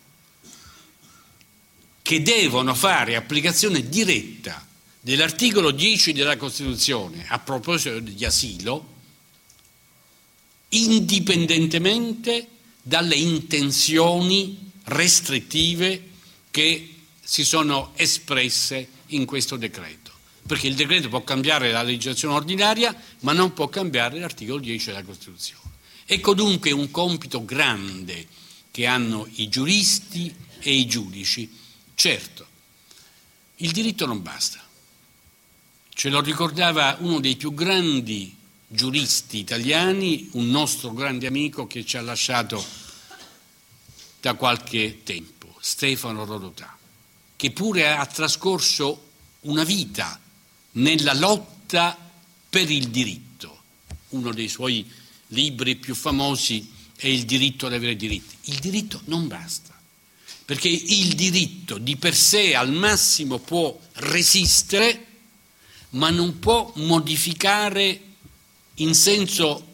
che 2.02 2.22
devono 2.22 2.74
fare 2.74 3.16
applicazione 3.16 3.88
diretta 3.88 4.66
dell'articolo 5.00 5.70
10 5.70 6.12
della 6.12 6.36
Costituzione 6.36 7.24
a 7.28 7.38
proposito 7.38 8.00
di 8.00 8.24
asilo, 8.24 8.98
indipendentemente 10.70 12.48
dalle 12.82 13.16
intenzioni 13.16 14.70
restrittive 14.84 16.08
che 16.50 16.94
si 17.22 17.44
sono 17.44 17.92
espresse 17.94 18.88
in 19.08 19.24
questo 19.24 19.56
decreto. 19.56 19.99
Perché 20.46 20.66
il 20.66 20.74
decreto 20.74 21.08
può 21.08 21.22
cambiare 21.22 21.70
la 21.70 21.82
legislazione 21.82 22.34
ordinaria, 22.34 22.94
ma 23.20 23.32
non 23.32 23.52
può 23.52 23.68
cambiare 23.68 24.18
l'articolo 24.18 24.58
10 24.58 24.86
della 24.86 25.02
Costituzione. 25.02 25.70
Ecco 26.04 26.34
dunque 26.34 26.72
un 26.72 26.90
compito 26.90 27.44
grande 27.44 28.26
che 28.70 28.86
hanno 28.86 29.28
i 29.34 29.48
giuristi 29.48 30.34
e 30.58 30.72
i 30.72 30.86
giudici. 30.86 31.48
Certo, 31.94 32.46
il 33.56 33.70
diritto 33.70 34.06
non 34.06 34.22
basta. 34.22 34.58
Ce 35.88 36.08
lo 36.08 36.20
ricordava 36.20 36.96
uno 37.00 37.20
dei 37.20 37.36
più 37.36 37.52
grandi 37.52 38.34
giuristi 38.66 39.38
italiani, 39.38 40.30
un 40.32 40.48
nostro 40.48 40.92
grande 40.92 41.26
amico 41.26 41.66
che 41.66 41.84
ci 41.84 41.96
ha 41.96 42.00
lasciato 42.00 42.64
da 44.20 44.34
qualche 44.34 45.02
tempo, 45.02 45.56
Stefano 45.60 46.24
Rodotà. 46.24 46.76
che 47.36 47.52
pure 47.52 47.90
ha 47.90 48.04
trascorso 48.04 49.08
una 49.40 49.64
vita 49.64 50.20
nella 50.72 51.14
lotta 51.14 51.96
per 52.48 52.70
il 52.70 52.88
diritto. 52.88 53.62
Uno 54.10 54.32
dei 54.32 54.48
suoi 54.48 54.88
libri 55.28 55.76
più 55.76 55.94
famosi 55.94 56.78
è 56.96 57.06
Il 57.06 57.24
diritto 57.24 57.66
ad 57.66 57.72
avere 57.72 57.96
diritti. 57.96 58.36
Il 58.50 58.58
diritto 58.58 59.00
non 59.06 59.26
basta, 59.26 59.74
perché 60.44 60.68
il 60.68 61.14
diritto 61.14 61.78
di 61.78 61.96
per 61.96 62.14
sé 62.14 62.54
al 62.54 62.72
massimo 62.72 63.38
può 63.38 63.78
resistere, 63.94 65.06
ma 65.90 66.10
non 66.10 66.38
può 66.38 66.70
modificare 66.76 68.00
in 68.74 68.94
senso 68.94 69.66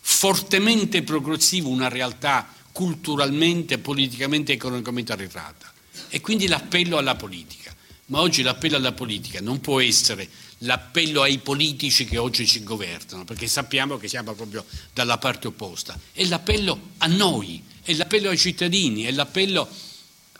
fortemente 0.00 1.02
progressivo 1.02 1.68
una 1.68 1.88
realtà 1.88 2.50
culturalmente, 2.72 3.76
politicamente, 3.76 4.52
economicamente 4.52 5.12
arretrata. 5.12 5.70
E 6.08 6.20
quindi 6.22 6.46
l'appello 6.46 6.96
alla 6.96 7.16
politica. 7.16 7.76
Ma 8.12 8.20
oggi 8.20 8.42
l'appello 8.42 8.76
alla 8.76 8.92
politica 8.92 9.40
non 9.40 9.62
può 9.62 9.80
essere 9.80 10.28
l'appello 10.58 11.22
ai 11.22 11.38
politici 11.38 12.04
che 12.04 12.18
oggi 12.18 12.46
ci 12.46 12.62
governano, 12.62 13.24
perché 13.24 13.46
sappiamo 13.46 13.96
che 13.96 14.06
siamo 14.06 14.34
proprio 14.34 14.66
dalla 14.92 15.16
parte 15.16 15.46
opposta. 15.46 15.98
È 16.12 16.22
l'appello 16.24 16.90
a 16.98 17.06
noi, 17.06 17.62
è 17.82 17.94
l'appello 17.94 18.28
ai 18.28 18.36
cittadini, 18.36 19.04
è 19.04 19.12
l'appello 19.12 19.66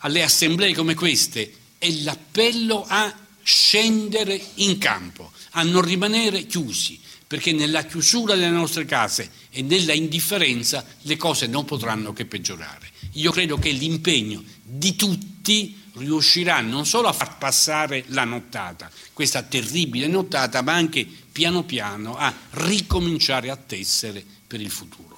alle 0.01 0.21
assemblee 0.21 0.75
come 0.75 0.93
queste, 0.93 1.51
è 1.79 1.89
l'appello 2.03 2.85
a 2.87 3.11
scendere 3.41 4.39
in 4.55 4.77
campo, 4.77 5.31
a 5.53 5.63
non 5.63 5.81
rimanere 5.81 6.45
chiusi, 6.45 6.99
perché 7.25 7.53
nella 7.53 7.85
chiusura 7.85 8.35
delle 8.35 8.49
nostre 8.49 8.85
case 8.85 9.31
e 9.49 9.63
nella 9.63 9.93
indifferenza 9.93 10.85
le 11.01 11.17
cose 11.17 11.47
non 11.47 11.65
potranno 11.65 12.13
che 12.13 12.25
peggiorare. 12.25 12.91
Io 13.13 13.31
credo 13.31 13.57
che 13.57 13.71
l'impegno 13.71 14.43
di 14.61 14.95
tutti 14.95 15.81
riuscirà 15.93 16.61
non 16.61 16.85
solo 16.85 17.07
a 17.07 17.13
far 17.13 17.37
passare 17.37 18.03
la 18.07 18.23
nottata, 18.23 18.89
questa 19.13 19.43
terribile 19.43 20.07
nottata, 20.07 20.61
ma 20.61 20.73
anche 20.73 21.05
piano 21.05 21.63
piano 21.63 22.15
a 22.15 22.33
ricominciare 22.51 23.49
a 23.49 23.55
tessere 23.55 24.23
per 24.47 24.61
il 24.61 24.71
futuro. 24.71 25.12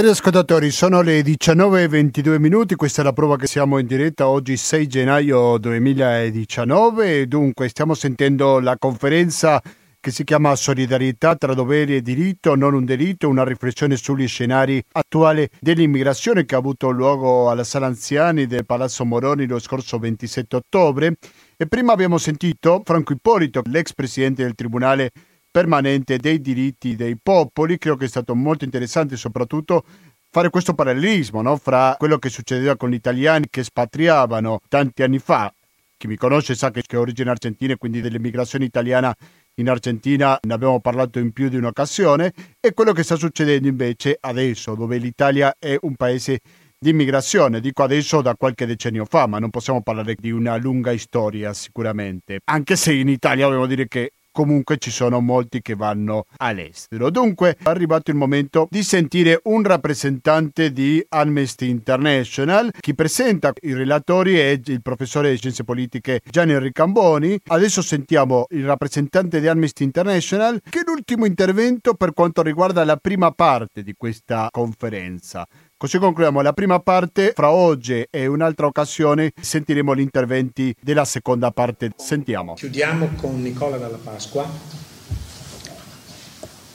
Cari 0.00 0.12
ascoltatori, 0.12 0.70
sono 0.70 1.02
le 1.02 1.20
19.22 1.20 2.38
minuti, 2.38 2.74
questa 2.74 3.02
è 3.02 3.04
la 3.04 3.12
prova 3.12 3.36
che 3.36 3.46
siamo 3.46 3.76
in 3.76 3.86
diretta 3.86 4.28
oggi 4.28 4.56
6 4.56 4.86
gennaio 4.86 5.58
2019 5.58 7.28
dunque 7.28 7.68
stiamo 7.68 7.92
sentendo 7.92 8.60
la 8.60 8.78
conferenza 8.78 9.60
che 10.00 10.10
si 10.10 10.24
chiama 10.24 10.56
Solidarietà 10.56 11.36
tra 11.36 11.52
doveri 11.52 11.96
e 11.96 12.00
diritto, 12.00 12.54
non 12.54 12.72
un 12.72 12.86
delitto, 12.86 13.28
una 13.28 13.44
riflessione 13.44 13.96
sugli 13.96 14.26
scenari 14.26 14.82
attuali 14.92 15.46
dell'immigrazione 15.60 16.46
che 16.46 16.54
ha 16.54 16.58
avuto 16.58 16.88
luogo 16.88 17.50
alla 17.50 17.64
sala 17.64 17.84
anziani 17.84 18.46
del 18.46 18.64
Palazzo 18.64 19.04
Moroni 19.04 19.46
lo 19.46 19.58
scorso 19.58 19.98
27 19.98 20.56
ottobre. 20.56 21.16
E 21.58 21.66
prima 21.66 21.92
abbiamo 21.92 22.16
sentito 22.16 22.80
Franco 22.86 23.12
Ippolito, 23.12 23.60
l'ex 23.66 23.92
presidente 23.92 24.44
del 24.44 24.54
Tribunale 24.54 25.10
permanente 25.50 26.18
dei 26.18 26.40
diritti 26.40 26.96
dei 26.96 27.16
popoli. 27.20 27.78
Credo 27.78 27.96
che 27.96 28.04
è 28.04 28.08
stato 28.08 28.34
molto 28.34 28.64
interessante 28.64 29.16
soprattutto 29.16 29.84
fare 30.30 30.50
questo 30.50 30.74
parallelismo 30.74 31.42
no? 31.42 31.56
fra 31.56 31.96
quello 31.98 32.18
che 32.18 32.28
succedeva 32.28 32.76
con 32.76 32.90
gli 32.90 32.94
italiani 32.94 33.46
che 33.50 33.64
spatriavano 33.64 34.60
tanti 34.68 35.02
anni 35.02 35.18
fa. 35.18 35.52
Chi 35.96 36.06
mi 36.06 36.16
conosce 36.16 36.54
sa 36.54 36.70
che, 36.70 36.82
che 36.86 36.96
ho 36.96 37.00
origine 37.00 37.30
argentina 37.30 37.74
e 37.74 37.76
quindi 37.76 38.00
dell'immigrazione 38.00 38.64
italiana 38.64 39.14
in 39.56 39.68
Argentina 39.68 40.38
ne 40.42 40.54
abbiamo 40.54 40.80
parlato 40.80 41.18
in 41.18 41.32
più 41.32 41.48
di 41.48 41.56
un'occasione 41.56 42.32
e 42.58 42.72
quello 42.72 42.92
che 42.92 43.02
sta 43.02 43.16
succedendo 43.16 43.68
invece 43.68 44.16
adesso 44.18 44.74
dove 44.74 44.96
l'Italia 44.96 45.54
è 45.58 45.76
un 45.82 45.96
paese 45.96 46.40
di 46.78 46.90
immigrazione, 46.90 47.60
dico 47.60 47.82
adesso 47.82 48.22
da 48.22 48.34
qualche 48.36 48.64
decennio 48.64 49.04
fa, 49.04 49.26
ma 49.26 49.38
non 49.38 49.50
possiamo 49.50 49.82
parlare 49.82 50.14
di 50.18 50.30
una 50.30 50.56
lunga 50.56 50.96
storia 50.96 51.52
sicuramente, 51.52 52.40
anche 52.44 52.74
se 52.76 52.94
in 52.94 53.08
Italia 53.08 53.44
dobbiamo 53.44 53.66
dire 53.66 53.86
che 53.86 54.12
comunque 54.32 54.78
ci 54.78 54.90
sono 54.90 55.20
molti 55.20 55.60
che 55.62 55.74
vanno 55.74 56.26
all'estero. 56.36 57.10
Dunque 57.10 57.56
è 57.56 57.68
arrivato 57.68 58.10
il 58.10 58.16
momento 58.16 58.66
di 58.70 58.82
sentire 58.82 59.40
un 59.44 59.62
rappresentante 59.62 60.72
di 60.72 61.04
Amnesty 61.08 61.68
International. 61.68 62.70
Chi 62.78 62.94
presenta 62.94 63.52
i 63.62 63.74
relatori 63.74 64.36
è 64.36 64.60
il 64.64 64.82
professore 64.82 65.30
di 65.30 65.36
scienze 65.36 65.64
politiche 65.64 66.20
Gianni 66.28 66.58
Ricamboni. 66.58 67.38
Adesso 67.46 67.82
sentiamo 67.82 68.46
il 68.50 68.64
rappresentante 68.64 69.40
di 69.40 69.48
Amnesty 69.48 69.84
International 69.84 70.60
che 70.68 70.80
è 70.80 70.82
l'ultimo 70.84 71.24
intervento 71.24 71.94
per 71.94 72.12
quanto 72.12 72.42
riguarda 72.42 72.84
la 72.84 72.96
prima 72.96 73.30
parte 73.32 73.82
di 73.82 73.94
questa 73.96 74.48
conferenza. 74.50 75.46
Così 75.80 75.96
concludiamo 75.96 76.42
la 76.42 76.52
prima 76.52 76.78
parte, 76.80 77.32
fra 77.34 77.52
oggi 77.52 78.06
e 78.10 78.26
un'altra 78.26 78.66
occasione 78.66 79.32
sentiremo 79.40 79.96
gli 79.96 80.00
interventi 80.00 80.74
della 80.78 81.06
seconda 81.06 81.52
parte. 81.52 81.92
Sentiamo. 81.96 82.52
Chiudiamo 82.52 83.12
con 83.16 83.40
Nicola 83.40 83.78
Dalla 83.78 83.96
Pasqua, 83.96 84.46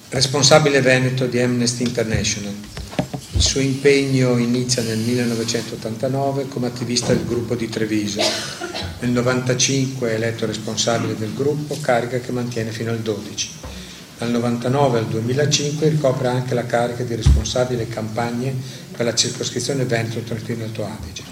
responsabile 0.10 0.82
veneto 0.82 1.28
di 1.28 1.40
Amnesty 1.40 1.84
International. 1.84 2.56
Il 3.34 3.42
suo 3.42 3.62
impegno 3.62 4.40
inizia 4.40 4.82
nel 4.82 4.98
1989 4.98 6.48
come 6.48 6.66
attivista 6.66 7.14
del 7.14 7.26
gruppo 7.26 7.54
di 7.54 7.70
Treviso. 7.70 8.22
Nel 8.22 9.12
1995 9.12 10.10
è 10.10 10.14
eletto 10.16 10.48
responsabile 10.48 11.16
del 11.16 11.36
gruppo, 11.36 11.78
carica 11.80 12.18
che 12.18 12.32
mantiene 12.32 12.72
fino 12.72 12.90
al 12.90 13.02
12. 13.02 13.52
Dal 14.18 14.30
1999 14.30 14.98
al 14.98 15.08
2005 15.08 15.90
ricopre 15.90 16.30
anche 16.30 16.54
la 16.54 16.66
carica 16.66 17.04
di 17.04 17.16
responsabile 17.16 17.90
campagne 17.90 18.56
per 18.96 19.06
la 19.06 19.14
circoscrizione 19.14 19.86
Veneto-Trentino 19.86 20.64
Alto 20.64 20.86
Adige. 20.86 21.24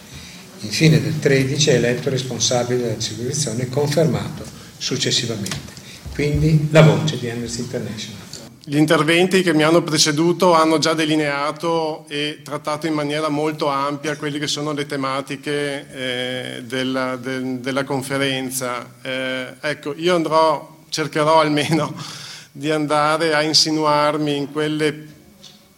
Infine 0.59 0.99
nel 0.99 1.19
13 1.19 1.69
è 1.71 1.73
eletto 1.75 2.09
responsabile 2.09 2.81
della 2.81 2.99
circoscrizione 2.99 3.69
confermato 3.69 4.43
successivamente. 4.77 5.71
Quindi 6.13 6.67
la 6.71 6.81
voce 6.81 7.17
di 7.17 7.29
Amnesty 7.29 7.61
International. 7.61 8.21
Gli 8.65 8.77
interventi 8.77 9.41
che 9.41 9.53
mi 9.53 9.63
hanno 9.63 9.81
preceduto 9.81 10.53
hanno 10.53 10.77
già 10.77 10.93
delineato 10.93 12.05
e 12.07 12.39
trattato 12.43 12.87
in 12.87 12.93
maniera 12.93 13.27
molto 13.27 13.67
ampia 13.67 14.15
quelle 14.15 14.39
che 14.39 14.47
sono 14.47 14.71
le 14.71 14.85
tematiche 14.85 15.85
eh, 15.91 16.63
della, 16.63 17.17
de, 17.17 17.59
della, 17.59 17.83
conferenza. 17.83 18.89
Eh, 19.01 19.47
ecco, 19.59 19.93
io 19.97 20.15
andrò, 20.15 20.77
cercherò 20.87 21.41
almeno 21.41 21.93
di 22.53 22.71
andare 22.71 23.33
a 23.33 23.41
insinuarmi 23.41 24.37
in 24.37 24.49
quelle 24.49 25.12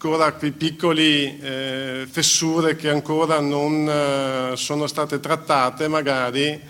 ancora 0.06 0.34
quei 0.34 0.51
piccoli 0.51 1.39
eh, 1.39 2.08
fessure 2.08 2.76
che 2.76 2.89
ancora 2.89 3.39
non 3.39 3.89
eh, 3.89 4.56
sono 4.56 4.86
state 4.86 5.20
trattate 5.20 5.88
magari 5.88 6.62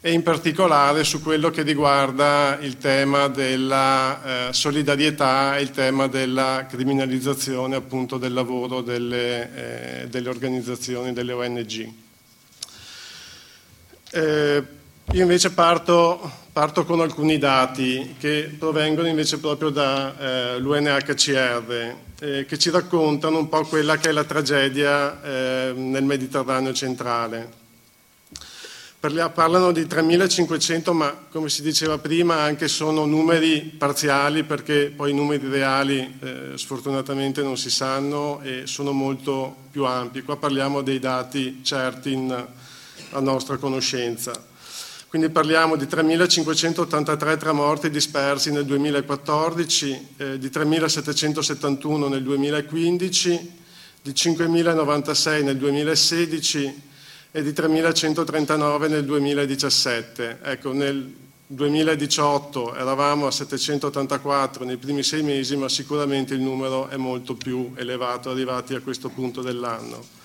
e 0.00 0.12
in 0.12 0.22
particolare 0.22 1.04
su 1.04 1.20
quello 1.20 1.50
che 1.50 1.60
riguarda 1.60 2.56
il 2.62 2.78
tema 2.78 3.28
della 3.28 4.48
eh, 4.48 4.52
solidarietà 4.54 5.58
e 5.58 5.60
il 5.60 5.72
tema 5.72 6.06
della 6.06 6.64
criminalizzazione 6.66 7.76
appunto 7.76 8.16
del 8.16 8.32
lavoro 8.32 8.80
delle, 8.80 10.02
eh, 10.02 10.08
delle 10.08 10.30
organizzazioni, 10.30 11.12
delle 11.12 11.32
ONG. 11.34 11.92
Eh, 14.12 14.64
io 15.12 15.22
invece 15.22 15.50
parto, 15.50 16.39
parto, 16.52 16.84
con 16.84 17.00
alcuni 17.00 17.38
dati 17.38 18.16
che 18.18 18.54
provengono 18.58 19.08
invece 19.08 19.38
proprio 19.38 19.70
dall'UNHCR 19.70 21.72
eh, 21.72 21.96
eh, 22.20 22.44
che 22.44 22.58
ci 22.58 22.70
raccontano 22.70 23.38
un 23.38 23.48
po' 23.48 23.64
quella 23.64 23.96
che 23.96 24.10
è 24.10 24.12
la 24.12 24.24
tragedia 24.24 25.22
eh, 25.22 25.72
nel 25.74 26.04
Mediterraneo 26.04 26.72
centrale. 26.72 27.58
Parlano 29.00 29.72
di 29.72 29.84
3.500, 29.84 30.92
ma 30.92 31.16
come 31.30 31.48
si 31.48 31.62
diceva 31.62 31.96
prima 31.96 32.40
anche 32.40 32.68
sono 32.68 33.06
numeri 33.06 33.62
parziali 33.62 34.44
perché 34.44 34.92
poi 34.94 35.12
i 35.12 35.14
numeri 35.14 35.48
reali 35.48 36.18
eh, 36.20 36.52
sfortunatamente 36.56 37.42
non 37.42 37.56
si 37.56 37.70
sanno 37.70 38.42
e 38.42 38.66
sono 38.66 38.92
molto 38.92 39.56
più 39.70 39.86
ampi. 39.86 40.20
Qua 40.20 40.36
parliamo 40.36 40.82
dei 40.82 40.98
dati 40.98 41.64
certi 41.64 42.12
in, 42.12 42.46
a 43.12 43.20
nostra 43.20 43.56
conoscenza. 43.56 44.48
Quindi 45.10 45.30
parliamo 45.30 45.74
di 45.74 45.86
3.583 45.86 47.36
tra 47.36 47.50
morti 47.50 47.90
dispersi 47.90 48.52
nel 48.52 48.64
2014, 48.64 50.08
eh, 50.16 50.38
di 50.38 50.46
3.771 50.46 52.08
nel 52.08 52.22
2015, 52.22 53.52
di 54.02 54.10
5.096 54.12 55.42
nel 55.42 55.56
2016 55.56 56.82
e 57.32 57.42
di 57.42 57.50
3.139 57.50 58.88
nel 58.88 59.04
2017. 59.04 60.38
Ecco, 60.44 60.72
nel 60.72 61.12
2018 61.44 62.76
eravamo 62.76 63.26
a 63.26 63.32
784 63.32 64.64
nei 64.64 64.76
primi 64.76 65.02
sei 65.02 65.24
mesi, 65.24 65.56
ma 65.56 65.68
sicuramente 65.68 66.34
il 66.34 66.40
numero 66.40 66.86
è 66.86 66.96
molto 66.96 67.34
più 67.34 67.72
elevato 67.74 68.30
arrivati 68.30 68.76
a 68.76 68.80
questo 68.80 69.08
punto 69.08 69.42
dell'anno. 69.42 70.19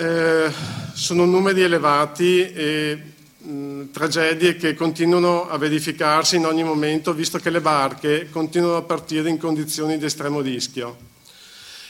Eh, 0.00 0.52
sono 0.92 1.24
numeri 1.24 1.62
elevati 1.62 2.52
e 2.52 3.02
mh, 3.36 3.90
tragedie 3.90 4.54
che 4.54 4.74
continuano 4.74 5.48
a 5.48 5.58
verificarsi 5.58 6.36
in 6.36 6.46
ogni 6.46 6.62
momento, 6.62 7.12
visto 7.12 7.38
che 7.40 7.50
le 7.50 7.60
barche 7.60 8.28
continuano 8.30 8.76
a 8.76 8.82
partire 8.82 9.28
in 9.28 9.38
condizioni 9.38 9.98
di 9.98 10.04
estremo 10.04 10.40
rischio 10.40 10.96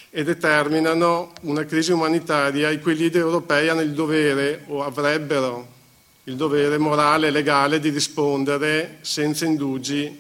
e 0.09 0.25
determinano 0.25 1.33
una 1.43 1.67
crisi 1.67 1.93
umanitaria 1.93 2.71
i 2.71 2.81
cui 2.81 2.97
leader 2.97 3.21
europei 3.21 3.69
hanno 3.69 3.83
il 3.83 3.93
dovere 3.93 4.65
o 4.69 4.83
avrebbero 4.83 5.69
il 6.25 6.35
dovere 6.35 6.79
morale 6.79 7.27
e 7.27 7.31
legale 7.31 7.79
di 7.79 7.91
rispondere 7.91 9.01
senza 9.03 9.45
indugi, 9.45 10.19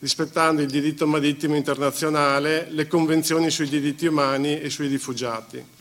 rispettando 0.00 0.60
il 0.60 0.68
diritto 0.68 1.06
marittimo 1.06 1.54
internazionale, 1.54 2.66
le 2.70 2.88
convenzioni 2.88 3.48
sui 3.48 3.68
diritti 3.68 4.06
umani 4.06 4.60
e 4.60 4.70
sui 4.70 4.88
rifugiati. 4.88 5.76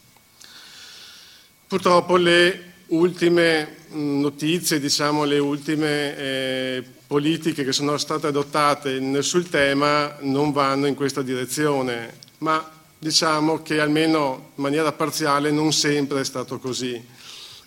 Purtroppo 1.67 2.15
le 2.15 2.75
ultime 2.87 3.75
notizie, 3.89 4.79
diciamo 4.79 5.25
le 5.25 5.37
ultime 5.37 6.17
eh, 6.17 6.83
politiche 7.05 7.65
che 7.65 7.73
sono 7.73 7.97
state 7.97 8.27
adottate 8.27 9.21
sul 9.21 9.49
tema 9.49 10.15
non 10.21 10.53
vanno 10.53 10.85
in 10.85 10.95
questa 10.95 11.21
direzione, 11.21 12.19
ma 12.37 12.65
diciamo 12.97 13.63
che 13.63 13.81
almeno 13.81 14.51
in 14.55 14.63
maniera 14.63 14.93
parziale 14.93 15.51
non 15.51 15.73
sempre 15.73 16.21
è 16.21 16.23
stato 16.23 16.57
così. 16.57 17.05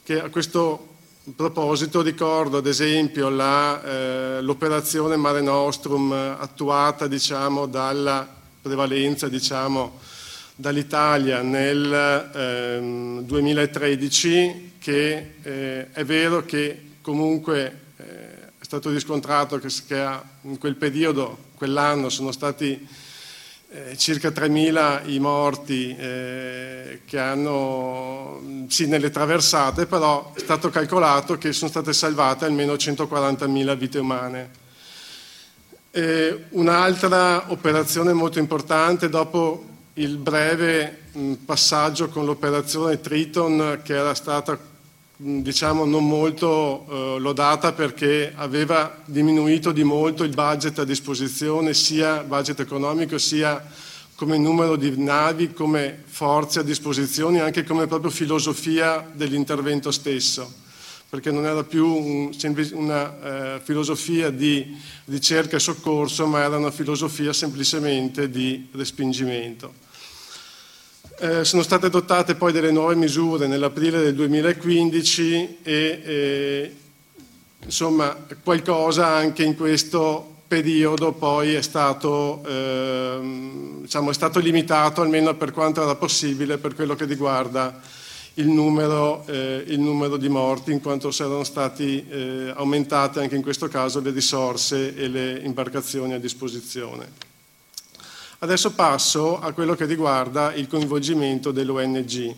Che 0.03 0.19
a 0.19 0.31
questo 0.31 0.95
proposito 1.37 2.01
ricordo 2.01 2.57
ad 2.57 2.67
esempio 2.67 3.29
la, 3.29 3.85
eh, 3.85 4.41
l'operazione 4.41 5.17
Mare 5.17 5.43
Nostrum 5.43 6.11
attuata 6.13 7.07
diciamo, 7.07 7.67
dalla 7.67 8.27
prevalenza 8.63 9.29
diciamo, 9.29 9.99
dall'Italia 10.61 11.41
nel 11.41 12.31
eh, 12.35 13.23
2013 13.25 14.73
che 14.79 15.35
eh, 15.43 15.91
è 15.91 16.05
vero 16.05 16.45
che 16.45 16.97
comunque 17.01 17.79
eh, 17.97 18.05
è 18.59 18.65
stato 18.65 18.91
riscontrato 18.91 19.59
che, 19.59 19.69
che 19.87 20.07
in 20.43 20.59
quel 20.59 20.77
periodo, 20.77 21.49
quell'anno, 21.55 22.11
sono 22.11 22.31
stati 22.31 22.87
eh, 23.71 23.97
circa 23.97 24.29
3.000 24.29 25.11
i 25.11 25.19
morti 25.19 25.97
eh, 25.97 27.01
che 27.07 27.19
hanno, 27.19 28.67
sì, 28.69 28.87
nelle 28.87 29.11
traversate, 29.11 29.87
però 29.87 30.33
è 30.35 30.41
stato 30.41 30.69
calcolato 30.69 31.39
che 31.39 31.55
sono 31.55 31.71
state 31.71 31.95
salvate 31.95 32.45
almeno 32.45 32.75
140.000 32.75 33.77
vite 33.79 33.99
umane. 33.99 34.51
Eh, 35.91 36.45
un'altra 36.51 37.51
operazione 37.51 38.13
molto 38.13 38.39
importante 38.39 39.09
dopo 39.09 39.71
il 39.95 40.17
breve 40.17 41.03
mh, 41.13 41.33
passaggio 41.45 42.09
con 42.09 42.25
l'operazione 42.25 43.01
Triton 43.01 43.81
che 43.83 43.95
era 43.95 44.15
stata 44.15 44.59
diciamo 45.23 45.85
non 45.85 46.07
molto 46.07 46.87
eh, 46.89 47.19
lodata 47.19 47.73
perché 47.73 48.33
aveva 48.35 49.03
diminuito 49.05 49.71
di 49.71 49.85
molto 49.85 50.25
il 50.25 50.35
budget 50.35 50.79
a 50.79 50.85
disposizione, 50.85 51.75
sia 51.75 52.23
budget 52.23 52.61
economico 52.61 53.19
sia 53.19 53.63
come 54.15 54.39
numero 54.39 54.77
di 54.77 54.93
navi, 54.97 55.53
come 55.53 56.03
forze 56.05 56.61
a 56.61 56.63
disposizione, 56.63 57.41
anche 57.41 57.65
come 57.65 57.87
proprio 57.87 58.11
filosofia 58.11 59.07
dell'intervento 59.13 59.91
stesso, 59.91 60.53
perché 61.11 61.33
non 61.33 61.45
era 61.45 61.65
più 61.65 61.87
un, 61.87 62.31
una 62.75 63.57
eh, 63.57 63.61
filosofia 63.65 64.31
di 64.31 64.79
ricerca 65.07 65.57
e 65.57 65.61
soccorso, 65.61 66.29
ma 66.29 66.45
era 66.45 66.57
una 66.57 66.71
filosofia 66.71 67.33
semplicemente 67.33 68.31
di 68.31 68.69
respingimento. 68.71 69.75
Eh, 71.19 71.45
sono 71.45 71.63
state 71.65 71.87
adottate 71.87 72.37
poi 72.37 72.53
delle 72.53 72.71
nuove 72.71 72.95
misure 72.95 73.49
nell'aprile 73.49 74.01
del 74.01 74.15
2015 74.15 75.59
e 75.63 76.01
eh, 76.05 76.77
insomma 77.65 78.17
qualcosa 78.43 79.09
anche 79.09 79.43
in 79.43 79.57
questo 79.57 80.37
periodo 80.47 81.13
poi 81.13 81.55
è 81.55 81.63
stato, 81.63 82.43
eh, 82.47 83.81
diciamo, 83.83 84.11
è 84.11 84.15
stato 84.15 84.39
limitato 84.39 85.03
almeno 85.03 85.35
per 85.35 85.51
quanto 85.51 85.83
era 85.83 85.97
possibile 85.97 86.57
per 86.57 86.75
quello 86.75 86.95
che 86.95 87.05
riguarda 87.05 87.81
il 88.41 88.49
numero, 88.49 89.25
eh, 89.27 89.65
il 89.67 89.79
numero 89.79 90.17
di 90.17 90.29
morti 90.29 90.73
in 90.73 90.81
quanto 90.81 91.11
erano 91.15 91.45
state 91.45 91.85
eh, 91.85 92.53
aumentate 92.57 93.21
anche 93.21 93.37
in 93.37 93.43
questo 93.43 93.69
caso 93.69 94.01
le 94.01 94.11
risorse 94.11 94.97
e 94.97 95.09
le 95.09 95.41
imbarcazioni 95.45 96.15
a 96.15 96.19
disposizione. 96.19 97.29
Adesso 98.39 98.73
passo 98.73 99.39
a 99.39 99.53
quello 99.53 99.75
che 99.75 99.85
riguarda 99.85 100.55
il 100.55 100.67
coinvolgimento 100.67 101.53
dell'ONG, 101.53 102.35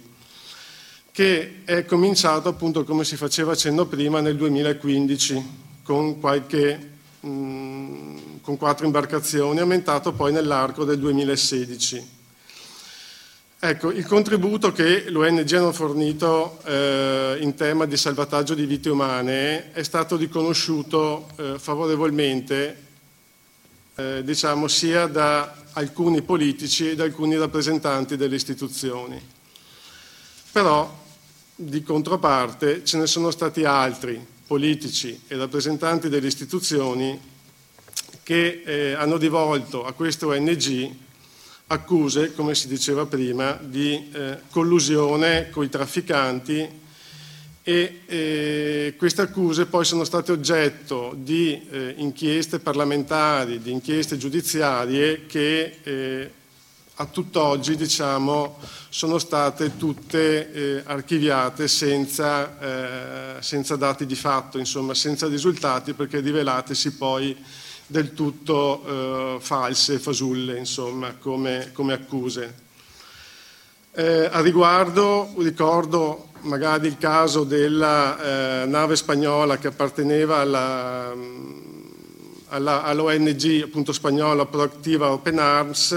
che 1.13 1.63
è 1.65 1.85
cominciato 1.85 2.49
appunto 2.49 2.83
come 2.83 3.05
si 3.05 3.17
faceva 3.17 3.53
accenno 3.53 3.87
prima 3.87 4.21
nel 4.21 4.37
2015 4.37 5.61
con, 5.85 6.19
qualche, 6.19 6.91
mh, 7.21 7.29
mm, 7.29 8.17
con 8.43 8.57
quattro 8.57 8.87
imbarcazioni, 8.87 9.61
aumentato 9.61 10.13
poi 10.13 10.33
nell'arco 10.33 10.85
del 10.85 10.99
2016. 10.99 12.21
Ecco, 13.65 13.93
il 13.93 14.05
contributo 14.05 14.73
che 14.73 15.09
l'ONG 15.09 15.53
hanno 15.53 15.71
fornito 15.71 16.59
eh, 16.65 17.37
in 17.43 17.55
tema 17.55 17.87
di 17.87 17.97
salvataggio 17.97 18.55
di 18.55 18.67
vite 18.67 18.91
umane 18.91 19.71
è 19.71 19.85
stato 19.85 20.17
riconosciuto 20.17 21.29
eh, 21.37 21.61
favorevolmente, 21.61 22.77
eh, 23.95 24.25
diciamo, 24.25 24.67
sia 24.67 25.07
da 25.07 25.55
alcuni 25.75 26.23
politici 26.23 26.91
e 26.91 26.97
da 26.97 27.05
alcuni 27.05 27.37
rappresentanti 27.37 28.17
delle 28.17 28.35
istituzioni. 28.35 29.25
Però, 30.51 31.01
di 31.55 31.85
controparte, 31.85 32.85
ce 32.85 32.99
ne 32.99 33.07
sono 33.07 33.31
stati 33.31 33.63
altri 33.63 34.27
politici 34.45 35.21
e 35.29 35.37
rappresentanti 35.37 36.09
delle 36.09 36.27
istituzioni 36.27 37.17
che 38.25 38.63
eh, 38.67 38.95
hanno 38.95 39.19
rivolto 39.19 39.85
a 39.85 39.93
queste 39.93 40.25
ONG 40.25 41.11
accuse, 41.73 42.35
come 42.35 42.55
si 42.55 42.69
diceva 42.69 43.07
prima, 43.07 43.59
di 43.61 44.11
eh, 44.13 44.39
collusione 44.51 45.49
con 45.51 45.65
i 45.65 45.69
trafficanti 45.69 46.81
e 47.65 48.01
eh, 48.07 48.95
queste 48.99 49.23
accuse 49.23 49.67
poi 49.67 49.85
sono 49.85 50.05
state 50.05 50.33
oggetto 50.33 51.15
di 51.17 51.67
eh, 51.71 51.95
inchieste 51.97 52.59
parlamentari, 52.59 53.61
di 53.61 53.71
inchieste 53.71 54.17
giudiziarie 54.17 55.27
che 55.27 55.79
eh, 55.83 56.31
a 56.97 57.07
tutt'oggi 57.07 57.75
diciamo, 57.75 58.59
sono 58.91 59.19
state 59.19 59.77
tutte 59.77 60.53
eh, 60.53 60.83
archiviate 60.85 61.67
senza, 61.69 63.39
eh, 63.39 63.43
senza, 63.43 63.77
dati 63.77 64.05
di 64.05 64.15
fatto, 64.15 64.59
insomma, 64.59 64.93
senza 64.93 65.27
risultati 65.27 65.95
perché 65.95 66.21
rivelatesi 66.21 66.97
poi 66.97 67.35
del 67.93 68.15
tutto 68.15 68.83
eh, 68.85 69.37
false, 69.41 70.01
fasulle, 70.01 70.59
insomma, 70.59 71.15
come, 71.15 71.71
come 71.73 71.93
accuse. 71.93 72.55
a 73.95 74.41
riguardo 74.41 75.35
ricordo 75.37 76.31
magari 76.43 76.89
il 76.89 76.97
caso 76.99 77.45
della 77.45 78.63
eh, 78.63 78.67
nave 78.67 78.97
spagnola 78.97 79.59
che 79.59 79.69
apparteneva 79.69 80.39
alla, 80.39 81.15
alla, 82.49 82.83
all'ONG 82.83 83.63
appunto 83.63 83.93
spagnola 83.93 84.47
Proactiva 84.47 85.13
Open 85.13 85.39
Arms 85.39 85.93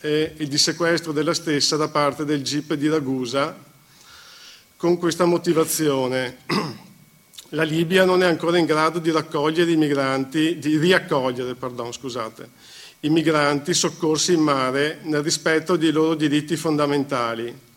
e 0.00 0.34
il 0.36 0.48
dissequestro 0.48 1.12
della 1.12 1.34
stessa 1.34 1.76
da 1.76 1.88
parte 1.88 2.24
del 2.24 2.42
GIP 2.42 2.74
di 2.74 2.88
Ragusa 2.88 3.56
con 4.76 4.96
questa 4.96 5.24
motivazione. 5.24 6.38
La 7.50 7.62
Libia 7.62 8.04
non 8.04 8.22
è 8.22 8.26
ancora 8.26 8.58
in 8.58 8.64
grado 8.64 8.98
di 8.98 9.10
raccogliere 9.10 9.70
i 9.70 9.76
migranti, 9.76 10.58
di 10.58 10.78
riaccogliere, 10.78 11.54
pardon, 11.54 11.92
scusate, 11.92 12.48
i 13.00 13.08
migranti 13.08 13.74
soccorsi 13.74 14.34
in 14.34 14.40
mare 14.40 15.00
nel 15.02 15.22
rispetto 15.22 15.76
dei 15.76 15.90
loro 15.90 16.14
diritti 16.14 16.56
fondamentali 16.56 17.68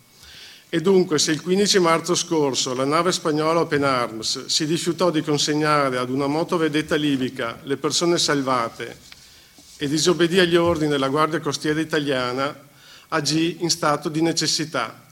E 0.76 0.82
dunque, 0.82 1.20
se 1.20 1.32
il 1.32 1.40
15 1.40 1.78
marzo 1.78 2.16
scorso 2.16 2.74
la 2.74 2.84
nave 2.84 3.12
spagnola 3.12 3.60
Open 3.60 3.84
Arms 3.84 4.48
si 4.48 4.66
rifiutò 4.66 5.12
di 5.12 5.22
consegnare 5.22 6.00
ad 6.00 6.10
una 6.10 6.26
motovedetta 6.26 6.96
libica 6.96 7.60
le 7.62 7.78
persone 7.78 8.18
salvate 8.18 8.98
e 9.78 9.88
disobbedì 9.88 10.40
agli 10.40 10.56
ordini 10.56 10.90
della 10.90 11.10
Guardia 11.10 11.40
Costiera 11.42 11.80
italiana, 11.80 12.60
agì 13.10 13.58
in 13.60 13.70
stato 13.70 14.10
di 14.10 14.24
necessità. 14.24 15.03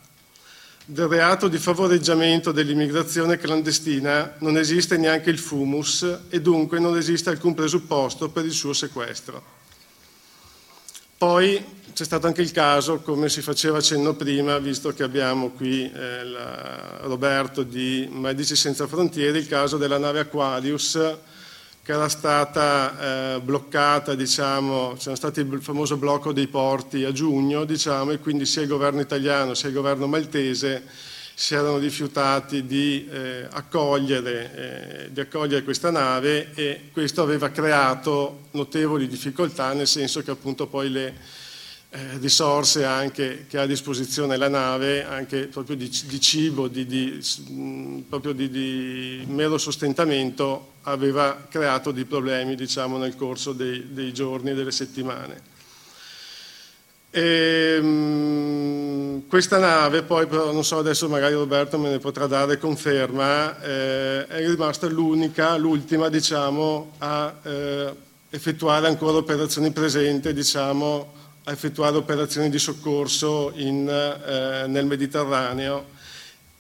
Del 0.92 1.08
reato 1.08 1.48
di 1.48 1.58
favoreggiamento 1.58 2.52
dell'immigrazione 2.52 3.38
clandestina 3.38 4.36
non 4.40 4.58
esiste 4.58 4.98
neanche 4.98 5.30
il 5.30 5.40
fumus 5.40 6.24
e 6.28 6.42
dunque 6.42 6.80
non 6.80 6.98
esiste 6.98 7.30
alcun 7.30 7.54
presupposto 7.54 8.30
per 8.30 8.44
il 8.44 8.52
suo 8.52 8.74
sequestro. 8.74 9.42
Poi 11.18 11.64
c'è 11.94 12.04
stato 12.04 12.28
anche 12.28 12.42
il 12.42 12.52
caso, 12.52 13.00
come 13.00 13.30
si 13.30 13.42
faceva 13.42 13.80
cenno 13.80 14.16
prima, 14.16 14.58
visto 14.58 14.94
che 14.94 15.04
abbiamo 15.04 15.52
qui 15.52 15.90
eh, 15.90 16.26
la, 16.26 16.98
Roberto 17.04 17.64
di 17.64 18.10
Medici 18.12 18.58
Senza 18.58 18.86
Frontiere, 18.86 19.38
il 19.38 19.48
caso 19.48 19.78
della 19.78 19.98
nave 19.98 20.20
Aquarius 20.20 21.00
che 21.92 21.98
era 21.98 22.08
stata 22.08 23.36
eh, 23.36 23.42
bloccata, 23.42 24.16
diciamo, 24.16 24.96
c'era 24.98 25.18
stato 25.18 25.42
il 25.42 25.62
famoso 25.62 25.98
blocco 25.98 26.32
dei 26.32 26.48
porti 26.48 27.04
a 27.04 27.12
giugno, 27.12 27.66
diciamo, 27.66 28.12
e 28.12 28.20
quindi 28.20 28.46
sia 28.46 28.62
il 28.62 28.70
governo 28.70 29.02
italiano 29.02 29.54
sia 29.56 29.68
il 29.68 29.76
governo 29.76 30.08
maltese 30.08 30.84
si 31.34 31.54
erano 31.54 31.80
rifiutati 31.80 32.66
di, 32.66 33.10
eh, 33.12 33.46
accogliere, 33.50 34.54
eh, 34.56 35.12
di 35.12 35.20
accogliere 35.20 35.64
questa 35.64 35.90
nave 35.90 36.54
e 36.54 36.90
questo 36.94 37.24
aveva 37.24 37.50
creato 37.50 38.44
notevoli 38.52 39.08
difficoltà, 39.08 39.74
nel 39.74 39.88
senso 39.88 40.22
che 40.22 40.32
appunto 40.32 40.68
poi 40.68 40.90
le 40.90 41.14
eh, 41.94 42.18
risorse 42.20 42.86
anche 42.86 43.46
che 43.50 43.58
ha 43.58 43.64
a 43.64 43.66
disposizione 43.66 44.38
la 44.38 44.48
nave, 44.48 45.04
anche 45.04 45.48
proprio 45.48 45.76
di, 45.76 45.90
di 46.06 46.22
cibo, 46.22 46.70
di, 46.70 46.86
di, 46.86 47.22
proprio 48.08 48.32
di, 48.32 49.26
mero 49.28 49.58
sostentamento, 49.58 50.76
aveva 50.84 51.46
creato 51.50 51.92
dei 51.92 52.06
problemi 52.06 52.56
diciamo, 52.56 52.98
nel 52.98 53.18
corso 53.18 53.52
dei, 53.52 53.88
dei 53.92 54.14
giorni 54.14 54.52
e 54.52 54.54
delle 54.54 54.72
settimane. 54.72 55.50
E, 57.10 57.78
um, 57.82 59.28
questa 59.28 59.58
nave 59.58 60.04
poi, 60.04 60.28
però 60.28 60.54
non 60.54 60.64
so 60.64 60.78
adesso 60.78 61.10
magari 61.10 61.34
Roberto 61.34 61.78
me 61.78 61.90
ne 61.90 62.00
potrà 62.00 62.26
dare 62.26 62.58
conferma, 62.58 63.62
eh, 63.62 64.28
è 64.28 64.48
rimasta 64.48 64.88
l'unica, 64.88 65.58
l'ultima 65.58 66.08
diciamo, 66.08 66.94
a 67.00 67.36
eh, 67.44 67.94
effettuare 68.30 68.88
ancora 68.88 69.18
operazioni 69.18 69.72
presenti, 69.72 70.32
diciamo, 70.32 71.20
a 71.44 71.52
effettuare 71.52 71.98
operazioni 71.98 72.50
di 72.50 72.60
soccorso 72.60 73.52
in, 73.56 73.88
eh, 73.90 74.68
nel 74.68 74.86
Mediterraneo 74.86 76.00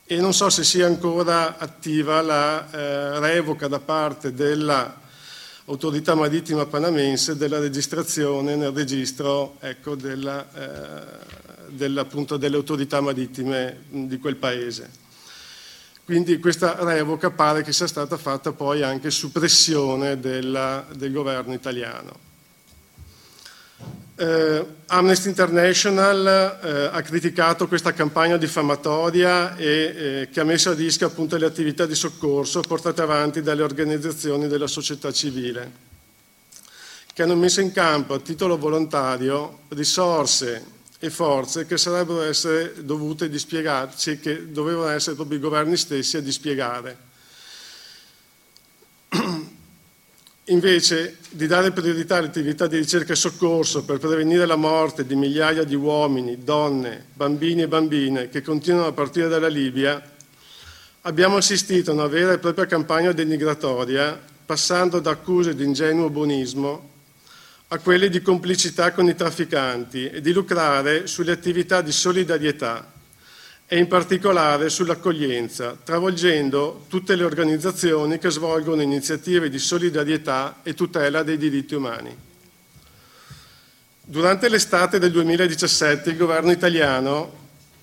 e 0.06 0.20
non 0.20 0.34
so 0.34 0.50
se 0.50 0.66
sia 0.66 0.88
ancora 0.88 1.58
attiva 1.58 2.22
la 2.22 2.70
eh, 2.70 3.20
revoca 3.20 3.68
da 3.68 3.80
parte 3.80 4.34
dell'autorità 4.34 6.16
marittima 6.16 6.66
panamense 6.66 7.38
della 7.38 7.60
registrazione 7.60 8.58
nel 8.58 8.72
registro 8.72 9.56
ecco, 9.62 9.96
della, 9.96 10.46
eh, 10.54 11.68
della, 11.68 12.06
delle 12.38 12.56
autorità 12.58 13.00
marittime 13.00 13.84
di 13.88 14.18
quel 14.18 14.36
paese. 14.36 14.90
Quindi 16.04 16.40
questa 16.40 16.76
revoca 16.84 17.30
pare 17.30 17.64
che 17.64 17.72
sia 17.72 17.88
stata 17.88 18.18
fatta 18.18 18.52
poi 18.52 18.84
anche 18.84 19.12
su 19.12 19.32
pressione 19.32 20.20
della, 20.20 20.86
del 20.94 21.14
governo 21.14 21.54
italiano. 21.54 22.31
Eh, 24.22 24.66
Amnesty 24.86 25.30
International 25.30 26.60
eh, 26.62 26.96
ha 26.96 27.02
criticato 27.02 27.68
questa 27.68 27.92
campagna 27.92 28.38
diffamatoria 28.38 29.56
e, 29.56 29.66
eh, 29.66 30.30
che 30.32 30.40
ha 30.40 30.44
messo 30.44 30.70
a 30.70 30.74
rischio 30.76 31.08
appunto 31.08 31.38
le 31.38 31.48
attività 31.48 31.88
di 31.88 31.96
soccorso 31.96 32.60
portate 32.60 33.02
avanti 33.02 33.42
dalle 33.42 33.64
organizzazioni 33.64 34.48
della 34.48 34.68
società 34.68 35.12
civile, 35.12 35.72
che 37.12 37.24
hanno 37.24 37.36
messo 37.36 37.62
in 37.62 37.72
campo 37.72 38.14
a 38.14 38.20
titolo 38.20 38.60
volontario 38.60 39.62
risorse 39.70 40.66
e 41.00 41.10
forze 41.10 41.66
che 41.66 41.80
sarebbero 41.80 42.22
essere 42.22 42.76
dovute 42.84 43.28
dispiegarci, 43.28 44.20
che 44.20 44.52
dovevano 44.52 44.90
essere 44.90 45.16
proprio 45.16 45.40
i 45.40 45.42
governi 45.42 45.76
stessi 45.76 46.18
a 46.18 46.22
dispiegare. 46.22 47.10
Invece 50.46 51.18
di 51.30 51.46
dare 51.46 51.72
priorità 51.72 52.18
alle 52.18 52.28
attività 52.28 52.66
di 52.66 52.78
ricerca 52.78 53.14
e 53.14 53.16
soccorso 53.16 53.84
per 53.84 54.00
prevenire 54.00 54.48
la 54.48 54.56
morte 54.56 55.06
di 55.06 55.16
migliaia 55.16 55.64
di 55.64 55.76
uomini, 55.76 56.44
donne, 56.44 57.06
bambini 57.14 57.62
e 57.62 57.68
bambine 57.68 58.28
che 58.28 58.42
continuano 58.42 58.88
a 58.88 58.92
partire 58.92 59.28
dalla 59.28 59.48
Libia, 59.48 60.02
abbiamo 61.02 61.38
assistito 61.38 61.92
a 61.92 61.94
una 61.94 62.08
vera 62.08 62.34
e 62.34 62.40
propria 62.40 62.66
campagna 62.66 63.12
denigratoria, 63.12 64.20
passando 64.44 65.00
da 65.00 65.12
accuse 65.12 65.54
di 65.54 65.64
ingenuo 65.64 66.10
buonismo 66.10 66.90
a 67.68 67.78
quelle 67.78 68.10
di 68.10 68.24
complicità 68.24 68.92
con 68.94 69.08
i 69.08 69.16
trafficanti 69.16 70.10
e 70.10 70.22
di 70.22 70.34
lucrare 70.34 71.06
sulle 71.06 71.34
attività 71.34 71.82
di 71.82 71.92
solidarietà 71.92 73.00
e 73.74 73.78
in 73.78 73.88
particolare 73.88 74.70
sull'accoglienza, 74.70 75.78
travolgendo 75.82 76.88
tutte 76.90 77.16
le 77.16 77.24
organizzazioni 77.24 78.18
che 78.18 78.30
svolgono 78.30 78.82
iniziative 78.82 79.50
di 79.50 79.60
solidarietà 79.60 80.60
e 80.62 80.74
tutela 80.74 81.24
dei 81.24 81.38
diritti 81.38 81.74
umani. 81.74 82.14
Durante 84.02 84.50
l'estate 84.50 85.00
del 85.00 85.12
2017 85.12 86.10
il 86.10 86.18
governo 86.18 86.52
italiano 86.52 87.32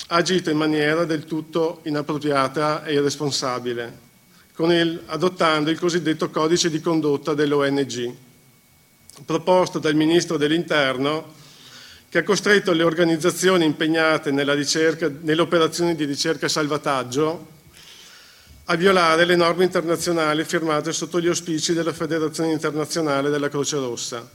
ha 0.08 0.16
agito 0.16 0.50
in 0.50 0.58
maniera 0.58 1.06
del 1.06 1.24
tutto 1.24 1.80
inappropriata 1.84 2.84
e 2.84 2.92
irresponsabile, 2.92 3.98
il, 4.58 5.02
adottando 5.06 5.70
il 5.70 5.78
cosiddetto 5.78 6.28
codice 6.28 6.68
di 6.68 6.82
condotta 6.82 7.32
dell'ONG, 7.32 8.14
proposto 9.24 9.78
dal 9.78 9.94
Ministro 9.94 10.36
dell'Interno 10.36 11.37
che 12.08 12.18
ha 12.18 12.22
costretto 12.22 12.72
le 12.72 12.82
organizzazioni 12.82 13.64
impegnate 13.64 14.30
ricerca, 14.54 15.10
nelle 15.20 15.42
operazioni 15.42 15.94
di 15.94 16.04
ricerca 16.04 16.46
e 16.46 16.48
salvataggio 16.48 17.56
a 18.64 18.76
violare 18.76 19.24
le 19.24 19.36
norme 19.36 19.64
internazionali 19.64 20.44
firmate 20.44 20.92
sotto 20.92 21.20
gli 21.20 21.26
auspici 21.26 21.72
della 21.72 21.92
Federazione 21.92 22.52
internazionale 22.52 23.30
della 23.30 23.48
Croce 23.48 23.76
Rossa. 23.76 24.28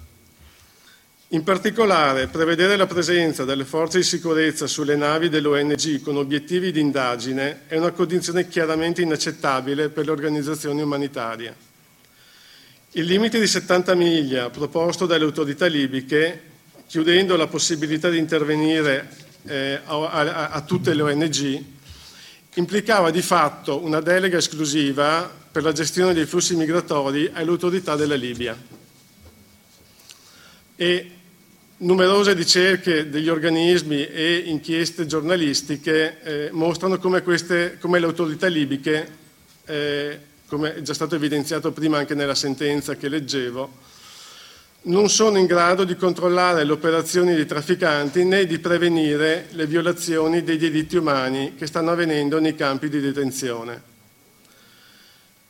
In 1.29 1.43
particolare, 1.43 2.27
prevedere 2.27 2.75
la 2.75 2.85
presenza 2.85 3.43
delle 3.43 3.65
forze 3.65 3.97
di 3.97 4.03
sicurezza 4.03 4.67
sulle 4.67 4.95
navi 4.95 5.29
dell'ONG 5.29 6.01
con 6.01 6.17
obiettivi 6.17 6.71
di 6.71 6.79
indagine 6.79 7.61
è 7.67 7.77
una 7.77 7.91
condizione 7.91 8.47
chiaramente 8.47 9.01
inaccettabile 9.01 9.89
per 9.89 10.05
le 10.05 10.11
organizzazioni 10.11 10.81
umanitarie. 10.83 11.55
Il 12.91 13.05
limite 13.05 13.39
di 13.39 13.47
70 13.47 13.95
miglia 13.95 14.51
proposto 14.51 15.07
dalle 15.07 15.23
autorità 15.23 15.65
libiche 15.65 16.51
chiudendo 16.93 17.35
la 17.35 17.47
possibilità 17.47 18.07
di 18.11 18.19
intervenire 18.19 19.09
eh, 19.45 19.79
a, 19.83 20.09
a, 20.11 20.49
a 20.49 20.61
tutte 20.61 20.93
le 20.93 21.01
ONG, 21.01 21.63
implicava 22.53 23.09
di 23.09 23.23
fatto 23.23 23.83
una 23.83 23.99
delega 23.99 24.37
esclusiva 24.37 25.27
per 25.51 25.63
la 25.63 25.71
gestione 25.71 26.13
dei 26.13 26.27
flussi 26.27 26.55
migratori 26.55 27.31
alle 27.33 27.49
autorità 27.49 27.95
della 27.95 28.13
Libia. 28.13 28.55
E 30.75 31.11
numerose 31.77 32.33
ricerche 32.33 33.09
degli 33.09 33.27
organismi 33.27 34.05
e 34.05 34.43
inchieste 34.45 35.07
giornalistiche 35.07 36.21
eh, 36.21 36.49
mostrano 36.51 36.99
come, 36.99 37.23
queste, 37.23 37.79
come, 37.81 37.97
le 37.97 38.05
autorità 38.05 38.45
libiche, 38.45 39.17
eh, 39.65 40.19
come 40.45 40.75
è 40.75 40.81
già 40.83 40.93
stato 40.93 41.15
evidenziato 41.15 41.71
prima 41.71 41.97
anche 41.97 42.13
nella 42.13 42.35
sentenza 42.35 42.95
che 42.95 43.09
leggevo, 43.09 43.92
non 44.83 45.09
sono 45.09 45.37
in 45.37 45.45
grado 45.45 45.83
di 45.83 45.95
controllare 45.95 46.63
le 46.63 46.71
operazioni 46.71 47.35
dei 47.35 47.45
trafficanti 47.45 48.23
né 48.25 48.45
di 48.45 48.59
prevenire 48.59 49.47
le 49.51 49.65
violazioni 49.65 50.43
dei 50.43 50.57
diritti 50.57 50.97
umani 50.97 51.55
che 51.55 51.67
stanno 51.67 51.91
avvenendo 51.91 52.39
nei 52.39 52.55
campi 52.55 52.89
di 52.89 52.99
detenzione. 52.99 53.81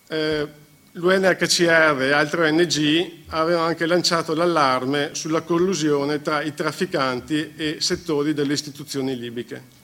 Eh, 0.08 0.62
L'UNHCR 0.96 2.04
e 2.04 2.12
altre 2.12 2.50
ONG 2.50 3.12
avevano 3.30 3.66
anche 3.66 3.88
lanciato 3.88 4.36
l'allarme 4.36 5.10
sulla 5.14 5.42
collusione 5.42 6.22
tra 6.22 6.44
i 6.44 6.54
trafficanti 6.54 7.54
e 7.58 7.78
settori 7.80 8.36
delle 8.36 8.54
istituzioni 8.54 9.18
libiche. 9.18 9.82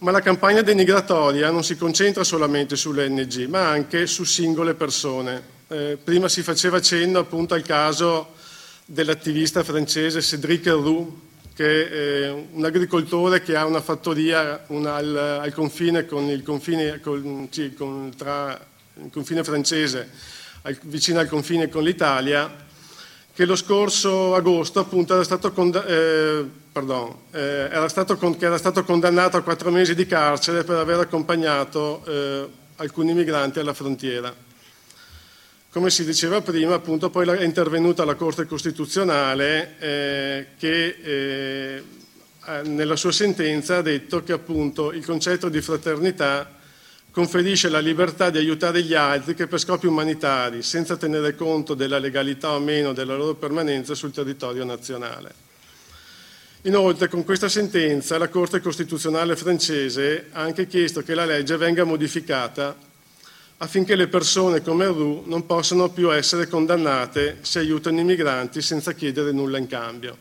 Ma 0.00 0.10
la 0.10 0.20
campagna 0.20 0.60
denigratoria 0.60 1.50
non 1.50 1.64
si 1.64 1.78
concentra 1.78 2.22
solamente 2.22 2.76
sulle 2.76 3.06
ONG, 3.06 3.46
ma 3.46 3.70
anche 3.70 4.06
su 4.06 4.24
singole 4.24 4.74
persone, 4.74 5.42
eh, 5.72 5.98
prima 6.02 6.28
si 6.28 6.42
faceva 6.42 6.80
cenno 6.80 7.18
appunto 7.18 7.54
al 7.54 7.62
caso 7.62 8.34
dell'attivista 8.84 9.64
francese 9.64 10.20
Cédric 10.20 10.66
Roux, 10.66 11.10
che 11.54 12.24
è 12.24 12.30
un 12.30 12.64
agricoltore 12.64 13.42
che 13.42 13.56
ha 13.56 13.64
una 13.64 13.80
fattoria 13.80 14.64
una, 14.68 14.96
al, 14.96 15.16
al, 15.16 15.52
confine 15.54 16.04
con 16.04 16.24
il 16.24 16.42
confine, 16.42 17.00
con, 17.00 17.48
con, 17.76 18.12
tra 18.16 18.58
il 19.02 19.10
confine 19.10 19.42
francese, 19.42 20.10
al, 20.62 20.78
vicino 20.82 21.20
al 21.20 21.28
confine 21.28 21.68
con 21.68 21.84
l'Italia, 21.84 22.54
che 23.34 23.44
lo 23.46 23.56
scorso 23.56 24.34
agosto 24.34 24.80
appunto 24.80 25.14
era 25.14 25.24
stato, 25.24 25.52
conda- 25.52 25.86
eh, 25.86 26.44
pardon, 26.70 27.14
eh, 27.30 27.68
era 27.70 27.88
stato 27.88 28.16
con- 28.16 28.36
era 28.38 28.58
stato 28.58 28.84
condannato 28.84 29.38
a 29.38 29.42
quattro 29.42 29.70
mesi 29.70 29.94
di 29.94 30.06
carcere 30.06 30.64
per 30.64 30.76
aver 30.76 31.00
accompagnato 31.00 32.04
eh, 32.06 32.48
alcuni 32.76 33.14
migranti 33.14 33.58
alla 33.58 33.72
frontiera. 33.72 34.50
Come 35.72 35.88
si 35.88 36.04
diceva 36.04 36.42
prima, 36.42 36.74
appunto, 36.74 37.08
poi 37.08 37.26
è 37.26 37.44
intervenuta 37.44 38.04
la 38.04 38.14
Corte 38.14 38.44
Costituzionale 38.44 39.76
eh, 39.78 40.46
che 40.58 40.96
eh, 41.02 41.82
nella 42.64 42.94
sua 42.94 43.10
sentenza 43.10 43.78
ha 43.78 43.80
detto 43.80 44.22
che 44.22 44.34
appunto 44.34 44.92
il 44.92 45.02
concetto 45.02 45.48
di 45.48 45.62
fraternità 45.62 46.58
conferisce 47.10 47.70
la 47.70 47.78
libertà 47.78 48.28
di 48.28 48.36
aiutare 48.36 48.82
gli 48.82 48.92
altri 48.92 49.34
che 49.34 49.46
per 49.46 49.58
scopi 49.60 49.86
umanitari, 49.86 50.62
senza 50.62 50.98
tenere 50.98 51.34
conto 51.34 51.72
della 51.72 51.98
legalità 51.98 52.52
o 52.52 52.60
meno 52.60 52.92
della 52.92 53.16
loro 53.16 53.32
permanenza 53.32 53.94
sul 53.94 54.12
territorio 54.12 54.66
nazionale. 54.66 55.32
Inoltre, 56.64 57.08
con 57.08 57.24
questa 57.24 57.48
sentenza, 57.48 58.18
la 58.18 58.28
Corte 58.28 58.60
Costituzionale 58.60 59.36
francese 59.36 60.26
ha 60.32 60.42
anche 60.42 60.66
chiesto 60.66 61.00
che 61.00 61.14
la 61.14 61.24
legge 61.24 61.56
venga 61.56 61.84
modificata 61.84 62.90
affinché 63.62 63.94
le 63.94 64.08
persone 64.08 64.60
come 64.60 64.86
Roux 64.86 65.24
non 65.26 65.46
possano 65.46 65.88
più 65.88 66.12
essere 66.12 66.48
condannate 66.48 67.38
se 67.42 67.60
aiutano 67.60 68.00
i 68.00 68.04
migranti 68.04 68.60
senza 68.60 68.92
chiedere 68.92 69.30
nulla 69.30 69.56
in 69.56 69.68
cambio. 69.68 70.16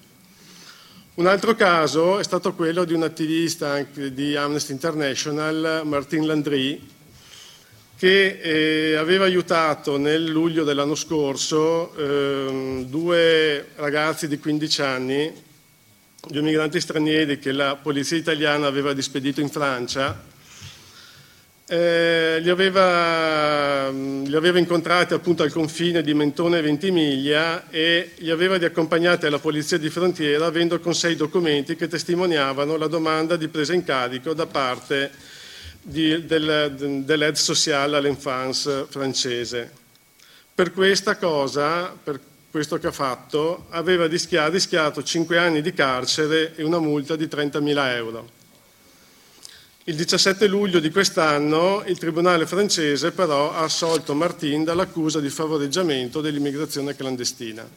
Un 1.16 1.26
altro 1.26 1.56
caso 1.56 2.20
è 2.20 2.24
stato 2.24 2.54
quello 2.54 2.84
di 2.84 2.94
un 2.94 3.02
attivista 3.02 3.82
di 3.82 4.36
Amnesty 4.36 4.74
International, 4.74 5.82
Martin 5.86 6.28
Landry, 6.28 6.88
che 7.98 8.40
eh, 8.42 8.96
aveva 8.96 9.26
aiutato 9.26 9.98
nel 9.98 10.24
luglio 10.24 10.64
dell'anno 10.64 10.96
scorso 10.96 11.96
eh, 11.96 12.86
due 12.88 13.70
ragazzi 13.76 14.28
di 14.28 14.38
15 14.38 14.82
anni, 14.84 15.34
due 16.28 16.42
migranti 16.42 16.80
stranieri 16.80 17.40
che 17.40 17.52
la 17.52 17.76
polizia 17.76 18.18
italiana 18.18 18.68
aveva 18.68 18.94
dispedito 18.94 19.42
in 19.42 19.50
Francia 19.50 20.30
eh, 21.72 22.40
li, 22.42 22.50
aveva, 22.50 23.90
li, 23.90 24.36
aveva, 24.36 24.60
incontrati 24.60 25.14
appunto 25.14 25.42
al 25.42 25.54
confine 25.54 26.02
di 26.02 26.14
Mentone 26.14 26.58
e 26.58 26.62
Ventimiglia 26.62 27.70
e 27.70 28.12
li 28.18 28.30
aveva 28.30 28.58
riaccompagnati 28.58 29.26
alla 29.26 29.40
polizia 29.40 29.78
di 29.78 29.90
frontiera 29.90 30.48
avendo 30.48 30.82
con 30.82 30.94
sé 30.94 31.12
i 31.12 31.16
documenti 31.16 31.78
che 31.78 31.88
testimoniavano 31.88 32.76
la 32.76 32.88
domanda 32.88 33.38
di 33.38 33.48
presa 33.48 33.74
in 33.74 33.86
carico 33.86 34.34
da 34.34 34.48
parte 34.48 35.12
di, 35.82 36.26
del, 36.26 37.04
dell'aide 37.06 37.38
sociale 37.38 37.96
à 37.96 38.02
l'enfance 38.02 38.88
francese. 38.90 39.72
Per 40.54 40.74
questa 40.74 41.16
cosa, 41.16 41.96
per 42.04 42.20
questo 42.52 42.80
che 42.80 42.88
ha 42.88 42.92
fatto, 42.92 43.68
aveva 43.70 44.08
rischiato 44.08 45.02
5 45.02 45.38
anni 45.38 45.62
di 45.62 45.74
carcere 45.74 46.54
e 46.54 46.64
una 46.64 46.80
multa 46.80 47.16
di 47.16 47.28
30.000 47.28 47.96
euro. 47.96 48.40
Il 49.92 49.98
17 49.98 50.48
luglio 50.48 50.80
di 50.80 50.90
quest'anno 50.90 51.84
il 51.86 51.98
tribunale 51.98 52.46
francese 52.48 53.12
però 53.12 53.52
ha 53.52 53.64
assolto 53.64 54.14
Martin 54.14 54.64
dall'accusa 54.64 55.20
di 55.20 55.30
favoreggiamento 55.30 56.22
dell'immigrazione 56.22 56.96
clandestina. 56.96 57.68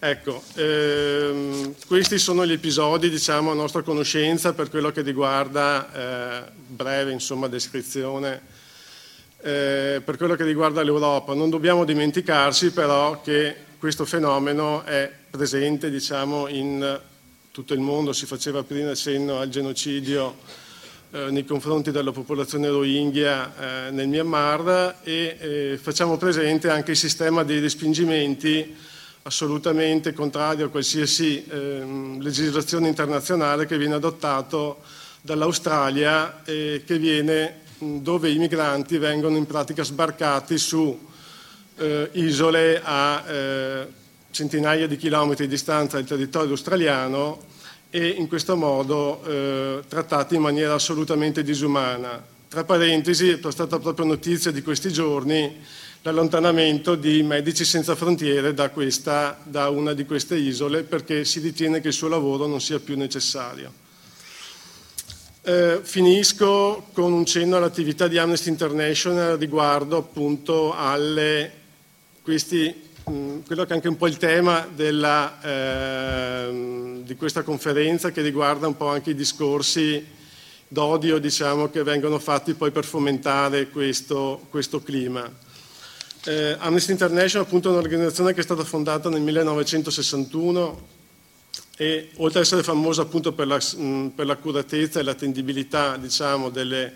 Ecco, 0.00 0.42
ehm, 0.54 1.76
questi 1.86 2.18
sono 2.18 2.44
gli 2.44 2.50
episodi 2.50 3.08
diciamo, 3.08 3.52
a 3.52 3.54
nostra 3.54 3.82
conoscenza 3.82 4.52
per 4.52 4.68
quello 4.68 4.90
che 4.90 5.02
riguarda, 5.02 5.92
eh, 5.92 6.50
breve 6.66 7.12
insomma, 7.12 7.46
descrizione, 7.46 8.40
eh, 9.40 10.02
per 10.04 10.16
quello 10.16 10.34
che 10.34 10.42
riguarda 10.42 10.82
l'Europa. 10.82 11.34
Non 11.34 11.50
dobbiamo 11.50 11.84
dimenticarci 11.84 12.72
però 12.72 13.20
che 13.20 13.54
questo 13.78 14.04
fenomeno 14.04 14.82
è 14.82 15.08
presente 15.30 15.88
diciamo, 15.88 16.48
in 16.48 17.00
tutto 17.58 17.74
il 17.74 17.80
mondo 17.80 18.12
si 18.12 18.24
faceva 18.24 18.62
prima 18.62 18.94
cenno 18.94 19.40
al 19.40 19.48
genocidio 19.48 20.36
eh, 21.10 21.28
nei 21.32 21.44
confronti 21.44 21.90
della 21.90 22.12
popolazione 22.12 22.68
Rohingya 22.68 23.88
eh, 23.88 23.90
nel 23.90 24.06
Myanmar 24.06 25.00
e 25.02 25.36
eh, 25.40 25.78
facciamo 25.82 26.16
presente 26.18 26.70
anche 26.70 26.92
il 26.92 26.96
sistema 26.96 27.42
dei 27.42 27.58
respingimenti 27.58 28.76
assolutamente 29.22 30.12
contrario 30.12 30.66
a 30.66 30.68
qualsiasi 30.68 31.46
ehm, 31.50 32.20
legislazione 32.20 32.86
internazionale 32.86 33.66
che 33.66 33.76
viene 33.76 33.94
adottato 33.94 34.82
dall'Australia 35.20 36.44
e 36.44 36.84
che 36.86 36.96
viene 36.96 37.62
dove 37.78 38.30
i 38.30 38.38
migranti 38.38 38.98
vengono 38.98 39.36
in 39.36 39.46
pratica 39.46 39.82
sbarcati 39.82 40.58
su 40.58 40.96
eh, 41.76 42.08
isole 42.12 42.80
a 42.84 43.24
eh, 43.26 43.86
centinaia 44.30 44.86
di 44.86 44.96
chilometri 44.96 45.46
di 45.46 45.52
distanza 45.52 45.96
dal 45.96 46.06
territorio 46.06 46.50
australiano 46.50 47.40
e 47.90 48.06
in 48.08 48.28
questo 48.28 48.56
modo 48.56 49.22
eh, 49.24 49.82
trattati 49.88 50.34
in 50.34 50.42
maniera 50.42 50.74
assolutamente 50.74 51.42
disumana. 51.42 52.22
Tra 52.48 52.64
parentesi, 52.64 53.28
è 53.30 53.50
stata 53.50 53.78
proprio 53.78 54.06
notizia 54.06 54.50
di 54.50 54.62
questi 54.62 54.92
giorni 54.92 55.56
l'allontanamento 56.02 56.94
di 56.94 57.22
Medici 57.22 57.64
Senza 57.64 57.94
Frontiere 57.94 58.54
da, 58.54 58.70
questa, 58.70 59.38
da 59.42 59.68
una 59.68 59.92
di 59.92 60.04
queste 60.04 60.36
isole 60.36 60.82
perché 60.82 61.24
si 61.24 61.40
ritiene 61.40 61.80
che 61.80 61.88
il 61.88 61.94
suo 61.94 62.08
lavoro 62.08 62.46
non 62.46 62.60
sia 62.60 62.78
più 62.78 62.96
necessario. 62.96 63.86
Eh, 65.42 65.80
finisco 65.82 66.88
con 66.92 67.12
un 67.12 67.24
cenno 67.24 67.56
all'attività 67.56 68.06
di 68.06 68.18
Amnesty 68.18 68.50
International 68.50 69.38
riguardo 69.38 69.96
appunto 69.96 70.74
alle 70.74 71.52
questi 72.22 72.87
Mm, 73.10 73.40
quello 73.46 73.64
che 73.64 73.72
è 73.72 73.74
anche 73.74 73.88
un 73.88 73.96
po' 73.96 74.06
il 74.06 74.18
tema 74.18 74.68
della, 74.74 75.40
eh, 75.40 77.00
di 77.02 77.16
questa 77.16 77.42
conferenza 77.42 78.10
che 78.10 78.20
riguarda 78.20 78.66
un 78.66 78.76
po' 78.76 78.88
anche 78.88 79.10
i 79.10 79.14
discorsi 79.14 80.04
d'odio 80.68 81.18
diciamo, 81.18 81.70
che 81.70 81.82
vengono 81.82 82.18
fatti 82.18 82.52
poi 82.52 82.70
per 82.70 82.84
fomentare 82.84 83.68
questo, 83.68 84.46
questo 84.50 84.82
clima. 84.82 85.30
Eh, 86.24 86.56
Amnesty 86.58 86.92
International 86.92 87.46
appunto, 87.46 87.68
è 87.68 87.72
un'organizzazione 87.72 88.34
che 88.34 88.40
è 88.40 88.42
stata 88.42 88.64
fondata 88.64 89.08
nel 89.08 89.22
1961 89.22 90.86
e 91.78 92.10
oltre 92.16 92.40
ad 92.40 92.44
essere 92.44 92.62
famosa 92.62 93.02
appunto 93.02 93.32
per, 93.32 93.46
la, 93.46 93.58
mm, 93.76 94.08
per 94.08 94.26
l'accuratezza 94.26 95.00
e 95.00 95.02
l'attendibilità 95.02 95.96
diciamo, 95.96 96.50
delle, 96.50 96.92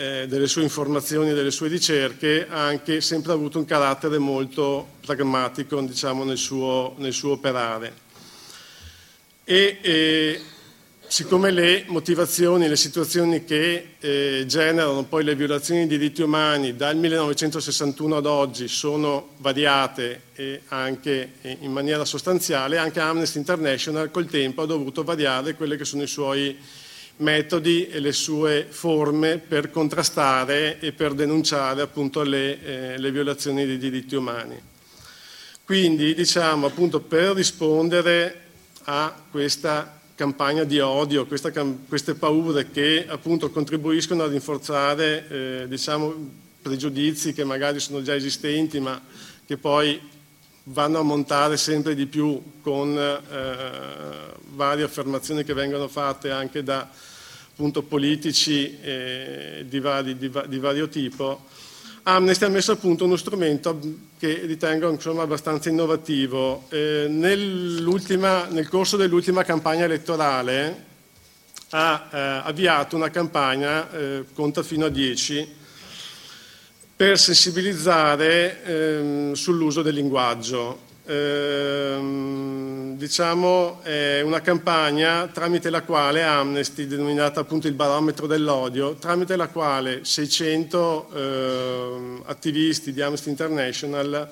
eh, 0.00 0.26
delle 0.26 0.46
sue 0.46 0.62
informazioni 0.62 1.30
e 1.30 1.34
delle 1.34 1.50
sue 1.50 1.68
ricerche, 1.68 2.46
ha 2.48 2.64
anche 2.64 3.02
sempre 3.02 3.32
avuto 3.32 3.58
un 3.58 3.66
carattere 3.66 4.16
molto 4.16 4.92
pragmatico 5.04 5.78
diciamo, 5.82 6.24
nel, 6.24 6.38
suo, 6.38 6.94
nel, 6.96 7.12
suo, 7.12 7.32
operare. 7.32 7.92
E, 9.44 9.78
eh, 9.82 10.40
siccome 11.06 11.50
le 11.50 11.84
motivazioni, 11.88 12.66
le 12.66 12.76
situazioni 12.76 13.44
che 13.44 13.96
eh, 13.98 14.44
generano 14.46 15.04
poi 15.04 15.22
le 15.22 15.34
violazioni 15.34 15.86
dei 15.86 15.98
diritti 15.98 16.22
umani 16.22 16.76
dal 16.76 16.96
1961 16.96 18.16
ad 18.16 18.26
oggi 18.26 18.68
sono 18.68 19.30
variate 19.38 20.22
e 20.34 20.62
anche 20.68 21.32
in 21.42 21.72
maniera 21.72 22.06
sostanziale, 22.06 22.78
anche 22.78 23.00
Amnesty 23.00 23.38
International 23.38 24.10
col 24.10 24.26
tempo 24.26 24.62
ha 24.62 24.66
dovuto 24.66 25.02
variare 25.02 25.56
quelli 25.56 25.76
che 25.76 25.84
sono 25.84 26.04
i 26.04 26.06
suoi 26.06 26.56
metodi 27.20 27.88
e 27.88 28.00
le 28.00 28.12
sue 28.12 28.66
forme 28.68 29.38
per 29.38 29.70
contrastare 29.70 30.78
e 30.80 30.92
per 30.92 31.14
denunciare 31.14 31.82
appunto 31.82 32.22
le, 32.22 32.62
eh, 32.62 32.98
le 32.98 33.10
violazioni 33.10 33.66
dei 33.66 33.78
diritti 33.78 34.14
umani. 34.14 34.60
Quindi 35.64 36.14
diciamo 36.14 36.66
appunto 36.66 37.00
per 37.00 37.34
rispondere 37.34 38.40
a 38.84 39.14
questa 39.30 40.00
campagna 40.14 40.64
di 40.64 40.80
odio, 40.80 41.26
questa, 41.26 41.50
queste 41.88 42.14
paure 42.14 42.70
che 42.70 43.06
appunto 43.08 43.50
contribuiscono 43.50 44.24
a 44.24 44.26
rinforzare 44.26 45.28
eh, 45.28 45.64
diciamo, 45.68 46.14
pregiudizi 46.60 47.32
che 47.32 47.44
magari 47.44 47.80
sono 47.80 48.02
già 48.02 48.14
esistenti 48.14 48.80
ma 48.80 49.00
che 49.46 49.56
poi 49.56 50.00
vanno 50.64 50.98
a 50.98 51.02
montare 51.02 51.56
sempre 51.56 51.94
di 51.94 52.06
più 52.06 52.40
con 52.60 52.96
eh, 52.98 53.18
varie 54.50 54.84
affermazioni 54.84 55.44
che 55.44 55.54
vengono 55.54 55.88
fatte 55.88 56.30
anche 56.30 56.62
da 56.62 56.88
appunto, 57.60 57.82
politici 57.82 58.78
eh, 58.80 59.66
di, 59.68 59.80
vari, 59.80 60.16
di, 60.16 60.32
di, 60.46 60.58
vario 60.58 60.88
tipo, 60.88 61.44
Amnesty 62.04 62.46
ha 62.46 62.48
messo 62.48 62.72
a 62.72 62.76
punto 62.76 63.04
uno 63.04 63.16
strumento 63.16 63.78
che 64.18 64.46
ritengo 64.46 64.88
insomma, 64.88 65.22
abbastanza 65.22 65.68
innovativo. 65.68 66.64
Eh, 66.70 67.04
nel 67.10 68.66
corso 68.70 68.96
dell'ultima 68.96 69.44
campagna 69.44 69.84
elettorale 69.84 70.84
ha 71.70 72.08
eh, 72.10 72.18
avviato 72.48 72.96
una 72.96 73.10
campagna, 73.10 73.92
eh, 73.92 74.24
conta 74.32 74.62
fino 74.62 74.86
a 74.86 74.88
10, 74.88 75.46
per 76.96 77.18
sensibilizzare 77.18 78.64
ehm, 78.64 79.32
sull'uso 79.34 79.82
del 79.82 79.94
linguaggio 79.94 80.88
ehm, 81.10 82.96
diciamo, 82.96 83.80
è 83.82 84.20
una 84.20 84.40
campagna 84.40 85.26
tramite 85.26 85.68
la 85.70 85.82
quale 85.82 86.22
Amnesty, 86.22 86.86
denominata 86.86 87.40
appunto 87.40 87.66
il 87.66 87.74
barometro 87.74 88.26
dell'odio, 88.26 88.94
tramite 88.94 89.34
la 89.34 89.48
quale 89.48 90.04
600 90.04 91.10
eh, 91.12 92.20
attivisti 92.26 92.92
di 92.92 93.02
Amnesty 93.02 93.30
International 93.30 94.28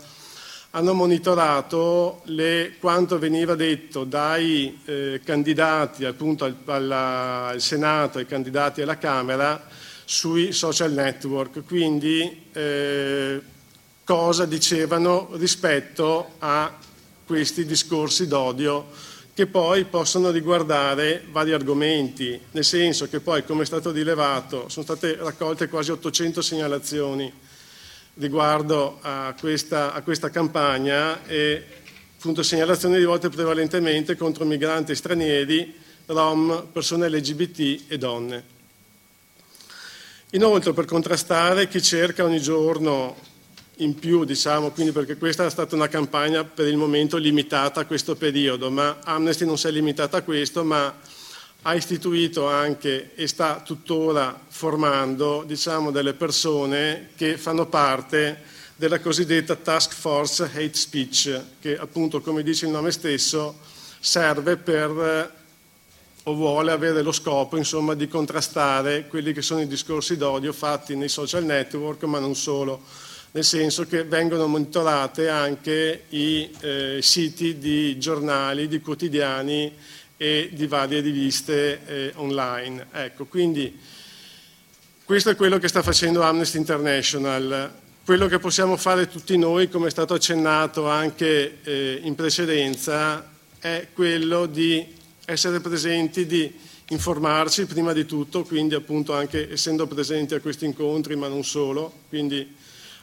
hanno 0.71 0.93
monitorato 0.93 2.21
le, 2.25 2.75
quanto 2.79 3.19
veniva 3.19 3.55
detto 3.55 4.05
dai 4.05 4.81
eh, 4.85 5.21
candidati 5.25 6.05
appunto 6.05 6.45
al, 6.45 6.55
alla, 6.67 7.47
al 7.47 7.61
Senato, 7.61 8.19
ai 8.19 8.27
candidati 8.27 8.83
alla 8.83 8.99
Camera 8.99 9.67
sui 10.05 10.53
social 10.53 10.93
network, 10.93 11.65
quindi 11.65 12.49
eh, 12.53 13.41
cosa 14.09 14.47
dicevano 14.47 15.29
rispetto 15.33 16.37
a 16.39 16.75
questi 17.27 17.67
discorsi 17.67 18.27
d'odio 18.27 18.87
che 19.35 19.47
poi 19.47 19.85
possono 19.85 20.31
riguardare 20.31 21.27
vari 21.31 21.53
argomenti, 21.53 22.41
nel 22.53 22.65
senso 22.65 23.07
che 23.07 23.21
poi, 23.21 23.45
come 23.45 23.65
è 23.65 23.67
stato 23.67 23.91
rilevato, 23.91 24.71
sono 24.71 24.87
state 24.87 25.15
raccolte 25.17 25.69
quasi 25.69 25.91
800 25.91 26.41
segnalazioni 26.41 27.31
riguardo 28.15 28.97
a 29.03 29.35
questa, 29.39 29.93
a 29.93 30.01
questa 30.01 30.31
campagna 30.31 31.27
e 31.27 31.63
appunto 32.17 32.43
segnalazioni 32.43 32.97
rivolte 32.97 33.29
prevalentemente 33.29 34.17
contro 34.17 34.47
migranti 34.47 34.95
stranieri, 34.95 35.75
rom, 36.07 36.69
persone 36.73 37.11
LGBT 37.11 37.83
e 37.89 37.99
donne. 37.99 38.43
Inoltre, 40.31 40.73
per 40.73 40.87
contrastare 40.87 41.69
chi 41.69 41.83
cerca 41.83 42.25
ogni 42.25 42.41
giorno 42.41 43.28
in 43.79 43.95
più, 43.95 44.25
diciamo, 44.25 44.71
quindi 44.71 44.93
perché 44.93 45.17
questa 45.17 45.47
è 45.47 45.51
stata 45.51 45.75
una 45.75 45.89
campagna 45.89 46.45
per 46.45 46.67
il 46.67 46.77
momento 46.77 47.17
limitata 47.17 47.81
a 47.81 47.87
questo 47.87 48.17
periodo, 48.17 48.71
ma 48.71 48.99
Amnesty 49.05 49.45
non 49.45 49.59
si 49.59 49.67
è 49.67 49.71
limitata 49.71 50.19
a 50.19 50.23
questo, 50.23 50.65
ma 50.65 50.93
ha 51.63 51.75
istituito 51.75 52.49
anche 52.49 53.15
e 53.15 53.27
sta 53.27 53.61
tuttora 53.65 54.39
formando 54.49 55.45
diciamo, 55.47 55.91
delle 55.91 56.15
persone 56.15 57.11
che 57.17 57.37
fanno 57.37 57.67
parte 57.67 58.43
della 58.77 59.01
cosiddetta 59.01 59.57
Task 59.57 59.93
Force 59.93 60.45
Hate 60.45 60.75
Speech, 60.75 61.43
che 61.61 61.77
appunto, 61.77 62.21
come 62.21 62.43
dice 62.43 62.67
il 62.67 62.73
nome 62.73 62.91
stesso, 62.91 63.59
serve 64.01 64.57
per 64.57 65.37
o 66.25 66.35
vuole 66.35 66.73
avere 66.73 67.03
lo 67.03 67.13
scopo 67.13 67.57
insomma, 67.57 67.95
di 67.95 68.07
contrastare 68.07 69.07
quelli 69.09 69.33
che 69.33 69.41
sono 69.41 69.63
i 69.63 69.67
discorsi 69.67 70.17
d'odio 70.17 70.53
fatti 70.53 70.95
nei 70.95 71.09
social 71.09 71.45
network, 71.45 72.03
ma 72.05 72.19
non 72.19 72.35
solo, 72.35 72.83
nel 73.33 73.45
senso 73.45 73.87
che 73.87 74.05
vengono 74.05 74.47
monitorate 74.47 75.29
anche 75.29 76.05
i 76.11 76.51
eh, 76.61 76.99
siti 77.03 77.59
di 77.59 77.99
giornali, 77.99 78.69
di 78.69 78.81
quotidiani 78.81 79.73
e 80.17 80.51
di 80.53 80.67
varie 80.67 81.01
riviste 81.01 81.81
eh, 81.87 82.13
online. 82.17 82.87
Ecco, 82.93 83.27
quindi 83.27 83.79
questo 85.05 85.31
è 85.31 85.37
quello 85.37 85.59
che 85.59 85.69
sta 85.69 85.83
facendo 85.83 86.23
Amnesty 86.23 86.59
International. 86.59 87.73
Quello 88.05 88.27
che 88.27 88.39
possiamo 88.39 88.77
fare 88.77 89.09
tutti 89.09 89.37
noi, 89.37 89.69
come 89.69 89.89
è 89.89 89.91
stato 89.91 90.15
accennato 90.15 90.89
anche 90.89 91.59
eh, 91.63 92.01
in 92.03 92.15
precedenza, 92.15 93.31
è 93.59 93.89
quello 93.93 94.47
di 94.47 94.87
essere 95.27 95.61
presenti, 95.61 96.27
di 96.27 96.51
informarci 96.89 97.67
prima 97.67 97.93
di 97.93 98.07
tutto, 98.07 98.45
quindi 98.45 98.75
appunto 98.75 99.15
anche 99.15 99.53
essendo 99.53 99.87
presenti 99.87 100.35
a 100.35 100.41
questi 100.41 100.65
incontri, 100.65 101.17
ma 101.17 101.29
non 101.29 101.45
solo, 101.45 101.93
quindi 102.09 102.55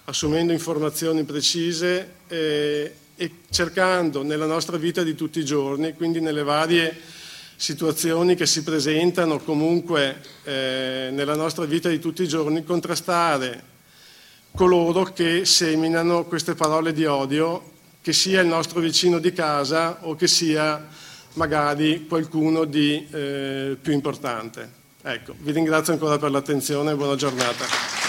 assumendo 0.06 0.53
informazioni 0.53 1.24
precise 1.24 2.14
eh, 2.28 2.95
e 3.16 3.32
cercando 3.49 4.24
nella 4.24 4.45
nostra 4.45 4.78
vita 4.78 5.03
di 5.03 5.16
tutti 5.16 5.39
i 5.39 5.45
giorni, 5.45 5.93
quindi 5.93 6.20
nelle 6.20 6.43
varie 6.43 6.95
situazioni 7.56 8.36
che 8.36 8.45
si 8.45 8.64
presentano 8.64 9.39
comunque 9.39 10.22
eh, 10.43 11.10
nella 11.12 11.36
nostra 11.36 11.66
vita 11.66 11.89
di 11.89 11.99
tutti 11.99 12.24
i 12.24 12.28
giorni, 12.28 12.64
contrastare 12.64 13.74
coloro 14.53 15.03
che 15.03 15.45
seminano 15.45 16.26
queste 16.26 16.53
parole 16.56 16.93
di 16.93 17.06
odio, 17.06 17.72
che 18.01 18.14
sia 18.14 18.41
il 18.41 18.47
nostro 18.47 18.80
vicino 18.80 19.20
di 19.20 19.34
casa 19.34 19.99
o 20.01 20.16
che 20.16 20.28
sia 20.28 20.88
magari 21.34 22.06
qualcuno 22.08 22.66
di 22.66 23.08
eh, 23.12 23.78
più 23.82 23.93
importante. 23.93 24.84
Ecco, 25.01 25.36
vi 25.39 25.51
ringrazio 25.51 25.93
ancora 25.93 26.18
per 26.18 26.32
l'attenzione 26.32 26.91
e 26.91 26.95
buona 26.95 27.16
giornata. 27.16 28.05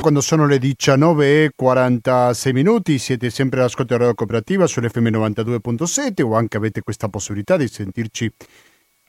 Quando 0.00 0.22
sono 0.22 0.46
le 0.46 0.56
19.46 0.56 2.52
minuti 2.52 2.98
siete 2.98 3.30
sempre 3.30 3.60
all'ascolto 3.60 3.96
Radio 3.96 4.14
Cooperativa 4.14 4.66
sull'FM 4.66 5.08
92.7 5.08 6.22
o 6.22 6.34
anche 6.34 6.56
avete 6.56 6.82
questa 6.82 7.08
possibilità 7.08 7.56
di 7.56 7.68
sentirci 7.68 8.32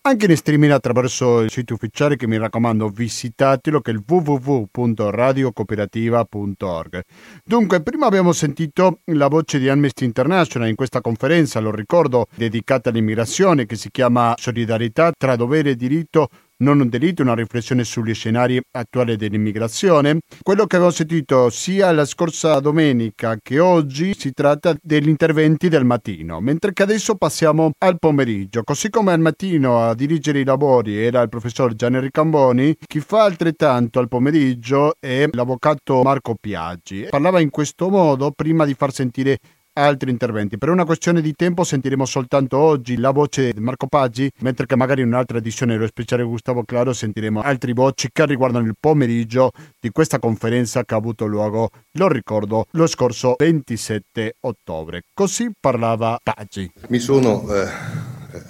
anche 0.04 0.26
in 0.26 0.36
streaming 0.36 0.72
attraverso 0.72 1.42
il 1.42 1.52
sito 1.52 1.76
ufficiale 1.76 2.16
che 2.16 2.26
mi 2.26 2.40
raccomando 2.40 2.90
visitatelo 2.90 3.82
che 3.82 3.92
è 3.92 3.94
il 3.94 4.02
www.radiocooperativa.org 4.06 7.02
dunque 7.46 7.84
prima 7.84 8.08
abbiamo 8.08 8.32
sentito 8.32 8.98
la 9.06 9.28
voce 9.28 9.60
di 9.60 9.70
Amnesty 9.70 10.06
International 10.06 10.70
in 10.70 10.76
questa 10.76 11.02
conferenza 11.02 11.60
lo 11.60 11.70
ricordo 11.70 12.26
dedicata 12.36 12.90
all'immigrazione 12.90 13.68
che 13.68 13.76
si 13.76 13.92
chiama 13.92 14.34
solidarietà 14.38 15.12
tra 15.16 15.36
dovere 15.36 15.70
e 15.70 15.76
diritto 15.76 16.30
non 16.62 16.80
un 16.80 16.90
delitto, 16.90 17.22
una 17.22 17.36
riflessione 17.36 17.84
sugli 17.84 18.14
scenari 18.14 18.60
attuali 18.72 19.16
dell'immigrazione. 19.16 20.20
Quello 20.42 20.66
che 20.66 20.76
avevo 20.78 20.92
sentito 20.92 21.50
sia 21.50 21.92
la 21.92 22.06
scorsa 22.06 22.60
domenica 22.60 23.38
che 23.42 23.60
oggi 23.60 24.14
si 24.18 24.32
tratta 24.32 24.76
degli 24.82 25.10
interventi 25.10 25.70
del 25.70 25.86
mattino, 25.86 26.40
mentre 26.40 26.74
che 26.74 26.84
adesso 26.84 27.16
passiamo 27.16 27.72
al 27.80 28.00
pomeriggio. 28.00 28.64
Così 28.64 28.90
come 28.90 29.12
al 29.12 29.20
mattino 29.20 29.82
a 29.82 29.96
dirigere 29.96 30.40
i 30.40 30.46
lavori 30.46 30.98
era 30.98 31.22
il 31.22 31.30
professor 31.30 31.74
Gianni 31.74 32.10
Camboni, 32.12 32.76
chi 32.86 33.00
fa 33.00 33.24
altrettanto 33.24 34.00
al 34.00 34.08
pomeriggio 34.08 34.96
è 35.00 35.28
l'avvocato 35.32 36.02
Marco 36.04 36.36
Piaggi. 36.40 37.08
Parlava 37.10 37.40
in 37.40 37.50
questo 37.50 37.90
modo 37.90 38.32
prima 38.32 38.66
di 38.66 38.74
far 38.74 38.94
sentire 38.94 39.40
altri 39.74 40.12
interventi. 40.12 40.58
Per 40.58 40.70
una 40.70 40.86
questione 40.86 41.22
di 41.22 41.34
tempo 41.34 41.64
sentiremo 41.64 42.06
soltanto 42.06 42.58
oggi 42.58 42.98
la 42.98 43.12
voce 43.12 43.54
di 43.54 43.60
Marco 43.60 43.88
Paggi, 43.88 44.30
mentre 44.40 44.66
che 44.66 44.76
magari 44.76 45.02
in 45.02 45.08
un'altra 45.08 45.38
edizione 45.38 45.74
dello 45.74 45.88
speciale 45.88 46.24
Gustavo 46.24 46.64
Claro 46.64 46.94
sentiremo 46.94 47.42
altre 47.42 47.74
voci 47.74 48.10
che 48.12 48.26
riguardano 48.26 48.66
il 48.66 48.76
pomeriggio 48.80 49.52
di 49.80 49.90
questa 49.92 50.20
conferenza 50.20 50.84
che 50.84 50.94
ha 50.94 50.98
avuto 50.98 51.26
luogo, 51.26 51.70
lo 51.94 52.08
ricordo, 52.08 52.66
lo 52.72 52.88
scorso 52.88 53.36
27 53.38 54.38
ottobre. 54.42 55.04
Così 55.14 55.52
parlava 55.58 56.20
Paggi. 56.22 56.72
Mi 56.90 57.00
sono 57.00 57.48
eh, 57.54 57.68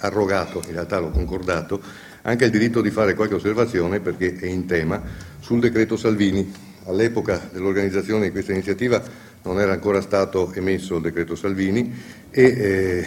arrogato, 0.00 0.62
in 0.66 0.72
realtà 0.72 0.98
l'ho 0.98 1.10
concordato, 1.10 1.80
anche 2.22 2.44
il 2.44 2.50
diritto 2.50 2.80
di 2.80 2.90
fare 2.90 3.14
qualche 3.14 3.34
osservazione 3.34 4.00
perché 4.00 4.36
è 4.36 4.46
in 4.46 4.66
tema 4.66 5.00
sul 5.40 5.60
decreto 5.60 5.96
Salvini. 5.96 6.70
All'epoca 6.86 7.48
dell'organizzazione 7.52 8.24
di 8.24 8.30
questa 8.32 8.50
iniziativa 8.50 9.00
non 9.42 9.60
era 9.60 9.72
ancora 9.72 10.00
stato 10.00 10.52
emesso 10.54 10.96
il 10.96 11.02
decreto 11.02 11.34
Salvini 11.34 11.92
e 12.30 12.42
eh, 12.42 13.06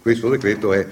questo 0.00 0.28
decreto 0.28 0.72
è 0.72 0.86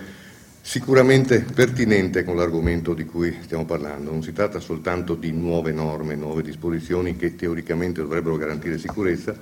sicuramente 0.61 1.41
pertinente 1.41 2.25
con 2.25 2.37
l'argomento 2.37 2.95
di 2.95 3.05
cui 3.05 3.37
stiamo 3.43 3.65
parlando. 3.65 4.11
Non 4.11 4.23
si 4.23 4.33
tratta 4.33 4.61
soltanto 4.61 5.15
di 5.15 5.33
nuove 5.33 5.73
norme, 5.73 6.15
nuove 6.15 6.43
disposizioni 6.43 7.17
che 7.17 7.35
teoricamente 7.37 8.01
dovrebbero 8.01 8.37
garantire 8.37 8.79
sicurezza, 8.79 9.37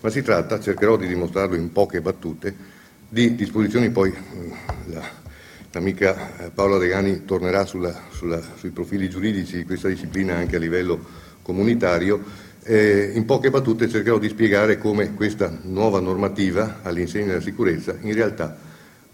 ma 0.00 0.10
si 0.10 0.22
tratta, 0.22 0.58
cercherò 0.58 0.96
di 0.96 1.06
dimostrarlo 1.06 1.54
in 1.54 1.72
poche 1.72 2.00
battute, 2.00 2.54
di 3.08 3.34
disposizioni 3.34 3.90
poi 3.90 4.10
mm, 4.10 4.52
la, 4.86 5.02
l'amica 5.72 6.38
eh, 6.38 6.50
Paola 6.50 6.78
Regani 6.78 7.24
tornerà 7.24 7.64
sulla, 7.64 8.02
sulla, 8.10 8.40
sui 8.56 8.70
profili 8.70 9.08
giuridici 9.08 9.56
di 9.56 9.64
questa 9.64 9.88
disciplina 9.88 10.36
anche 10.36 10.56
a 10.56 10.58
livello 10.58 11.20
comunitario 11.42 12.50
eh, 12.64 13.10
in 13.14 13.24
poche 13.24 13.50
battute 13.50 13.88
cercherò 13.88 14.18
di 14.18 14.28
spiegare 14.28 14.78
come 14.78 15.14
questa 15.14 15.52
nuova 15.62 16.00
normativa 16.00 16.80
all'insegna 16.82 17.26
della 17.26 17.40
sicurezza 17.40 17.96
in 18.00 18.14
realtà 18.14 18.56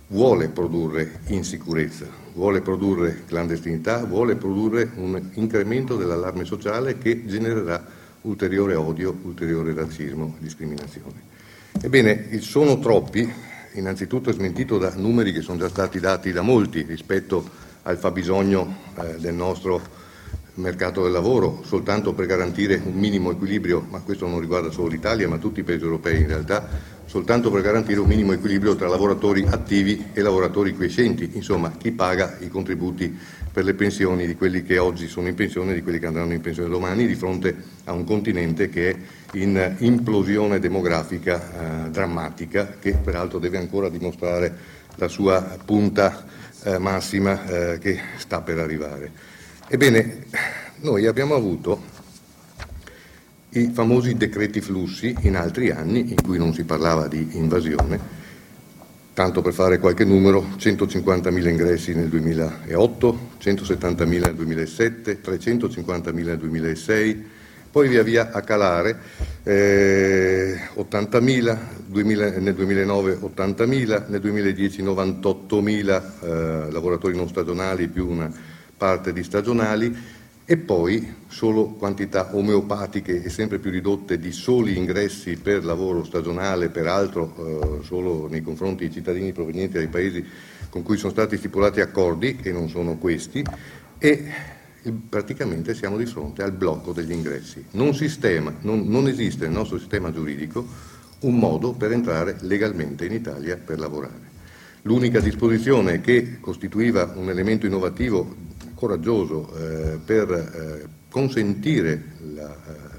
vuole 0.08 0.48
produrre 0.48 1.20
insicurezza, 1.26 2.06
vuole 2.34 2.60
produrre 2.60 3.24
clandestinità, 3.26 4.04
vuole 4.04 4.36
produrre 4.36 4.90
un 4.96 5.20
incremento 5.34 5.96
dell'allarme 5.96 6.44
sociale 6.44 6.98
che 6.98 7.26
genererà 7.26 7.84
ulteriore 8.22 8.74
odio, 8.74 9.16
ulteriore 9.22 9.74
razzismo 9.74 10.36
e 10.38 10.42
discriminazione. 10.42 11.26
Ebbene, 11.80 12.40
sono 12.40 12.78
troppi, 12.78 13.30
innanzitutto 13.74 14.30
è 14.30 14.32
smentito 14.32 14.78
da 14.78 14.92
numeri 14.96 15.32
che 15.32 15.42
sono 15.42 15.58
già 15.58 15.68
stati 15.68 16.00
dati 16.00 16.32
da 16.32 16.42
molti 16.42 16.82
rispetto 16.82 17.48
al 17.82 17.98
fabbisogno 17.98 18.76
eh, 18.98 19.16
del 19.18 19.34
nostro 19.34 20.06
mercato 20.58 21.02
del 21.02 21.12
lavoro, 21.12 21.62
soltanto 21.64 22.12
per 22.12 22.26
garantire 22.26 22.80
un 22.84 22.94
minimo 22.94 23.30
equilibrio, 23.30 23.86
ma 23.88 24.00
questo 24.00 24.26
non 24.26 24.40
riguarda 24.40 24.70
solo 24.70 24.88
l'Italia, 24.88 25.28
ma 25.28 25.38
tutti 25.38 25.60
i 25.60 25.62
paesi 25.62 25.84
europei 25.84 26.20
in 26.20 26.26
realtà, 26.26 26.68
soltanto 27.06 27.50
per 27.50 27.62
garantire 27.62 28.00
un 28.00 28.08
minimo 28.08 28.32
equilibrio 28.32 28.76
tra 28.76 28.88
lavoratori 28.88 29.44
attivi 29.48 30.10
e 30.12 30.20
lavoratori 30.20 30.74
quiescenti, 30.74 31.30
insomma 31.34 31.70
chi 31.70 31.92
paga 31.92 32.36
i 32.40 32.48
contributi 32.48 33.16
per 33.50 33.64
le 33.64 33.74
pensioni 33.74 34.26
di 34.26 34.36
quelli 34.36 34.62
che 34.62 34.78
oggi 34.78 35.08
sono 35.08 35.28
in 35.28 35.34
pensione 35.34 35.72
e 35.72 35.74
di 35.74 35.82
quelli 35.82 35.98
che 35.98 36.06
andranno 36.06 36.32
in 36.32 36.40
pensione 36.40 36.68
domani, 36.68 37.06
di 37.06 37.14
fronte 37.14 37.54
a 37.84 37.92
un 37.92 38.04
continente 38.04 38.68
che 38.68 38.90
è 38.90 38.96
in 39.32 39.74
implosione 39.78 40.58
demografica 40.58 41.86
eh, 41.86 41.90
drammatica, 41.90 42.76
che 42.78 42.92
peraltro 42.92 43.38
deve 43.38 43.58
ancora 43.58 43.88
dimostrare 43.88 44.76
la 44.96 45.08
sua 45.08 45.56
punta 45.64 46.26
eh, 46.64 46.78
massima 46.78 47.46
eh, 47.46 47.78
che 47.78 47.98
sta 48.16 48.40
per 48.40 48.58
arrivare. 48.58 49.36
Ebbene, 49.70 50.24
noi 50.76 51.04
abbiamo 51.04 51.34
avuto 51.34 51.82
i 53.50 53.70
famosi 53.70 54.14
decreti 54.14 54.62
flussi 54.62 55.14
in 55.20 55.36
altri 55.36 55.70
anni 55.70 56.08
in 56.08 56.22
cui 56.22 56.38
non 56.38 56.54
si 56.54 56.64
parlava 56.64 57.06
di 57.06 57.28
invasione, 57.32 58.00
tanto 59.12 59.42
per 59.42 59.52
fare 59.52 59.78
qualche 59.78 60.06
numero, 60.06 60.54
150.000 60.56 61.48
ingressi 61.48 61.94
nel 61.94 62.08
2008, 62.08 63.18
170.000 63.38 64.06
nel 64.06 64.34
2007, 64.36 65.20
350.000 65.20 66.12
nel 66.14 66.38
2006, 66.38 67.24
poi 67.70 67.88
via 67.88 68.02
via 68.02 68.30
a 68.32 68.40
calare, 68.40 68.98
eh, 69.42 70.58
80.000, 70.76 71.58
2000, 71.84 72.38
nel 72.38 72.54
2009 72.54 73.18
80.000, 73.20 74.04
nel 74.08 74.20
2010 74.20 74.82
98.000 74.82 76.02
eh, 76.22 76.70
lavoratori 76.70 77.14
non 77.14 77.28
stagionali 77.28 77.86
più 77.88 78.08
una 78.08 78.56
parte 78.78 79.12
di 79.12 79.22
stagionali 79.22 79.94
e 80.50 80.56
poi 80.56 81.14
solo 81.26 81.66
quantità 81.72 82.34
omeopatiche 82.34 83.22
e 83.22 83.28
sempre 83.28 83.58
più 83.58 83.70
ridotte 83.70 84.18
di 84.18 84.32
soli 84.32 84.78
ingressi 84.78 85.36
per 85.36 85.62
lavoro 85.62 86.04
stagionale, 86.04 86.70
peraltro 86.70 87.80
eh, 87.82 87.84
solo 87.84 88.28
nei 88.30 88.40
confronti 88.40 88.86
di 88.86 88.94
cittadini 88.94 89.32
provenienti 89.32 89.74
dai 89.74 89.88
paesi 89.88 90.24
con 90.70 90.82
cui 90.82 90.96
sono 90.96 91.12
stati 91.12 91.36
stipulati 91.36 91.82
accordi, 91.82 92.36
che 92.36 92.50
non 92.50 92.70
sono 92.70 92.96
questi, 92.96 93.44
e 93.98 94.24
praticamente 95.08 95.74
siamo 95.74 95.98
di 95.98 96.06
fronte 96.06 96.42
al 96.42 96.52
blocco 96.52 96.92
degli 96.92 97.12
ingressi. 97.12 97.66
Non, 97.72 97.94
sistema, 97.94 98.54
non, 98.62 98.88
non 98.88 99.06
esiste 99.06 99.44
nel 99.44 99.52
nostro 99.52 99.78
sistema 99.78 100.10
giuridico 100.10 100.66
un 101.20 101.36
modo 101.36 101.72
per 101.72 101.92
entrare 101.92 102.36
legalmente 102.40 103.04
in 103.04 103.12
Italia 103.12 103.58
per 103.58 103.78
lavorare. 103.78 104.36
L'unica 104.82 105.20
disposizione 105.20 106.00
che 106.00 106.38
costituiva 106.40 107.12
un 107.16 107.28
elemento 107.28 107.66
innovativo 107.66 108.46
coraggioso 108.78 109.52
eh, 109.56 109.98
per 110.04 110.30
eh, 110.30 110.88
consentire 111.10 112.00
la, 112.32 112.54
eh, 112.54 112.98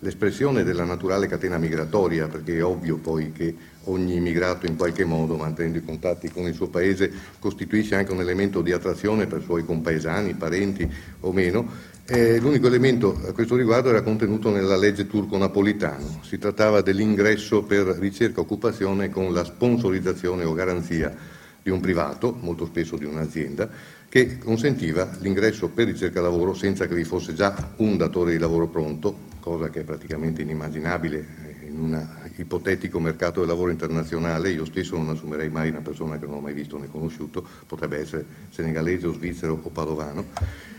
l'espressione 0.00 0.64
della 0.64 0.84
naturale 0.84 1.26
catena 1.26 1.56
migratoria, 1.56 2.28
perché 2.28 2.58
è 2.58 2.64
ovvio 2.64 2.98
poi 2.98 3.32
che 3.32 3.54
ogni 3.84 4.16
immigrato 4.16 4.66
in 4.66 4.76
qualche 4.76 5.04
modo, 5.04 5.36
mantenendo 5.36 5.78
i 5.78 5.84
contatti 5.84 6.30
con 6.30 6.46
il 6.46 6.54
suo 6.54 6.68
paese, 6.68 7.10
costituisce 7.38 7.94
anche 7.94 8.12
un 8.12 8.20
elemento 8.20 8.60
di 8.60 8.72
attrazione 8.72 9.26
per 9.26 9.42
suoi 9.42 9.64
compaesani, 9.64 10.34
parenti 10.34 10.86
o 11.20 11.32
meno. 11.32 11.92
Eh, 12.06 12.38
l'unico 12.38 12.66
elemento 12.66 13.18
a 13.26 13.32
questo 13.32 13.56
riguardo 13.56 13.88
era 13.88 14.02
contenuto 14.02 14.50
nella 14.50 14.76
legge 14.76 15.06
turco-napolitano. 15.06 16.20
Si 16.22 16.36
trattava 16.36 16.82
dell'ingresso 16.82 17.62
per 17.62 17.86
ricerca 17.86 18.40
occupazione 18.40 19.08
con 19.08 19.32
la 19.32 19.42
sponsorizzazione 19.42 20.44
o 20.44 20.52
garanzia 20.52 21.16
di 21.62 21.70
un 21.70 21.80
privato, 21.80 22.36
molto 22.38 22.66
spesso 22.66 22.96
di 22.96 23.06
un'azienda, 23.06 23.70
che 24.14 24.38
consentiva 24.38 25.10
l'ingresso 25.18 25.70
per 25.70 25.86
ricerca 25.86 26.20
lavoro 26.20 26.54
senza 26.54 26.86
che 26.86 26.94
vi 26.94 27.02
fosse 27.02 27.34
già 27.34 27.72
un 27.78 27.96
datore 27.96 28.30
di 28.30 28.38
lavoro 28.38 28.68
pronto, 28.68 29.22
cosa 29.40 29.70
che 29.70 29.80
è 29.80 29.82
praticamente 29.82 30.40
inimmaginabile 30.42 31.26
in 31.66 31.80
un 31.80 32.08
ipotetico 32.36 33.00
mercato 33.00 33.40
del 33.40 33.48
lavoro 33.48 33.72
internazionale, 33.72 34.50
io 34.50 34.64
stesso 34.66 34.96
non 34.96 35.08
assumerei 35.08 35.48
mai 35.48 35.70
una 35.70 35.80
persona 35.80 36.16
che 36.16 36.26
non 36.26 36.36
ho 36.36 36.40
mai 36.40 36.52
visto 36.54 36.78
né 36.78 36.86
conosciuto, 36.88 37.44
potrebbe 37.66 37.98
essere 37.98 38.24
senegalese 38.50 39.08
o 39.08 39.12
svizzero 39.12 39.58
o 39.60 39.68
padovano. 39.70 40.26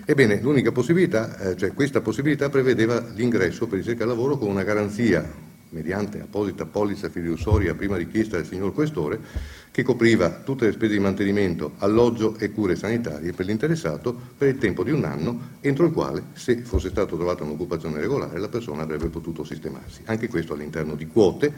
Ebbene, 0.05 0.39
l'unica 0.39 0.71
possibilità, 0.71 1.37
eh, 1.37 1.57
cioè 1.57 1.73
questa 1.73 1.99
possibilità 1.99 2.47
prevedeva 2.47 3.05
l'ingresso 3.15 3.67
per 3.67 3.79
ricerca 3.79 4.05
lavoro 4.05 4.37
con 4.37 4.47
una 4.47 4.63
garanzia 4.63 5.29
mediante 5.69 6.21
apposita 6.21 6.65
polizza 6.65 7.09
fiduciaria 7.09 7.73
prima 7.75 7.97
richiesta 7.97 8.37
del 8.37 8.45
signor 8.45 8.73
Questore, 8.73 9.19
che 9.71 9.83
copriva 9.83 10.29
tutte 10.29 10.65
le 10.65 10.71
spese 10.71 10.93
di 10.93 10.99
mantenimento, 10.99 11.73
alloggio 11.79 12.37
e 12.37 12.51
cure 12.51 12.77
sanitarie 12.77 13.33
per 13.33 13.45
l'interessato 13.45 14.17
per 14.37 14.47
il 14.47 14.57
tempo 14.57 14.83
di 14.83 14.91
un 14.91 15.03
anno, 15.03 15.57
entro 15.59 15.85
il 15.85 15.91
quale, 15.91 16.27
se 16.33 16.61
fosse 16.61 16.89
stata 16.89 17.13
trovata 17.13 17.43
un'occupazione 17.43 17.99
regolare, 17.99 18.39
la 18.39 18.47
persona 18.47 18.83
avrebbe 18.83 19.09
potuto 19.09 19.43
sistemarsi. 19.43 20.01
Anche 20.05 20.29
questo 20.29 20.53
all'interno 20.53 20.95
di 20.95 21.07
quote 21.07 21.51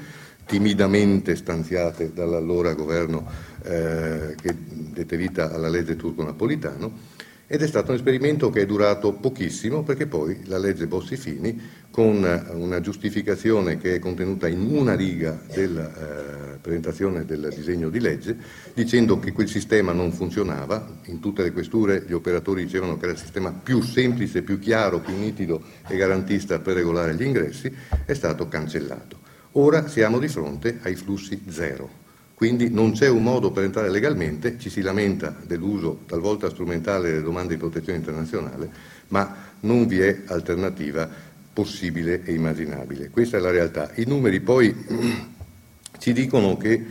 timidamente 0.48 1.36
stanziate 1.36 2.12
dall'allora 2.14 2.74
governo 2.74 3.30
eh, 3.64 4.34
che 4.42 4.56
dette 4.58 5.18
vita 5.18 5.54
alla 5.54 5.70
legge 5.70 5.96
turco-napolitano 5.96 7.17
ed 7.50 7.62
è 7.62 7.68
stato 7.68 7.92
un 7.92 7.98
esperimento 7.98 8.50
che 8.50 8.62
è 8.62 8.66
durato 8.66 9.14
pochissimo 9.14 9.82
perché 9.82 10.06
poi 10.06 10.42
la 10.46 10.58
legge 10.58 10.86
Bossi-Fini, 10.86 11.86
con 11.90 12.18
una 12.52 12.82
giustificazione 12.82 13.78
che 13.78 13.96
è 13.96 14.00
contenuta 14.00 14.48
in 14.48 14.60
una 14.70 14.96
riga 14.96 15.40
della 15.52 15.88
eh, 15.88 16.58
presentazione 16.58 17.26
del 17.26 17.52
disegno 17.56 17.90
di 17.90 18.00
legge, 18.02 18.38
dicendo 18.74 19.18
che 19.18 19.32
quel 19.32 19.48
sistema 19.48 19.94
non 19.94 20.12
funzionava, 20.12 21.00
in 21.06 21.20
tutte 21.20 21.42
le 21.42 21.54
questure 21.54 22.04
gli 22.06 22.14
operatori 22.14 22.66
dicevano 22.66 22.98
che 22.98 23.06
era 23.06 23.14
il 23.14 23.20
sistema 23.20 23.52
più 23.52 23.82
semplice, 23.82 24.44
più 24.44 24.60
chiaro, 24.60 25.00
più 25.00 25.16
nitido 25.16 25.64
e 25.88 25.96
garantista 25.96 26.60
per 26.60 26.76
regolare 26.76 27.16
gli 27.16 27.24
ingressi, 27.24 27.74
è 28.06 28.14
stato 28.14 28.48
cancellato. 28.50 29.18
Ora 29.54 29.88
siamo 29.88 30.20
di 30.20 30.28
fronte 30.28 30.80
ai 30.84 30.96
flussi 30.96 31.42
zero 31.48 31.97
quindi 32.38 32.70
non 32.70 32.92
c'è 32.92 33.10
un 33.10 33.24
modo 33.24 33.50
per 33.50 33.64
entrare 33.64 33.90
legalmente, 33.90 34.60
ci 34.60 34.70
si 34.70 34.82
lamenta 34.82 35.36
dell'uso 35.44 36.02
talvolta 36.06 36.52
strumentale 36.52 37.10
delle 37.10 37.24
domande 37.24 37.56
di 37.56 37.60
protezione 37.60 37.98
internazionale, 37.98 38.70
ma 39.08 39.36
non 39.62 39.88
vi 39.88 40.02
è 40.02 40.22
alternativa 40.28 41.10
possibile 41.52 42.22
e 42.24 42.34
immaginabile. 42.34 43.10
Questa 43.10 43.38
è 43.38 43.40
la 43.40 43.50
realtà. 43.50 43.90
I 43.96 44.04
numeri 44.06 44.40
poi 44.40 44.72
ci 45.98 46.14
dicono 46.14 46.58
che 46.58 46.86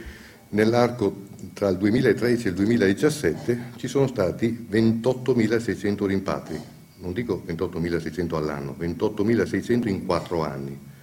nell'arco 0.49 1.27
tra 1.53 1.69
il 1.69 1.77
2013 1.77 2.47
e 2.47 2.51
il 2.51 2.57
2017 2.57 3.61
ci 3.77 3.87
sono 3.87 4.09
stati 4.09 4.67
28.600 4.69 6.07
rimpatri, 6.07 6.61
non 6.99 7.13
dico 7.13 7.45
28.600 7.47 8.35
all'anno, 8.35 8.75
28.600 8.77 9.87
in 9.87 10.07
quattro 10.07 10.43
anni 10.43 10.95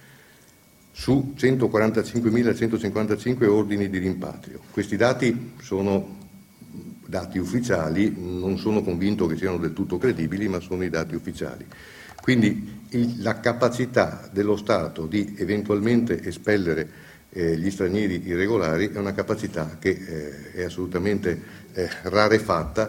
su 0.96 1.34
145.155 1.36 3.48
ordini 3.48 3.90
di 3.90 3.98
rimpatrio. 3.98 4.60
Questi 4.70 4.96
dati 4.96 5.54
sono 5.60 6.22
dati 7.04 7.38
ufficiali, 7.38 8.14
non 8.16 8.58
sono 8.58 8.80
convinto 8.82 9.26
che 9.26 9.36
siano 9.36 9.58
del 9.58 9.72
tutto 9.72 9.98
credibili, 9.98 10.46
ma 10.46 10.60
sono 10.60 10.84
i 10.84 10.90
dati 10.90 11.16
ufficiali. 11.16 11.66
Quindi 12.22 12.82
il, 12.90 13.20
la 13.22 13.40
capacità 13.40 14.30
dello 14.32 14.56
Stato 14.56 15.06
di 15.06 15.34
eventualmente 15.36 16.22
espellere 16.22 16.88
eh, 17.30 17.58
gli 17.58 17.72
stranieri 17.72 18.22
irregolari 18.24 18.92
è 18.92 18.98
una 18.98 19.12
capacità 19.12 19.78
che 19.80 19.90
eh, 19.90 20.52
è 20.52 20.62
assolutamente 20.62 21.42
eh, 21.72 21.88
rarefatta 22.02 22.86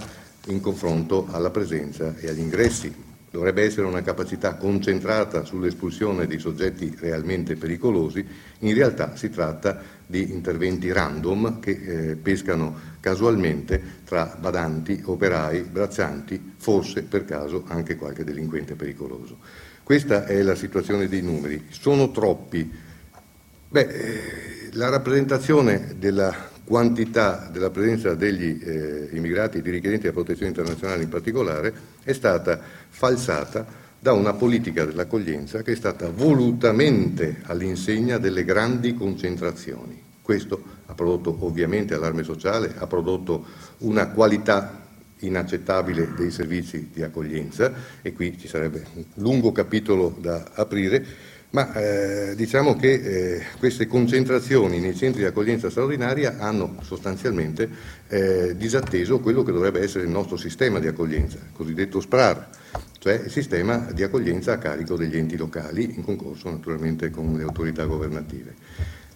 in 0.47 0.61
confronto 0.61 1.27
alla 1.31 1.49
presenza 1.49 2.13
e 2.19 2.29
agli 2.29 2.39
ingressi 2.39 3.04
dovrebbe 3.35 3.63
essere 3.63 3.85
una 3.85 4.01
capacità 4.01 4.55
concentrata 4.55 5.43
sull'espulsione 5.43 6.25
dei 6.25 6.39
soggetti 6.39 6.95
realmente 6.97 7.57
pericolosi, 7.57 8.25
in 8.59 8.73
realtà 8.73 9.17
si 9.17 9.29
tratta 9.29 9.81
di 10.07 10.31
interventi 10.31 10.89
random 10.89 11.59
che 11.59 11.71
eh, 11.71 12.15
pescano 12.15 12.93
casualmente 13.01 13.81
tra 14.05 14.37
badanti, 14.39 15.01
operai, 15.03 15.63
braccianti, 15.63 16.53
forse 16.55 17.03
per 17.03 17.25
caso 17.25 17.65
anche 17.67 17.97
qualche 17.97 18.23
delinquente 18.23 18.75
pericoloso. 18.75 19.39
Questa 19.83 20.25
è 20.25 20.41
la 20.41 20.55
situazione 20.55 21.09
dei 21.09 21.21
numeri. 21.21 21.65
Sono 21.69 22.11
troppi. 22.11 22.71
Beh, 23.67 23.81
eh, 23.81 24.69
la 24.71 24.87
rappresentazione 24.87 25.95
della 25.99 26.53
quantità 26.65 27.47
della 27.51 27.69
presenza 27.69 28.15
degli 28.15 28.59
eh, 28.61 29.09
immigrati 29.11 29.61
di 29.61 29.69
richiedenti 29.69 30.03
della 30.03 30.15
protezione 30.15 30.49
internazionale 30.49 31.03
in 31.03 31.09
particolare 31.09 31.73
è 32.03 32.11
stata 32.11 32.59
falsata 32.89 33.83
da 33.99 34.13
una 34.13 34.33
politica 34.33 34.83
dell'accoglienza 34.83 35.61
che 35.61 35.71
è 35.71 35.75
stata 35.75 36.09
volutamente 36.09 37.37
all'insegna 37.43 38.17
delle 38.17 38.43
grandi 38.43 38.93
concentrazioni. 38.93 40.01
Questo 40.21 40.61
ha 40.87 40.93
prodotto 40.93 41.37
ovviamente 41.45 41.93
allarme 41.93 42.23
sociale, 42.23 42.73
ha 42.77 42.87
prodotto 42.87 43.45
una 43.79 44.09
qualità 44.09 44.83
inaccettabile 45.19 46.13
dei 46.15 46.31
servizi 46.31 46.89
di 46.93 47.03
accoglienza 47.03 47.71
e 48.01 48.13
qui 48.13 48.37
ci 48.37 48.47
sarebbe 48.47 48.85
un 48.93 49.03
lungo 49.15 49.51
capitolo 49.51 50.15
da 50.19 50.51
aprire, 50.53 51.05
ma 51.55 51.71
eh, 51.71 52.35
diciamo 52.35 52.75
che 52.75 52.91
eh, 52.91 53.41
queste 53.57 53.87
concentrazioni 53.87 54.81
nei 54.81 54.93
centri 54.93 55.21
di 55.21 55.25
accoglienza 55.25 55.69
straordinaria 55.69 56.35
hanno 56.37 56.75
sostanzialmente 56.81 57.69
eh, 58.09 58.57
disatteso 58.57 59.21
quello 59.21 59.41
che 59.41 59.53
dovrebbe 59.53 59.79
essere 59.79 60.03
il 60.03 60.09
nostro 60.09 60.35
sistema 60.35 60.79
di 60.79 60.87
accoglienza, 60.87 61.37
il 61.37 61.53
cosiddetto 61.53 62.01
SPRAR, 62.01 62.49
cioè 62.99 63.21
il 63.23 63.31
sistema 63.31 63.87
di 63.93 64.03
accoglienza 64.03 64.51
a 64.51 64.57
carico 64.57 64.97
degli 64.97 65.15
enti 65.15 65.37
locali, 65.37 65.95
in 65.95 66.03
concorso 66.03 66.49
naturalmente 66.49 67.09
con 67.09 67.37
le 67.37 67.43
autorità 67.43 67.85
governative. 67.85 68.55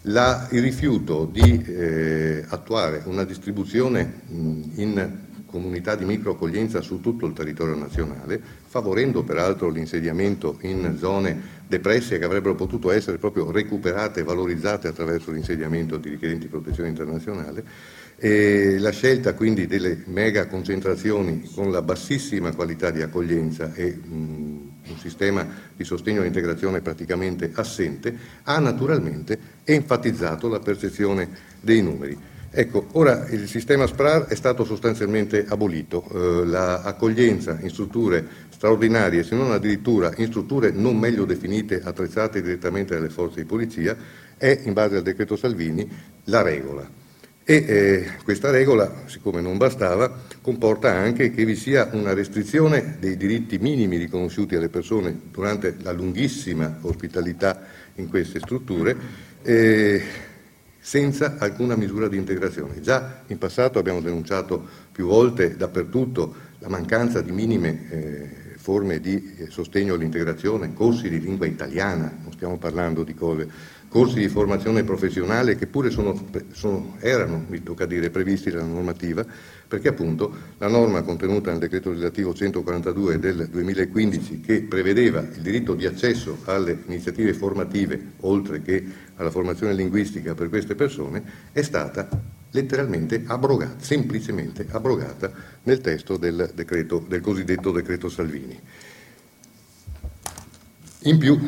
La, 0.03 0.47
il 0.51 0.61
rifiuto 0.61 1.25
di 1.29 1.61
eh, 1.61 2.45
attuare 2.47 3.01
una 3.03 3.25
distribuzione 3.25 4.21
mh, 4.29 4.61
in 4.75 5.17
comunità 5.45 5.95
di 5.95 6.05
microaccoglienza 6.05 6.79
su 6.79 7.01
tutto 7.01 7.25
il 7.25 7.33
territorio 7.33 7.75
nazionale, 7.75 8.39
favorendo 8.65 9.23
peraltro 9.23 9.69
l'insediamento 9.69 10.57
in 10.61 10.95
zone 10.97 11.57
depresse 11.70 12.17
che 12.17 12.26
avrebbero 12.26 12.55
potuto 12.55 12.89
essere 12.89 13.20
proprio 13.20 13.51
recuperate 13.51 14.22
e 14.22 14.24
valorizzate 14.24 14.88
attraverso 14.88 15.30
l'insediamento 15.30 15.97
di 15.97 16.09
richiedenti 16.09 16.47
protezione 16.47 16.89
internazionale, 16.89 17.63
e 18.17 18.80
la 18.80 18.89
scelta 18.89 19.36
quindi 19.36 19.67
delle 19.67 20.01
mega 20.07 20.47
concentrazioni 20.47 21.47
con 21.53 21.72
la 21.72 21.84
bassissima 21.84 22.53
qualità 22.53 22.89
di 22.89 23.03
accoglienza 23.03 23.72
e 23.76 23.93
mh, 23.93 24.72
un 24.89 24.97
sistema 24.97 25.47
di 25.76 25.84
sostegno 25.84 26.22
all'integrazione 26.22 26.82
praticamente 26.82 27.51
assente 27.53 28.17
ha 28.43 28.57
naturalmente 28.57 29.38
enfatizzato 29.63 30.49
la 30.49 30.59
percezione 30.59 31.30
dei 31.61 31.84
numeri. 31.84 32.17
Ecco, 32.51 32.88
ora 32.93 33.28
il 33.30 33.47
sistema 33.47 33.86
SPRAR 33.86 34.26
è 34.26 34.34
stato 34.34 34.65
sostanzialmente 34.65 35.45
abolito, 35.47 36.03
eh, 36.11 36.45
l'accoglienza 36.47 37.59
in 37.61 37.70
strutture 37.70 38.26
straordinarie, 38.60 39.24
se 39.24 39.36
non 39.36 39.53
addirittura 39.53 40.12
in 40.18 40.28
strutture 40.28 40.72
non 40.72 40.97
meglio 40.97 41.24
definite, 41.24 41.82
attrezzate 41.82 42.41
direttamente 42.41 42.93
dalle 42.93 43.10
forze 43.10 43.39
di 43.39 43.45
polizia, 43.45 43.95
è, 44.36 44.64
in 44.66 44.74
base 44.74 44.97
al 44.97 45.01
decreto 45.01 45.38
Salvini, 45.38 45.89
la 46.26 46.41
regola. 46.41 46.86
E 47.41 47.55
eh, 47.55 48.12
questa 48.22 48.51
regola, 48.51 49.03
siccome 49.05 49.39
non 49.39 49.55
bastava, 49.55 50.24
comporta 50.41 50.91
anche 50.91 51.32
che 51.32 51.45
vi 51.45 51.55
sia 51.55 51.88
una 51.93 52.14
restrizione 52.14 52.97
dei 52.99 53.16
diritti 53.16 53.57
minimi 53.60 53.95
riconosciuti 53.95 54.55
alle 54.55 54.68
persone 54.68 55.18
durante 55.32 55.78
la 55.80 55.93
lunghissima 55.93 56.80
ospitalità 56.82 57.62
in 57.95 58.10
queste 58.10 58.39
strutture, 58.39 58.93
eh, 59.41 60.01
senza 60.82 61.38
alcuna 61.39 61.78
misura 61.78 62.10
di 62.10 62.18
integrazione. 62.18 62.82
Già 62.82 63.24
in 63.28 63.38
passato 63.38 63.80
abbiamo 63.80 64.01
denunciato 64.01 64.62
più 64.91 65.07
volte 65.07 65.55
dappertutto 65.55 66.47
la 66.60 66.68
mancanza 66.68 67.22
di 67.22 67.32
minime 67.32 67.89
eh, 67.89 68.38
forme 68.60 68.99
di 68.99 69.36
eh, 69.38 69.49
sostegno 69.49 69.93
all'integrazione, 69.93 70.74
corsi 70.74 71.10
di 71.10 71.20
lingua 71.20 71.45
italiana, 71.45 72.14
non 72.22 72.34
stiamo 72.34 72.57
parlando 72.57 73.03
di 73.03 73.14
cose 73.14 73.78
corsi 73.89 74.20
di 74.20 74.30
formazione 74.30 74.84
professionale 74.84 75.55
che 75.55 75.66
pure 75.66 75.89
sono, 75.89 76.28
sono, 76.51 76.95
erano, 76.99 77.45
mi 77.47 77.64
tocca 77.64 77.88
dire, 77.88 78.12
previsti 78.12 78.51
dalla 78.51 78.64
normativa, 78.64 79.26
perché 79.68 79.89
appunto 79.89 80.32
la 80.60 80.68
norma 80.68 81.01
contenuta 81.01 81.49
nel 81.49 81.60
decreto 81.60 81.89
legislativo 81.89 82.34
142 82.34 83.18
del 83.18 83.47
2015 83.49 84.41
che 84.41 84.62
prevedeva 84.62 85.22
il 85.22 85.41
diritto 85.41 85.74
di 85.74 85.88
accesso 85.88 86.38
alle 86.45 86.78
iniziative 86.86 87.34
formative, 87.34 87.99
oltre 88.22 88.62
che 88.62 88.86
alla 89.16 89.32
formazione 89.32 89.74
linguistica 89.74 90.36
per 90.36 90.49
queste 90.49 90.76
persone, 90.76 91.24
è 91.51 91.64
stata 91.64 92.38
letteralmente 92.51 93.23
abrogata, 93.27 93.75
semplicemente 93.79 94.65
abrogata 94.71 95.31
nel 95.63 95.81
testo 95.81 96.17
del, 96.17 96.51
decreto, 96.53 97.03
del 97.07 97.21
cosiddetto 97.21 97.71
decreto 97.71 98.09
Salvini. 98.09 98.59
In 101.03 101.17
più, 101.17 101.39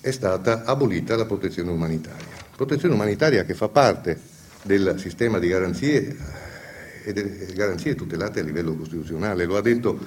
è 0.00 0.10
stata 0.10 0.64
abolita 0.64 1.16
la 1.16 1.24
protezione 1.24 1.70
umanitaria. 1.70 2.26
Protezione 2.54 2.94
umanitaria 2.94 3.44
che 3.44 3.54
fa 3.54 3.68
parte 3.68 4.20
del 4.62 4.94
sistema 4.98 5.38
di 5.38 5.48
garanzie 5.48 6.08
eh, 6.08 7.08
e 7.08 7.12
delle 7.12 7.52
garanzie 7.54 7.94
tutelate 7.94 8.40
a 8.40 8.42
livello 8.42 8.74
costituzionale. 8.74 9.44
Lo 9.44 9.56
ha 9.56 9.62
detto 9.62 9.98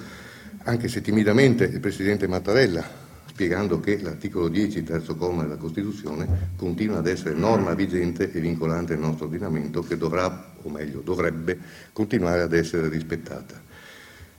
anche 0.63 0.87
se 0.87 1.01
timidamente 1.01 1.63
il 1.63 1.79
Presidente 1.79 2.27
Mattarella, 2.27 3.06
spiegando 3.37 3.79
che 3.79 4.01
l'articolo 4.01 4.47
10, 4.47 4.81
terzo 4.81 5.15
comma 5.15 5.43
della 5.43 5.57
Costituzione, 5.57 6.53
continua 6.55 6.97
ad 6.97 7.05
essere 7.05 7.35
norma 7.35 7.75
vigente 7.75 8.31
e 8.31 8.39
vincolante 8.39 8.93
nel 8.93 9.03
nostro 9.03 9.25
ordinamento 9.25 9.83
che 9.83 9.95
dovrà, 9.95 10.55
o 10.59 10.69
meglio 10.71 11.01
dovrebbe, 11.01 11.55
continuare 11.93 12.41
ad 12.41 12.53
essere 12.53 12.89
rispettata. 12.89 13.61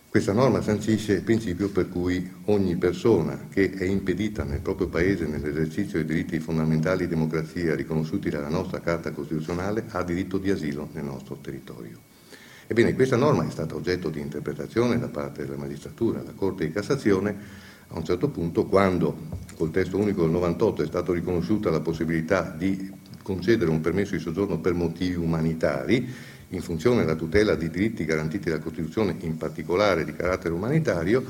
Questa 0.09 0.32
norma 0.32 0.62
sancisce 0.62 1.12
il 1.12 1.22
principio 1.22 1.68
per 1.68 1.88
cui 1.88 2.28
ogni 2.46 2.74
persona 2.74 3.46
che 3.49 3.70
è 3.70 3.84
impedita 3.84 4.42
nel 4.42 4.59
proprio 4.59 4.88
Paese 4.88 5.26
nell'esercizio 5.26 5.99
dei 5.99 6.16
diritti 6.16 6.40
fondamentali 6.40 7.05
di 7.05 7.14
democrazia 7.14 7.76
riconosciuti 7.76 8.30
dalla 8.30 8.49
nostra 8.49 8.80
Carta 8.80 9.12
Costituzionale 9.12 9.84
ha 9.90 10.03
diritto 10.03 10.38
di 10.38 10.51
asilo 10.51 10.88
nel 10.94 11.05
nostro 11.05 11.36
territorio. 11.36 12.01
Ebbene, 12.66 12.94
questa 12.94 13.16
norma 13.16 13.46
è 13.46 13.51
stata 13.51 13.76
oggetto 13.76 14.11
di 14.11 14.18
interpretazione 14.18 14.99
da 14.99 15.09
parte 15.09 15.44
della 15.44 15.57
magistratura, 15.57 16.20
la 16.20 16.32
Corte 16.34 16.66
di 16.66 16.72
Cassazione, 16.72 17.68
a 17.89 17.99
un 17.99 18.05
certo 18.05 18.28
punto, 18.28 18.66
quando 18.66 19.16
col 19.57 19.70
testo 19.70 19.97
unico 19.97 20.22
del 20.22 20.30
98 20.30 20.82
è 20.82 20.86
stata 20.86 21.12
riconosciuta 21.12 21.70
la 21.70 21.80
possibilità 21.80 22.55
di 22.57 22.91
concedere 23.22 23.70
un 23.70 23.80
permesso 23.80 24.14
di 24.14 24.20
soggiorno 24.20 24.59
per 24.59 24.74
motivi 24.74 25.16
umanitari, 25.16 26.09
in 26.51 26.62
funzione 26.62 27.01
della 27.01 27.14
tutela 27.14 27.55
di 27.55 27.68
diritti 27.68 28.05
garantiti 28.05 28.49
dalla 28.49 28.62
Costituzione, 28.62 29.16
in 29.20 29.36
particolare 29.36 30.05
di 30.05 30.14
carattere 30.14 30.55
umanitario, 30.55 31.24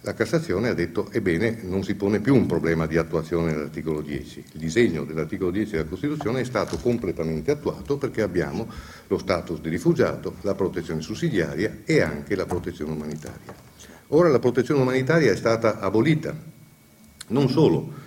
la 0.00 0.12
Cassazione 0.12 0.68
ha 0.68 0.74
detto 0.74 1.10
ebbene 1.12 1.60
non 1.62 1.82
si 1.82 1.94
pone 1.94 2.20
più 2.20 2.34
un 2.34 2.44
problema 2.44 2.86
di 2.86 2.98
attuazione 2.98 3.52
dell'articolo 3.52 4.02
10. 4.02 4.44
Il 4.52 4.60
disegno 4.60 5.04
dell'articolo 5.04 5.50
10 5.50 5.70
della 5.70 5.84
Costituzione 5.84 6.40
è 6.40 6.44
stato 6.44 6.76
completamente 6.76 7.50
attuato 7.50 7.96
perché 7.96 8.20
abbiamo 8.20 8.68
lo 9.06 9.16
status 9.16 9.60
di 9.60 9.70
rifugiato, 9.70 10.34
la 10.42 10.54
protezione 10.54 11.00
sussidiaria 11.00 11.78
e 11.84 12.02
anche 12.02 12.36
la 12.36 12.44
protezione 12.44 12.92
umanitaria. 12.92 13.73
Ora 14.14 14.28
la 14.28 14.38
protezione 14.38 14.80
umanitaria 14.80 15.32
è 15.32 15.36
stata 15.36 15.80
abolita, 15.80 16.32
non 17.28 17.48
solo 17.48 18.02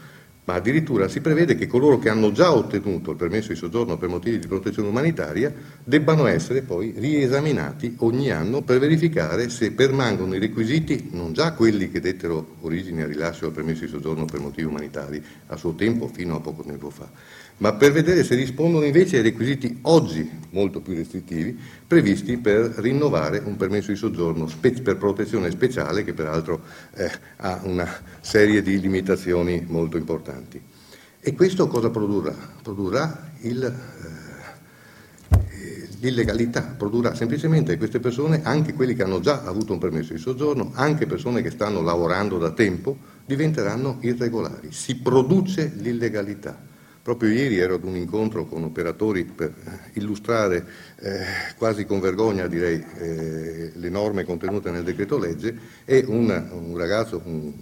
ma 0.48 0.54
addirittura 0.54 1.10
si 1.10 1.20
prevede 1.20 1.56
che 1.56 1.68
coloro 1.68 2.00
che 2.00 2.08
hanno 2.08 2.32
già 2.32 2.54
ottenuto 2.54 3.12
il 3.12 3.18
permesso 3.18 3.50
di 3.50 3.58
soggiorno 3.58 3.98
per 3.98 4.08
motivi 4.08 4.40
di 4.40 4.48
protezione 4.48 4.88
umanitaria 4.88 5.54
debbano 5.84 6.26
essere 6.26 6.62
poi 6.62 6.94
riesaminati 6.96 7.96
ogni 8.00 8.32
anno 8.32 8.62
per 8.62 8.80
verificare 8.80 9.50
se 9.50 9.74
permangono 9.74 10.36
i 10.36 10.40
requisiti, 10.40 11.10
non 11.12 11.34
già 11.34 11.52
quelli 11.52 11.92
che 11.92 12.00
dettero 12.00 12.56
origine 12.62 13.04
al 13.04 13.10
rilascio 13.10 13.46
del 13.46 13.56
permesso 13.56 13.84
di 13.84 13.90
soggiorno 13.90 14.24
per 14.24 14.40
motivi 14.40 14.68
umanitari 14.68 15.22
a 15.48 15.58
suo 15.58 15.74
tempo, 15.74 16.08
fino 16.08 16.38
a 16.38 16.40
poco 16.40 16.64
tempo 16.64 16.90
fa, 16.90 17.10
ma 17.58 17.74
per 17.74 17.92
vedere 17.92 18.24
se 18.24 18.36
rispondono 18.36 18.86
invece 18.86 19.18
ai 19.18 19.24
requisiti 19.24 19.80
oggi 19.84 20.30
molto 20.52 20.80
più 20.80 20.94
restrittivi 20.94 21.58
previsti 21.88 22.38
per 22.38 22.76
rinnovare 22.78 23.42
un 23.44 23.56
permesso 23.56 23.92
di 23.92 23.98
soggiorno 23.98 24.48
spe- 24.48 24.82
per 24.82 24.98
protezione 24.98 25.50
speciale 25.50 26.04
che 26.04 26.14
peraltro 26.14 26.62
eh, 26.96 27.10
ha 27.38 27.62
una 27.64 27.88
serie 28.22 28.62
di 28.62 28.80
limitazioni 28.80 29.66
molto 29.68 29.98
importanti. 29.98 30.62
E 31.20 31.34
questo 31.34 31.68
cosa 31.68 31.90
produrrà? 31.90 32.36
Produrrà 32.62 33.32
il, 33.42 33.64
eh, 33.64 33.76
l'illegalità, 36.00 36.76
produrrà 36.78 37.16
semplicemente 37.16 37.78
queste 37.78 38.00
persone, 38.00 38.42
anche 38.44 38.74
quelli 38.74 38.94
che 38.94 39.04
hanno 39.04 39.20
già 39.20 39.44
avuto 39.44 39.74
un 39.74 39.80
permesso 39.80 40.14
di 40.14 40.20
soggiorno, 40.20 40.72
anche 40.76 41.08
persone 41.08 41.42
che 41.42 41.50
stanno 41.50 41.82
lavorando 41.82 42.38
da 42.38 42.52
tempo, 42.52 42.98
diventeranno 43.26 43.98
irregolari. 44.02 44.72
Si 44.72 44.98
produce 44.98 45.74
l'illegalità. 45.76 46.76
Proprio 47.08 47.30
ieri 47.30 47.58
ero 47.58 47.76
ad 47.76 47.86
un 47.86 47.96
incontro 47.96 48.44
con 48.44 48.66
operatori 48.66 49.24
per 49.24 49.54
illustrare 49.94 50.66
eh, 51.00 51.24
quasi 51.58 51.86
con 51.86 52.02
vergogna 52.02 52.48
direi 52.48 52.84
eh, 52.98 53.72
le 53.74 53.90
norme 53.90 54.26
contenute 54.26 54.72
nel 54.72 54.84
decreto 54.84 55.18
legge 55.18 55.58
e 55.86 56.04
un, 56.06 56.28
un, 56.52 56.78
ragazzo, 56.78 57.22
un, 57.24 57.54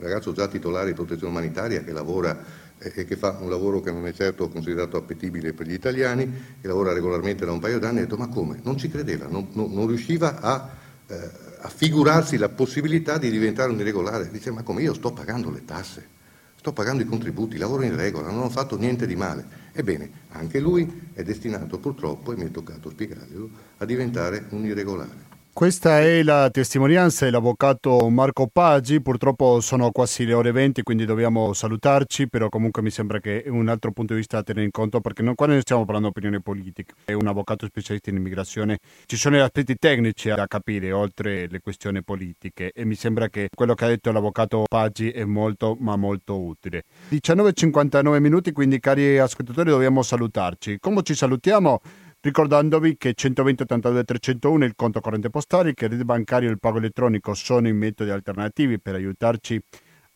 ragazzo, 0.00 0.32
già 0.32 0.48
titolare 0.48 0.86
di 0.86 0.94
protezione 0.94 1.30
umanitaria 1.30 1.84
che 1.84 1.92
lavora 1.92 2.44
eh, 2.76 2.90
e 2.92 3.04
che 3.04 3.14
fa 3.14 3.38
un 3.40 3.48
lavoro 3.48 3.80
che 3.80 3.92
non 3.92 4.04
è 4.04 4.12
certo 4.12 4.48
considerato 4.48 4.96
appetibile 4.96 5.52
per 5.52 5.68
gli 5.68 5.74
italiani, 5.74 6.28
che 6.60 6.66
lavora 6.66 6.92
regolarmente 6.92 7.44
da 7.44 7.52
un 7.52 7.60
paio 7.60 7.78
d'anni, 7.78 7.98
ha 7.98 8.00
detto 8.00 8.16
ma 8.16 8.26
come? 8.26 8.58
Non 8.64 8.76
ci 8.76 8.88
credeva, 8.88 9.28
non, 9.28 9.46
non, 9.52 9.72
non 9.72 9.86
riusciva 9.86 10.40
a, 10.40 10.70
eh, 11.06 11.30
a 11.60 11.68
figurarsi 11.68 12.36
la 12.36 12.48
possibilità 12.48 13.16
di 13.16 13.30
diventare 13.30 13.70
un 13.70 13.78
irregolare. 13.78 14.28
Dice 14.28 14.50
ma 14.50 14.64
come 14.64 14.82
io 14.82 14.92
sto 14.92 15.12
pagando 15.12 15.52
le 15.52 15.64
tasse? 15.64 16.16
Sto 16.58 16.72
pagando 16.72 17.02
i 17.02 17.06
contributi, 17.06 17.56
lavoro 17.56 17.82
in 17.82 17.94
regola, 17.94 18.30
non 18.30 18.42
ho 18.42 18.50
fatto 18.50 18.76
niente 18.76 19.06
di 19.06 19.14
male. 19.14 19.46
Ebbene, 19.72 20.10
anche 20.30 20.58
lui 20.58 21.10
è 21.12 21.22
destinato 21.22 21.78
purtroppo, 21.78 22.32
e 22.32 22.36
mi 22.36 22.46
è 22.46 22.50
toccato 22.50 22.90
spiegarglielo, 22.90 23.50
a 23.78 23.84
diventare 23.84 24.46
un 24.50 24.64
irregolare. 24.64 25.27
Questa 25.58 25.98
è 25.98 26.22
la 26.22 26.50
testimonianza 26.50 27.24
dell'avvocato 27.24 28.08
Marco 28.10 28.46
Paggi, 28.46 29.02
purtroppo 29.02 29.60
sono 29.60 29.90
quasi 29.90 30.24
le 30.24 30.32
ore 30.32 30.52
20 30.52 30.84
quindi 30.84 31.04
dobbiamo 31.04 31.52
salutarci, 31.52 32.28
però 32.28 32.48
comunque 32.48 32.80
mi 32.80 32.90
sembra 32.90 33.18
che 33.18 33.42
è 33.42 33.48
un 33.48 33.66
altro 33.66 33.90
punto 33.90 34.12
di 34.12 34.20
vista 34.20 34.36
da 34.36 34.44
tenere 34.44 34.66
in 34.66 34.70
conto 34.70 35.00
perché 35.00 35.20
non, 35.20 35.34
qua 35.34 35.46
non 35.46 35.60
stiamo 35.60 35.84
parlando 35.84 36.10
di 36.12 36.16
opinioni 36.16 36.40
politiche, 36.40 36.94
è 37.04 37.12
un 37.12 37.26
avvocato 37.26 37.66
specialista 37.66 38.08
in 38.10 38.18
immigrazione, 38.18 38.78
ci 39.06 39.16
sono 39.16 39.34
gli 39.34 39.40
aspetti 39.40 39.74
tecnici 39.74 40.28
da 40.28 40.46
capire 40.46 40.92
oltre 40.92 41.48
le 41.48 41.58
questioni 41.58 42.04
politiche 42.04 42.70
e 42.72 42.84
mi 42.84 42.94
sembra 42.94 43.28
che 43.28 43.48
quello 43.52 43.74
che 43.74 43.84
ha 43.84 43.88
detto 43.88 44.12
l'avvocato 44.12 44.62
Paggi 44.68 45.10
è 45.10 45.24
molto 45.24 45.76
ma 45.80 45.96
molto 45.96 46.40
utile. 46.40 46.84
19.59 47.10 48.20
minuti 48.20 48.52
quindi 48.52 48.78
cari 48.78 49.18
ascoltatori 49.18 49.70
dobbiamo 49.70 50.02
salutarci, 50.02 50.78
come 50.78 51.02
ci 51.02 51.16
salutiamo? 51.16 51.80
Ricordandovi 52.20 52.96
che 52.96 53.14
120 53.14 53.62
82 53.62 54.04
301 54.04 54.64
il 54.64 54.74
conto 54.74 55.00
corrente 55.00 55.30
postale, 55.30 55.70
il 55.70 55.74
credito 55.74 56.04
bancario 56.04 56.48
e 56.48 56.52
il 56.52 56.58
pago 56.58 56.78
elettronico 56.78 57.34
sono 57.34 57.68
i 57.68 57.72
metodi 57.72 58.10
alternativi 58.10 58.80
per 58.80 58.94
aiutarci 58.94 59.60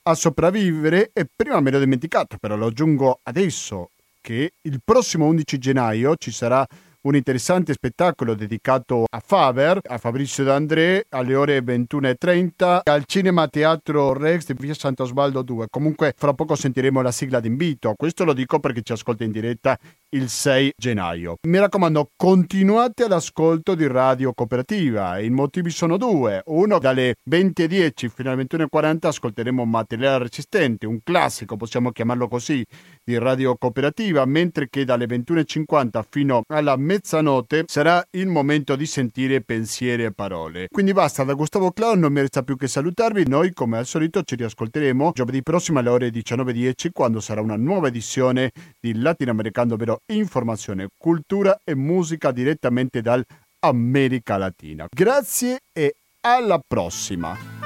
a 0.03 0.15
sopravvivere. 0.15 1.11
E 1.12 1.27
prima 1.35 1.61
me 1.61 1.70
l'ho 1.70 1.79
dimenticato, 1.79 2.37
però 2.39 2.57
lo 2.57 2.66
aggiungo 2.66 3.20
adesso 3.23 3.91
che 4.20 4.53
il 4.61 4.81
prossimo 4.85 5.27
11 5.27 5.59
gennaio 5.59 6.15
ci 6.16 6.31
sarà 6.31 6.66
un 7.03 7.16
interessante 7.16 7.73
spettacolo 7.73 8.35
dedicato 8.35 9.05
a 9.11 9.20
Faber, 9.24 9.81
a 9.83 9.99
Fabrizio 9.99 10.45
D'André, 10.45 11.07
alle 11.09 11.35
ore 11.35 11.59
21.30 11.61 12.81
al 12.85 13.03
Cinema 13.07 13.49
Teatro 13.49 14.12
Rex 14.12 14.47
di 14.47 14.55
via 14.59 14.74
Sant'Osvaldo 14.74 15.43
2. 15.43 15.66
Comunque 15.69 16.15
fra 16.16 16.33
poco 16.33 16.55
sentiremo 16.55 17.01
la 17.03 17.11
sigla 17.11 17.41
d'invito. 17.41 17.95
Questo 17.97 18.24
lo 18.24 18.33
dico 18.33 18.61
perché 18.61 18.83
ci 18.83 18.93
ascolta 18.93 19.24
in 19.24 19.33
diretta 19.33 19.77
il 20.11 20.29
6 20.29 20.74
gennaio. 20.77 21.37
Mi 21.49 21.59
raccomando, 21.59 22.11
continuate 22.16 23.05
all'ascolto 23.05 23.74
di 23.74 23.87
Radio 23.87 24.33
Cooperativa. 24.33 25.19
I 25.19 25.31
motivi 25.31 25.70
sono 25.70 25.97
due. 25.97 26.43
Uno, 26.47 26.79
dalle 26.79 27.16
20.10 27.29 28.09
fino 28.09 28.31
alle 28.31 28.45
21.40 28.45 29.07
ascolteremo 29.07 29.65
Materiale 29.65 30.24
Resistente, 30.24 30.87
un 30.87 31.01
classico, 31.03 31.57
possiamo 31.57 31.91
chiamarlo 31.91 32.29
così, 32.29 32.65
di 33.05 33.19
Radio 33.19 33.57
Cooperativa, 33.57 34.24
mentre 34.24 34.69
che 34.69 34.85
dalle 34.85 35.07
21.50 35.07 36.05
fino 36.09 36.43
alla 36.47 36.77
mezzanotte 36.77 37.65
sarà 37.66 38.05
il 38.12 38.29
momento 38.29 38.77
di 38.77 38.87
sentire 38.87 39.41
pensieri 39.41 40.05
e 40.05 40.12
parole. 40.12 40.69
Quindi 40.69 40.93
basta, 40.93 41.24
da 41.24 41.35
Gustavo 41.35 41.73
Clown 41.73 41.99
non 41.99 42.12
mi 42.12 42.20
resta 42.20 42.43
più 42.43 42.57
che 42.57 42.69
salutarvi. 42.69 43.29
Noi, 43.29 43.53
come 43.53 43.79
al 43.79 43.87
solito, 43.87 44.23
ci 44.23 44.37
riascolteremo 44.37 45.12
giovedì 45.15 45.43
prossimo 45.43 45.79
alle 45.79 45.91
ore 45.91 46.09
19.10 46.11 46.91
quando 46.93 47.20
sarà 47.20 47.41
una 47.41 47.57
nuova 47.57 47.89
edizione 47.89 48.53
di 48.81 48.95
Latinoamericano, 48.99 49.74
ovvero 49.74 50.03
informazione, 50.12 50.89
cultura 50.97 51.59
e 51.65 51.74
musica 51.74 52.31
direttamente 52.31 53.01
dall'America 53.01 54.37
Latina. 54.37 54.87
Grazie 54.91 55.61
e 55.73 55.95
alla 56.20 56.61
prossima! 56.65 57.61